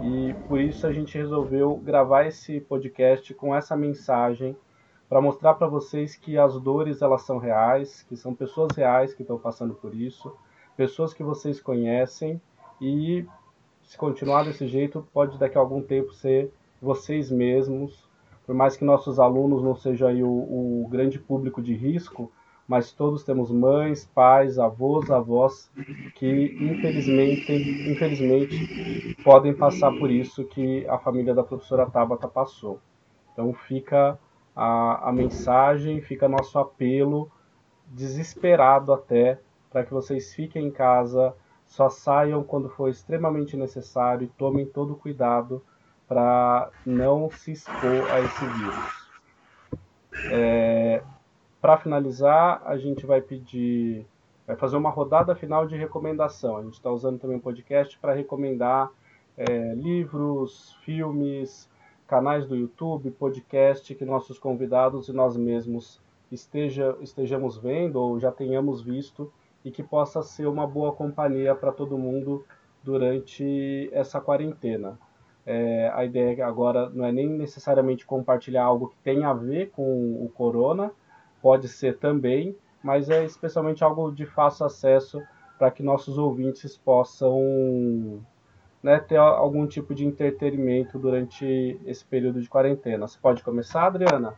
E 0.00 0.36
por 0.46 0.60
isso 0.60 0.86
a 0.86 0.92
gente 0.92 1.18
resolveu 1.18 1.78
gravar 1.78 2.26
esse 2.26 2.60
podcast 2.60 3.34
com 3.34 3.52
essa 3.52 3.76
mensagem 3.76 4.56
para 5.08 5.20
mostrar 5.20 5.54
para 5.54 5.66
vocês 5.66 6.14
que 6.14 6.38
as 6.38 6.60
dores 6.60 7.02
elas 7.02 7.22
são 7.22 7.38
reais, 7.38 8.04
que 8.04 8.16
são 8.16 8.32
pessoas 8.32 8.70
reais 8.76 9.12
que 9.12 9.22
estão 9.22 9.36
passando 9.36 9.74
por 9.74 9.92
isso, 9.92 10.32
pessoas 10.76 11.12
que 11.12 11.24
vocês 11.24 11.60
conhecem 11.60 12.40
e 12.80 13.26
se 13.86 13.96
continuar 13.96 14.44
desse 14.44 14.66
jeito 14.66 15.06
pode 15.12 15.38
daqui 15.38 15.56
a 15.56 15.60
algum 15.60 15.80
tempo 15.80 16.12
ser 16.12 16.52
vocês 16.82 17.30
mesmos, 17.30 18.06
por 18.44 18.54
mais 18.54 18.76
que 18.76 18.84
nossos 18.84 19.18
alunos 19.18 19.62
não 19.62 19.74
sejam 19.74 20.08
aí 20.08 20.22
o, 20.22 20.28
o 20.28 20.88
grande 20.90 21.18
público 21.18 21.62
de 21.62 21.72
risco, 21.74 22.30
mas 22.66 22.90
todos 22.90 23.22
temos 23.22 23.50
mães, 23.50 24.04
pais, 24.04 24.58
avós, 24.58 25.08
avós 25.08 25.70
que 26.16 26.56
infelizmente, 26.60 27.52
infelizmente 27.88 29.16
podem 29.22 29.54
passar 29.54 29.92
por 29.92 30.10
isso 30.10 30.44
que 30.44 30.84
a 30.88 30.98
família 30.98 31.32
da 31.32 31.44
professora 31.44 31.88
Tabata 31.88 32.26
passou. 32.26 32.80
Então 33.32 33.52
fica 33.54 34.18
a, 34.54 35.10
a 35.10 35.12
mensagem, 35.12 36.00
fica 36.00 36.28
nosso 36.28 36.58
apelo, 36.58 37.30
desesperado 37.86 38.92
até, 38.92 39.38
para 39.70 39.84
que 39.84 39.92
vocês 39.92 40.34
fiquem 40.34 40.66
em 40.66 40.70
casa, 40.72 41.34
só 41.66 41.88
saiam 41.88 42.42
quando 42.42 42.68
for 42.68 42.88
extremamente 42.88 43.56
necessário 43.56 44.24
e 44.24 44.28
tomem 44.28 44.66
todo 44.66 44.94
cuidado 44.94 45.62
para 46.08 46.70
não 46.84 47.30
se 47.30 47.52
expor 47.52 48.10
a 48.10 48.20
esse 48.20 48.46
vírus. 48.46 49.06
É, 50.32 51.02
para 51.60 51.76
finalizar, 51.78 52.62
a 52.64 52.76
gente 52.76 53.04
vai 53.04 53.20
pedir, 53.20 54.06
vai 54.46 54.56
fazer 54.56 54.76
uma 54.76 54.90
rodada 54.90 55.34
final 55.34 55.66
de 55.66 55.76
recomendação. 55.76 56.56
A 56.56 56.62
gente 56.62 56.74
está 56.74 56.90
usando 56.90 57.18
também 57.18 57.38
o 57.38 57.42
podcast 57.42 57.98
para 57.98 58.14
recomendar 58.14 58.90
é, 59.36 59.74
livros, 59.74 60.76
filmes, 60.84 61.68
canais 62.06 62.46
do 62.46 62.54
YouTube, 62.54 63.10
podcast 63.10 63.94
que 63.94 64.04
nossos 64.04 64.38
convidados 64.38 65.08
e 65.08 65.12
nós 65.12 65.36
mesmos 65.36 66.00
esteja, 66.30 66.96
estejamos 67.00 67.56
vendo 67.56 67.96
ou 67.96 68.18
já 68.18 68.30
tenhamos 68.30 68.80
visto 68.80 69.30
e 69.66 69.70
que 69.72 69.82
possa 69.82 70.22
ser 70.22 70.46
uma 70.46 70.64
boa 70.64 70.92
companhia 70.92 71.52
para 71.52 71.72
todo 71.72 71.98
mundo 71.98 72.46
durante 72.84 73.90
essa 73.92 74.20
quarentena. 74.20 74.96
É, 75.44 75.90
a 75.92 76.04
ideia 76.04 76.46
agora 76.46 76.88
não 76.90 77.04
é 77.04 77.10
nem 77.10 77.28
necessariamente 77.28 78.06
compartilhar 78.06 78.62
algo 78.62 78.90
que 78.90 78.96
tenha 79.02 79.28
a 79.28 79.34
ver 79.34 79.70
com 79.70 80.24
o 80.24 80.28
corona, 80.28 80.92
pode 81.42 81.66
ser 81.66 81.98
também, 81.98 82.56
mas 82.80 83.10
é 83.10 83.24
especialmente 83.24 83.82
algo 83.82 84.12
de 84.12 84.24
fácil 84.24 84.66
acesso 84.66 85.20
para 85.58 85.68
que 85.72 85.82
nossos 85.82 86.16
ouvintes 86.16 86.76
possam 86.76 88.22
né, 88.80 89.00
ter 89.00 89.16
algum 89.16 89.66
tipo 89.66 89.96
de 89.96 90.06
entretenimento 90.06 90.96
durante 90.96 91.76
esse 91.84 92.04
período 92.04 92.40
de 92.40 92.48
quarentena. 92.48 93.08
Você 93.08 93.18
pode 93.20 93.42
começar, 93.42 93.86
Adriana? 93.86 94.34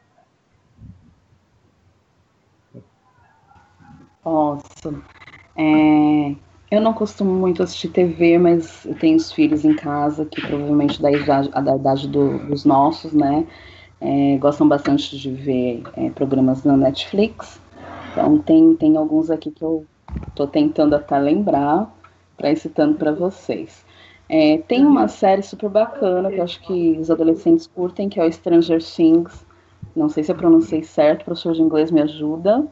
É, 5.57 6.37
eu 6.70 6.81
não 6.81 6.95
costumo 6.95 7.33
muito 7.33 7.62
assistir 7.62 7.89
TV, 7.91 8.39
mas 8.39 8.85
eu 8.85 8.95
tenho 8.99 9.16
os 9.16 9.33
filhos 9.33 9.64
em 9.64 9.74
casa, 9.74 10.24
que 10.26 10.41
provavelmente 10.41 11.01
da 11.01 11.11
idade, 11.11 11.51
da 11.51 11.76
idade 11.76 12.09
do, 12.09 12.39
dos 12.47 12.64
nossos, 12.64 13.12
né? 13.12 13.47
É, 14.01 14.39
gostam 14.39 14.68
bastante 14.68 15.18
de 15.18 15.31
ver 15.33 15.83
é, 15.95 16.11
programas 16.11 16.64
na 16.64 16.76
Netflix. 16.76 17.61
Então 18.12 18.39
tem, 18.39 18.76
tem 18.76 18.97
alguns 18.97 19.31
aqui 19.31 19.51
que 19.51 19.64
eu 19.64 19.89
estou 20.31 20.47
tentando 20.47 20.95
até 20.95 21.18
lembrar 21.18 21.93
para 22.37 22.55
citando 22.57 22.97
para 22.97 23.12
vocês. 23.12 23.85
É, 24.29 24.59
tem 24.59 24.85
uma 24.87 25.09
série 25.09 25.43
super 25.43 25.70
bacana 25.70 26.31
que 26.31 26.39
eu 26.39 26.45
acho 26.45 26.61
que 26.61 26.99
os 26.99 27.11
adolescentes 27.11 27.66
curtem, 27.66 28.09
que 28.09 28.20
é 28.20 28.24
o 28.24 28.33
Stranger 28.33 28.81
Things. 28.83 29.47
Não 29.97 30.09
sei 30.09 30.22
se 30.22 30.31
eu 30.33 30.37
pronunciei 30.37 30.83
certo, 30.85 31.24
professor 31.24 31.55
de 31.55 31.62
inglês 31.62 31.91
me 31.91 32.01
ajuda. 32.03 32.68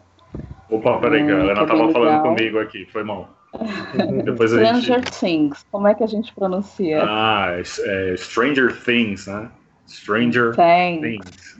Opa, 0.70 0.98
peraí, 0.98 1.22
é, 1.22 1.32
a 1.32 1.36
Ana 1.36 1.62
estava 1.62 1.84
é 1.84 1.92
falando 1.92 2.22
comigo 2.22 2.58
aqui, 2.58 2.86
foi 2.86 3.04
mal. 3.04 3.28
Depois 4.24 4.50
Stranger 4.50 4.98
gente... 4.98 5.20
Things, 5.20 5.66
como 5.70 5.86
é 5.86 5.94
que 5.94 6.04
a 6.04 6.06
gente 6.06 6.34
pronuncia? 6.34 7.02
Ah, 7.04 7.48
é, 7.52 8.12
é 8.12 8.16
Stranger 8.16 8.76
Things, 8.84 9.26
né? 9.26 9.50
Stranger 9.86 10.52
Things. 10.54 11.56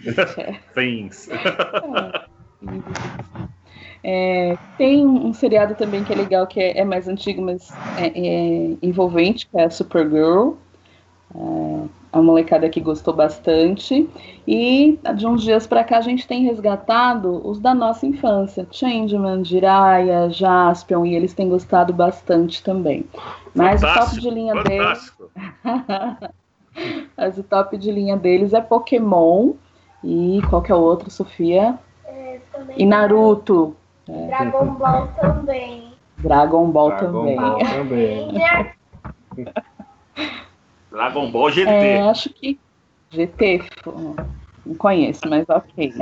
Things. 0.75 1.29
É. 2.67 3.47
É, 4.09 4.57
tem 4.79 5.05
um 5.05 5.33
seriado 5.33 5.75
também 5.75 6.05
que 6.05 6.13
é 6.13 6.17
legal, 6.17 6.47
que 6.47 6.61
é, 6.61 6.79
é 6.79 6.85
mais 6.85 7.09
antigo, 7.09 7.43
mas 7.43 7.73
é, 7.99 8.07
é, 8.07 8.77
envolvente, 8.81 9.49
que 9.49 9.59
é 9.59 9.65
a 9.65 9.71
Supergirl. 9.71 10.53
A 12.12 12.22
molecada 12.22 12.68
que 12.68 12.80
gostou 12.80 13.12
bastante. 13.12 14.09
E 14.47 14.99
de 15.14 15.26
uns 15.26 15.43
dias 15.43 15.66
para 15.66 15.84
cá 15.84 15.99
a 15.99 16.01
gente 16.01 16.26
tem 16.26 16.45
resgatado 16.45 17.47
os 17.47 17.59
da 17.59 17.74
nossa 17.74 18.07
infância. 18.07 18.66
Changeman, 18.70 19.45
Jiraya, 19.45 20.30
Jaspion, 20.30 21.05
e 21.05 21.14
eles 21.14 21.34
têm 21.34 21.49
gostado 21.49 21.93
bastante 21.93 22.62
também. 22.62 23.05
Mas 23.55 23.80
fantástico, 23.80 24.05
o 24.05 24.09
top 24.09 24.20
de 24.20 24.30
linha 24.30 24.55
fantástico. 24.55 25.30
deles. 25.34 26.30
Mas 27.16 27.39
o 27.39 27.43
top 27.43 27.76
de 27.76 27.91
linha 27.91 28.16
deles 28.16 28.55
é 28.55 28.61
Pokémon. 28.61 29.53
E 30.05 30.41
qual 30.49 30.62
que 30.62 30.70
é 30.70 30.74
o 30.74 30.80
outro, 30.80 31.11
Sofia? 31.11 31.78
É, 32.05 32.41
e 32.76 32.87
Naruto. 32.87 33.76
É. 34.09 34.26
Dragon 34.28 34.66
Ball 34.74 35.09
também. 35.20 35.93
Dragon 36.18 36.70
Ball 36.70 36.89
Dragon 36.91 37.12
também. 37.12 37.37
Ball 37.37 37.59
também. 37.59 38.28
Dragon 40.97 41.31
Ball 41.31 41.51
GT. 41.51 41.71
É, 41.71 42.01
acho 42.09 42.31
que 42.31 42.59
GT, 43.11 43.71
não 44.65 44.75
conheço, 44.77 45.29
mas 45.29 45.45
ok. 45.47 45.93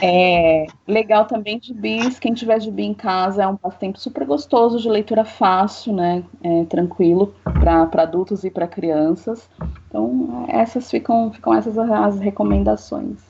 É 0.00 0.66
legal 0.86 1.24
também 1.26 1.58
de 1.58 1.74
bis. 1.74 2.20
Quem 2.20 2.32
tiver 2.32 2.58
de 2.58 2.70
bi 2.70 2.84
em 2.84 2.94
casa 2.94 3.42
é 3.42 3.46
um 3.46 3.56
passatempo 3.56 3.98
super 3.98 4.24
gostoso, 4.24 4.78
de 4.78 4.88
leitura 4.88 5.24
fácil, 5.24 5.92
né? 5.92 6.24
É, 6.44 6.64
tranquilo 6.66 7.34
para 7.42 8.02
adultos 8.02 8.44
e 8.44 8.50
para 8.50 8.68
crianças. 8.68 9.50
Então, 9.88 10.46
essas 10.48 10.88
ficam, 10.88 11.32
ficam 11.32 11.52
essas 11.52 11.76
as 11.76 12.20
recomendações. 12.20 13.20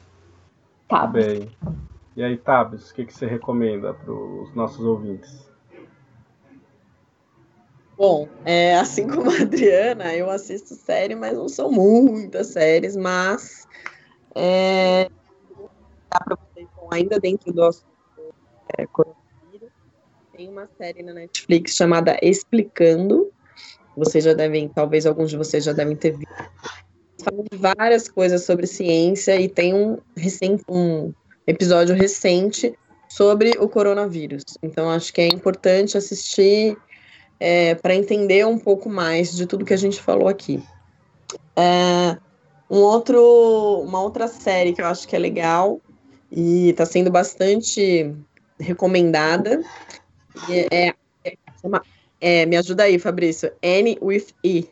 Tabs. 0.87 1.27
Bem. 1.27 1.51
E 2.15 2.23
aí, 2.23 2.37
Tabs, 2.37 2.91
o 2.91 2.95
que, 2.95 3.07
que 3.07 3.15
você 3.15 3.27
recomenda 3.27 3.95
para 3.95 4.13
os 4.13 4.55
nossos 4.55 4.85
ouvintes? 4.85 5.51
Bom, 7.97 8.29
é, 8.45 8.75
assim 8.77 9.07
como 9.07 9.31
a 9.31 9.43
Adriana, 9.43 10.15
eu 10.15 10.31
assisto 10.31 10.75
série, 10.75 11.15
mas 11.15 11.35
não 11.35 11.49
são 11.49 11.71
muitas 11.71 12.49
séries, 12.49 12.97
mas 12.97 13.67
é, 14.35 15.09
dá 16.11 16.21
para 16.25 16.37
vocês, 16.37 16.69
ainda 16.91 17.21
dentro 17.21 17.53
do 17.53 17.63
assunto 17.63 17.87
é, 18.77 18.87
coronavírus, 18.87 19.71
tem 20.35 20.49
uma 20.49 20.69
série 20.79 21.03
na 21.03 21.13
Netflix 21.13 21.75
chamada 21.77 22.19
Explicando. 22.23 23.31
Vocês 23.97 24.25
já 24.25 24.33
devem, 24.33 24.69
talvez 24.69 25.05
alguns 25.05 25.31
de 25.31 25.37
vocês 25.37 25.65
já 25.65 25.73
devem 25.73 25.95
ter 25.95 26.17
visto. 26.17 26.51
Falam 27.23 27.45
várias 27.53 28.09
coisas 28.09 28.43
sobre 28.45 28.67
ciência 28.67 29.39
e 29.39 29.49
tem 29.49 29.75
um, 29.75 29.99
recente, 30.17 30.65
um 30.69 31.13
episódio 31.47 31.95
recente 31.95 32.75
sobre 33.09 33.51
o 33.59 33.69
coronavírus. 33.69 34.43
Então, 34.63 34.91
acho 34.91 35.13
que 35.13 35.21
é 35.21 35.29
importante 35.29 35.99
assistir 35.99 36.77
é, 37.39 37.75
para 37.75 37.95
entender 37.95 38.47
um 38.47 38.59
pouco 38.59 38.89
mais 38.89 39.35
de 39.35 39.47
tudo 39.47 39.65
que 39.65 39.75
a 39.75 39.79
gente 39.79 40.01
falou 40.01 40.29
aqui. 40.29 40.63
É, 41.57 42.17
um 42.71 42.79
outro, 42.79 43.83
uma 43.85 44.01
outra 44.01 44.29
série 44.29 44.73
que 44.73 44.81
eu 44.81 44.87
acho 44.87 45.07
que 45.07 45.15
é 45.15 45.19
legal 45.19 45.81
e 46.31 46.71
está 46.71 46.87
sendo 46.87 47.11
bastante 47.11 48.15
recomendada 48.59 49.63
é, 50.49 50.89
é, 50.89 50.95
é, 52.21 52.47
me 52.47 52.57
ajuda 52.57 52.85
aí, 52.85 52.99
Fabrício. 52.99 53.53
N 53.63 53.99
with 54.01 54.29
E. 54.43 54.67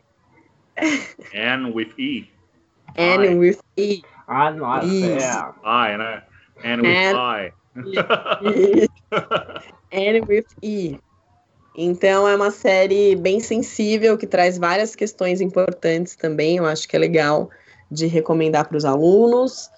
N 1.33 1.71
with 1.73 1.93
E. 1.97 2.27
N 2.95 3.25
I. 3.25 3.35
with 3.35 3.59
E. 3.77 4.01
Ah, 4.27 4.51
nossa, 4.51 4.87
é. 4.87 5.17
I, 5.63 5.97
né? 5.97 6.23
N 6.63 6.81
with 6.81 7.15
I. 7.15 7.53
N 9.91 10.21
with 10.27 10.47
E. 10.61 10.99
Então 11.75 12.27
é 12.27 12.35
uma 12.35 12.51
série 12.51 13.15
bem 13.15 13.39
sensível 13.39 14.17
que 14.17 14.27
traz 14.27 14.57
várias 14.57 14.95
questões 14.95 15.39
importantes 15.39 16.15
também. 16.15 16.57
Eu 16.57 16.65
acho 16.65 16.87
que 16.87 16.95
é 16.95 16.99
legal 16.99 17.49
de 17.89 18.07
recomendar 18.07 18.67
para 18.67 18.77
os 18.77 18.85
alunos. 18.85 19.69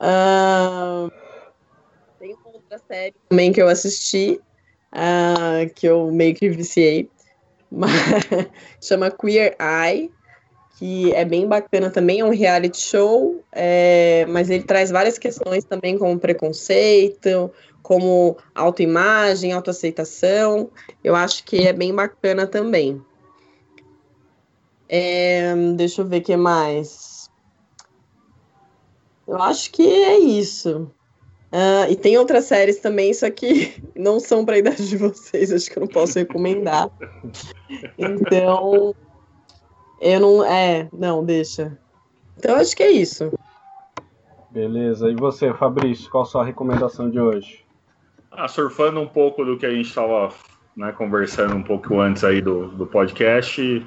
Uh, 0.00 1.10
tem 2.18 2.36
outra 2.44 2.78
série 2.86 3.14
também 3.28 3.52
que 3.52 3.60
eu 3.60 3.68
assisti, 3.68 4.40
uh, 4.92 5.72
que 5.74 5.86
eu 5.86 6.10
meio 6.10 6.34
que 6.34 6.48
viciei, 6.48 7.10
mas, 7.70 7.92
chama 8.80 9.10
Queer 9.10 9.56
Eye, 9.58 10.10
que 10.78 11.12
é 11.12 11.24
bem 11.24 11.46
bacana 11.46 11.90
também, 11.90 12.20
é 12.20 12.24
um 12.24 12.30
reality 12.30 12.80
show, 12.80 13.42
é, 13.52 14.24
mas 14.28 14.48
ele 14.48 14.62
traz 14.62 14.90
várias 14.90 15.18
questões 15.18 15.64
também, 15.64 15.98
como 15.98 16.18
preconceito, 16.20 17.50
como 17.82 18.36
autoimagem, 18.54 19.52
autoaceitação. 19.52 20.70
Eu 21.02 21.14
acho 21.14 21.44
que 21.44 21.66
é 21.66 21.72
bem 21.72 21.94
bacana 21.94 22.46
também. 22.46 23.02
É, 24.88 25.54
deixa 25.76 26.02
eu 26.02 26.06
ver 26.06 26.20
o 26.20 26.24
que 26.24 26.36
mais. 26.36 27.30
Eu 29.26 29.36
acho 29.42 29.70
que 29.70 29.86
é 29.86 30.18
isso. 30.18 30.90
Uh, 31.52 31.90
e 31.90 31.96
tem 31.96 32.18
outras 32.18 32.44
séries 32.44 32.78
também, 32.78 33.12
só 33.14 33.30
que 33.30 33.82
não 33.96 34.20
são 34.20 34.44
para 34.44 34.56
a 34.56 34.58
idade 34.58 34.88
de 34.88 34.96
vocês, 34.96 35.52
acho 35.52 35.70
que 35.70 35.78
eu 35.78 35.82
não 35.82 35.88
posso 35.88 36.18
recomendar. 36.18 36.90
Então, 37.98 38.94
eu 40.00 40.20
não. 40.20 40.44
É, 40.44 40.88
não, 40.92 41.24
deixa. 41.24 41.78
Então, 42.36 42.56
acho 42.56 42.76
que 42.76 42.82
é 42.82 42.90
isso. 42.90 43.30
Beleza. 44.50 45.10
E 45.10 45.14
você, 45.14 45.52
Fabrício, 45.52 46.10
qual 46.10 46.22
a 46.22 46.26
sua 46.26 46.44
recomendação 46.44 47.10
de 47.10 47.20
hoje? 47.20 47.67
Ah, 48.30 48.48
surfando 48.48 49.00
um 49.00 49.06
pouco 49.06 49.44
do 49.44 49.56
que 49.56 49.66
a 49.66 49.70
gente 49.70 49.88
estava 49.88 50.32
né, 50.76 50.92
conversando 50.92 51.54
um 51.56 51.62
pouco 51.62 51.98
antes 52.00 52.22
aí 52.22 52.40
do, 52.40 52.68
do 52.68 52.86
podcast, 52.86 53.86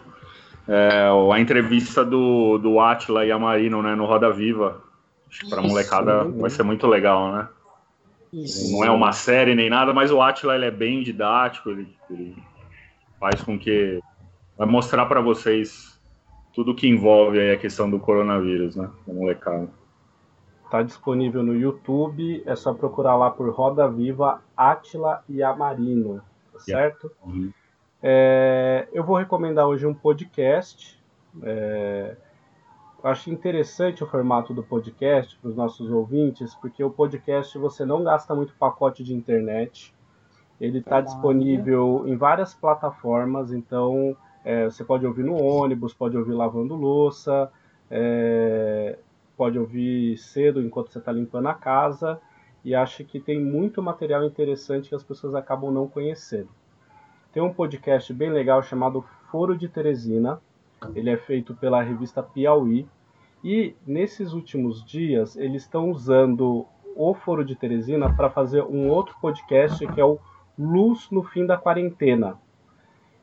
é, 0.67 1.09
a 1.33 1.39
entrevista 1.39 2.03
do, 2.03 2.57
do 2.57 2.79
Atila 2.79 3.25
e 3.25 3.31
a 3.31 3.39
Marino 3.39 3.81
né, 3.81 3.95
no 3.95 4.05
Roda 4.05 4.31
Viva. 4.31 4.83
Acho 5.29 5.41
que 5.41 5.49
para 5.49 5.61
molecada 5.61 6.25
vai 6.25 6.49
ser 6.49 6.63
muito 6.63 6.85
legal, 6.87 7.31
né? 7.31 7.47
Isso. 8.33 8.71
Não 8.71 8.83
é 8.83 8.91
uma 8.91 9.13
série 9.13 9.55
nem 9.55 9.69
nada, 9.69 9.93
mas 9.93 10.11
o 10.11 10.21
Atila 10.21 10.55
ele 10.55 10.65
é 10.65 10.71
bem 10.71 11.01
didático, 11.01 11.69
ele, 11.69 11.87
ele 12.09 12.35
faz 13.19 13.41
com 13.41 13.57
que 13.57 14.01
vai 14.57 14.67
mostrar 14.67 15.05
para 15.05 15.21
vocês 15.21 15.99
tudo 16.53 16.75
que 16.75 16.87
envolve 16.87 17.39
a 17.51 17.57
questão 17.57 17.89
do 17.89 17.99
coronavírus, 17.99 18.75
né? 18.75 18.89
Da 19.07 19.13
molecada. 19.13 19.69
Está 20.71 20.83
disponível 20.83 21.43
no 21.43 21.53
YouTube, 21.53 22.41
é 22.45 22.55
só 22.55 22.73
procurar 22.73 23.17
lá 23.17 23.29
por 23.29 23.49
Roda 23.49 23.89
Viva, 23.89 24.41
Atila 24.55 25.21
e 25.27 25.43
Amarino, 25.43 26.21
tá 26.53 26.59
certo? 26.59 27.11
Uhum. 27.25 27.51
É, 28.01 28.87
eu 28.93 29.03
vou 29.03 29.17
recomendar 29.17 29.67
hoje 29.67 29.85
um 29.85 29.93
podcast. 29.93 30.97
É, 31.43 32.15
acho 33.03 33.29
interessante 33.29 34.01
o 34.01 34.07
formato 34.07 34.53
do 34.53 34.63
podcast 34.63 35.37
para 35.39 35.49
os 35.49 35.57
nossos 35.57 35.91
ouvintes, 35.91 36.55
porque 36.55 36.81
o 36.81 36.89
podcast 36.89 37.57
você 37.57 37.83
não 37.83 38.05
gasta 38.05 38.33
muito 38.33 38.53
pacote 38.53 39.03
de 39.03 39.13
internet. 39.13 39.93
Ele 40.57 40.77
está 40.77 41.01
disponível 41.01 42.05
em 42.07 42.15
várias 42.15 42.53
plataformas, 42.53 43.51
então 43.51 44.15
é, 44.45 44.63
você 44.63 44.85
pode 44.85 45.05
ouvir 45.05 45.25
no 45.25 45.35
ônibus, 45.35 45.93
pode 45.93 46.15
ouvir 46.15 46.31
lavando 46.31 46.75
louça. 46.75 47.51
É, 47.89 48.97
pode 49.37 49.57
ouvir 49.57 50.17
cedo 50.17 50.61
enquanto 50.61 50.91
você 50.91 50.99
está 50.99 51.11
limpando 51.11 51.47
a 51.47 51.53
casa 51.53 52.19
e 52.63 52.75
acho 52.75 53.03
que 53.03 53.19
tem 53.19 53.39
muito 53.39 53.81
material 53.81 54.23
interessante 54.23 54.89
que 54.89 54.95
as 54.95 55.03
pessoas 55.03 55.33
acabam 55.33 55.71
não 55.71 55.87
conhecendo. 55.87 56.49
Tem 57.33 57.41
um 57.41 57.53
podcast 57.53 58.13
bem 58.13 58.29
legal 58.29 58.61
chamado 58.61 59.03
Foro 59.31 59.57
de 59.57 59.67
Teresina. 59.67 60.41
Ele 60.93 61.09
é 61.09 61.17
feito 61.17 61.55
pela 61.55 61.81
revista 61.81 62.21
Piauí 62.21 62.87
e 63.43 63.75
nesses 63.85 64.33
últimos 64.33 64.83
dias 64.83 65.35
eles 65.35 65.63
estão 65.63 65.89
usando 65.89 66.65
o 66.95 67.13
Foro 67.13 67.43
de 67.43 67.55
Teresina 67.55 68.13
para 68.13 68.29
fazer 68.29 68.63
um 68.63 68.89
outro 68.89 69.15
podcast 69.21 69.85
que 69.87 70.01
é 70.01 70.05
o 70.05 70.19
Luz 70.57 71.09
no 71.09 71.23
Fim 71.23 71.45
da 71.45 71.57
Quarentena. 71.57 72.37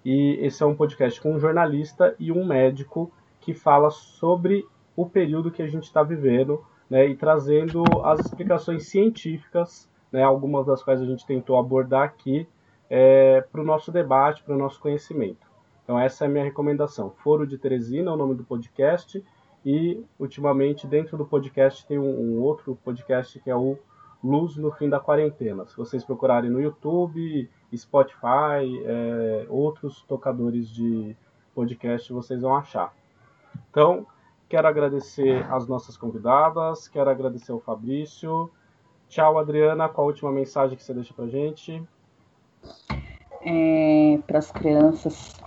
E 0.04 0.38
esse 0.40 0.62
é 0.62 0.66
um 0.66 0.74
podcast 0.74 1.20
com 1.20 1.34
um 1.34 1.38
jornalista 1.38 2.14
e 2.18 2.32
um 2.32 2.44
médico 2.44 3.12
que 3.40 3.52
fala 3.52 3.90
sobre 3.90 4.66
o 4.98 5.08
período 5.08 5.52
que 5.52 5.62
a 5.62 5.68
gente 5.68 5.84
está 5.84 6.02
vivendo, 6.02 6.60
né, 6.90 7.06
e 7.06 7.14
trazendo 7.14 7.84
as 8.02 8.18
explicações 8.18 8.88
científicas, 8.88 9.88
né, 10.10 10.24
algumas 10.24 10.66
das 10.66 10.82
quais 10.82 11.00
a 11.00 11.04
gente 11.04 11.24
tentou 11.24 11.56
abordar 11.56 12.02
aqui, 12.02 12.48
é, 12.90 13.40
para 13.42 13.60
o 13.60 13.64
nosso 13.64 13.92
debate, 13.92 14.42
para 14.42 14.56
o 14.56 14.58
nosso 14.58 14.80
conhecimento. 14.80 15.46
Então 15.84 15.96
essa 15.96 16.24
é 16.24 16.26
a 16.26 16.28
minha 16.28 16.42
recomendação. 16.42 17.10
Foro 17.22 17.46
de 17.46 17.56
Teresina 17.56 18.10
é 18.10 18.14
o 18.14 18.16
nome 18.16 18.34
do 18.34 18.42
podcast 18.42 19.24
e 19.64 20.04
ultimamente 20.18 20.84
dentro 20.84 21.16
do 21.16 21.24
podcast 21.24 21.86
tem 21.86 21.96
um, 21.96 22.02
um 22.02 22.40
outro 22.40 22.76
podcast 22.84 23.38
que 23.38 23.48
é 23.48 23.54
o 23.54 23.78
Luz 24.22 24.56
no 24.56 24.72
Fim 24.72 24.88
da 24.88 24.98
Quarentena. 24.98 25.64
Se 25.64 25.76
vocês 25.76 26.02
procurarem 26.02 26.50
no 26.50 26.60
YouTube, 26.60 27.48
Spotify, 27.72 28.82
é, 28.84 29.46
outros 29.48 30.02
tocadores 30.02 30.68
de 30.68 31.16
podcast, 31.54 32.12
vocês 32.12 32.42
vão 32.42 32.56
achar. 32.56 32.92
Então, 33.70 34.04
Quero 34.48 34.66
agradecer 34.66 35.44
as 35.52 35.68
nossas 35.68 35.96
convidadas, 35.96 36.88
quero 36.88 37.10
agradecer 37.10 37.52
ao 37.52 37.60
Fabrício. 37.60 38.50
Tchau, 39.08 39.38
Adriana. 39.38 39.88
Qual 39.88 40.06
a 40.06 40.10
última 40.10 40.32
mensagem 40.32 40.76
que 40.76 40.82
você 40.82 40.94
deixa 40.94 41.12
para 41.12 41.26
gente? 41.26 41.82
É, 43.42 44.18
para 44.26 44.38
as 44.38 44.50
crianças, 44.50 45.38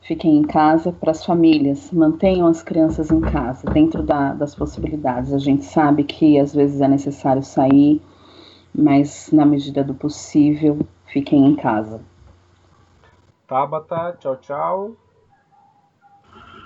fiquem 0.00 0.38
em 0.38 0.42
casa. 0.42 0.92
Para 0.92 1.12
as 1.12 1.24
famílias, 1.24 1.92
mantenham 1.92 2.48
as 2.48 2.62
crianças 2.62 3.12
em 3.12 3.20
casa, 3.20 3.64
dentro 3.70 4.02
da, 4.02 4.34
das 4.34 4.56
possibilidades. 4.56 5.32
A 5.32 5.38
gente 5.38 5.64
sabe 5.64 6.02
que 6.02 6.36
às 6.38 6.52
vezes 6.52 6.80
é 6.80 6.88
necessário 6.88 7.44
sair, 7.44 8.02
mas 8.74 9.30
na 9.32 9.46
medida 9.46 9.84
do 9.84 9.94
possível, 9.94 10.80
fiquem 11.06 11.46
em 11.46 11.54
casa. 11.54 12.00
Tabata, 13.46 14.16
tchau, 14.18 14.36
tchau. 14.36 15.01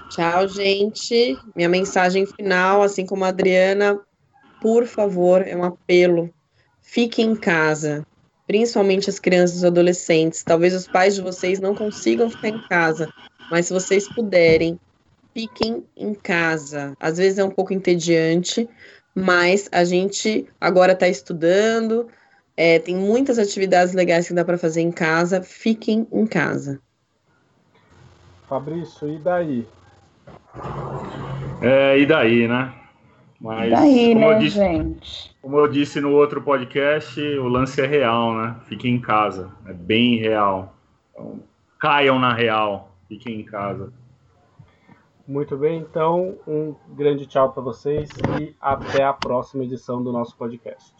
Tchau, 0.09 0.49
gente. 0.49 1.39
Minha 1.55 1.69
mensagem 1.69 2.27
final, 2.27 2.83
assim 2.83 3.05
como 3.05 3.25
a 3.25 3.29
Adriana, 3.29 4.01
por 4.61 4.87
favor, 4.87 5.47
é 5.47 5.57
um 5.57 5.65
apelo. 5.65 6.31
Fiquem 6.83 7.33
em 7.33 7.37
casa, 7.37 8.07
principalmente 8.47 9.11
as 9.11 9.19
crianças 9.19 9.63
e 9.63 9.67
adolescentes. 9.67 10.43
Talvez 10.43 10.75
os 10.75 10.87
pais 10.87 11.17
de 11.17 11.21
vocês 11.21 11.61
não 11.61 11.75
consigam 11.75 12.31
ficar 12.31 12.49
em 12.49 12.61
casa, 12.69 13.09
mas 13.51 13.67
se 13.67 13.73
vocês 13.73 14.09
puderem, 14.09 14.79
fiquem 15.35 15.85
em 15.97 16.15
casa. 16.15 16.95
Às 16.99 17.19
vezes 17.19 17.39
é 17.39 17.45
um 17.45 17.51
pouco 17.51 17.73
entediante, 17.73 18.69
mas 19.15 19.69
a 19.73 19.85
gente 19.85 20.47
agora 20.61 20.93
está 20.93 21.09
estudando, 21.09 22.09
é, 22.57 22.79
tem 22.79 22.97
muitas 22.97 23.39
atividades 23.39 23.93
legais 23.93 24.29
que 24.29 24.35
dá 24.35 24.45
para 24.45 24.57
fazer 24.57 24.81
em 24.81 24.93
casa. 24.93 25.43
Fiquem 25.43 26.07
em 26.11 26.27
casa. 26.27 26.81
Fabrício, 28.49 29.09
e 29.09 29.19
daí? 29.19 29.67
É, 31.61 31.99
e 31.99 32.07
daí, 32.07 32.47
né? 32.47 32.73
Mas, 33.41 33.69
e 33.69 33.71
daí, 33.71 34.09
como, 34.15 34.21
né, 34.21 34.35
eu 34.35 34.39
disse, 34.39 34.57
gente? 34.57 35.37
como 35.43 35.59
eu 35.59 35.69
disse 35.69 36.01
no 36.01 36.13
outro 36.13 36.43
podcast, 36.43 37.21
o 37.21 37.49
lance 37.49 37.81
é 37.81 37.87
real, 37.87 38.35
né? 38.35 38.57
Fiquem 38.65 38.95
em 38.95 39.01
casa. 39.01 39.51
É 39.67 39.73
bem 39.73 40.17
real. 40.17 40.75
Então, 41.13 41.41
caiam 41.79 42.19
na 42.19 42.33
real. 42.33 42.93
Fiquem 43.09 43.41
em 43.41 43.45
casa. 43.45 43.93
Muito 45.29 45.57
bem, 45.57 45.81
então 45.81 46.37
um 46.47 46.75
grande 46.91 47.27
tchau 47.27 47.51
para 47.51 47.61
vocês 47.61 48.09
e 48.41 48.55
até 48.61 49.03
a 49.03 49.13
próxima 49.13 49.65
edição 49.65 50.01
do 50.01 50.13
nosso 50.13 50.37
podcast. 50.37 50.95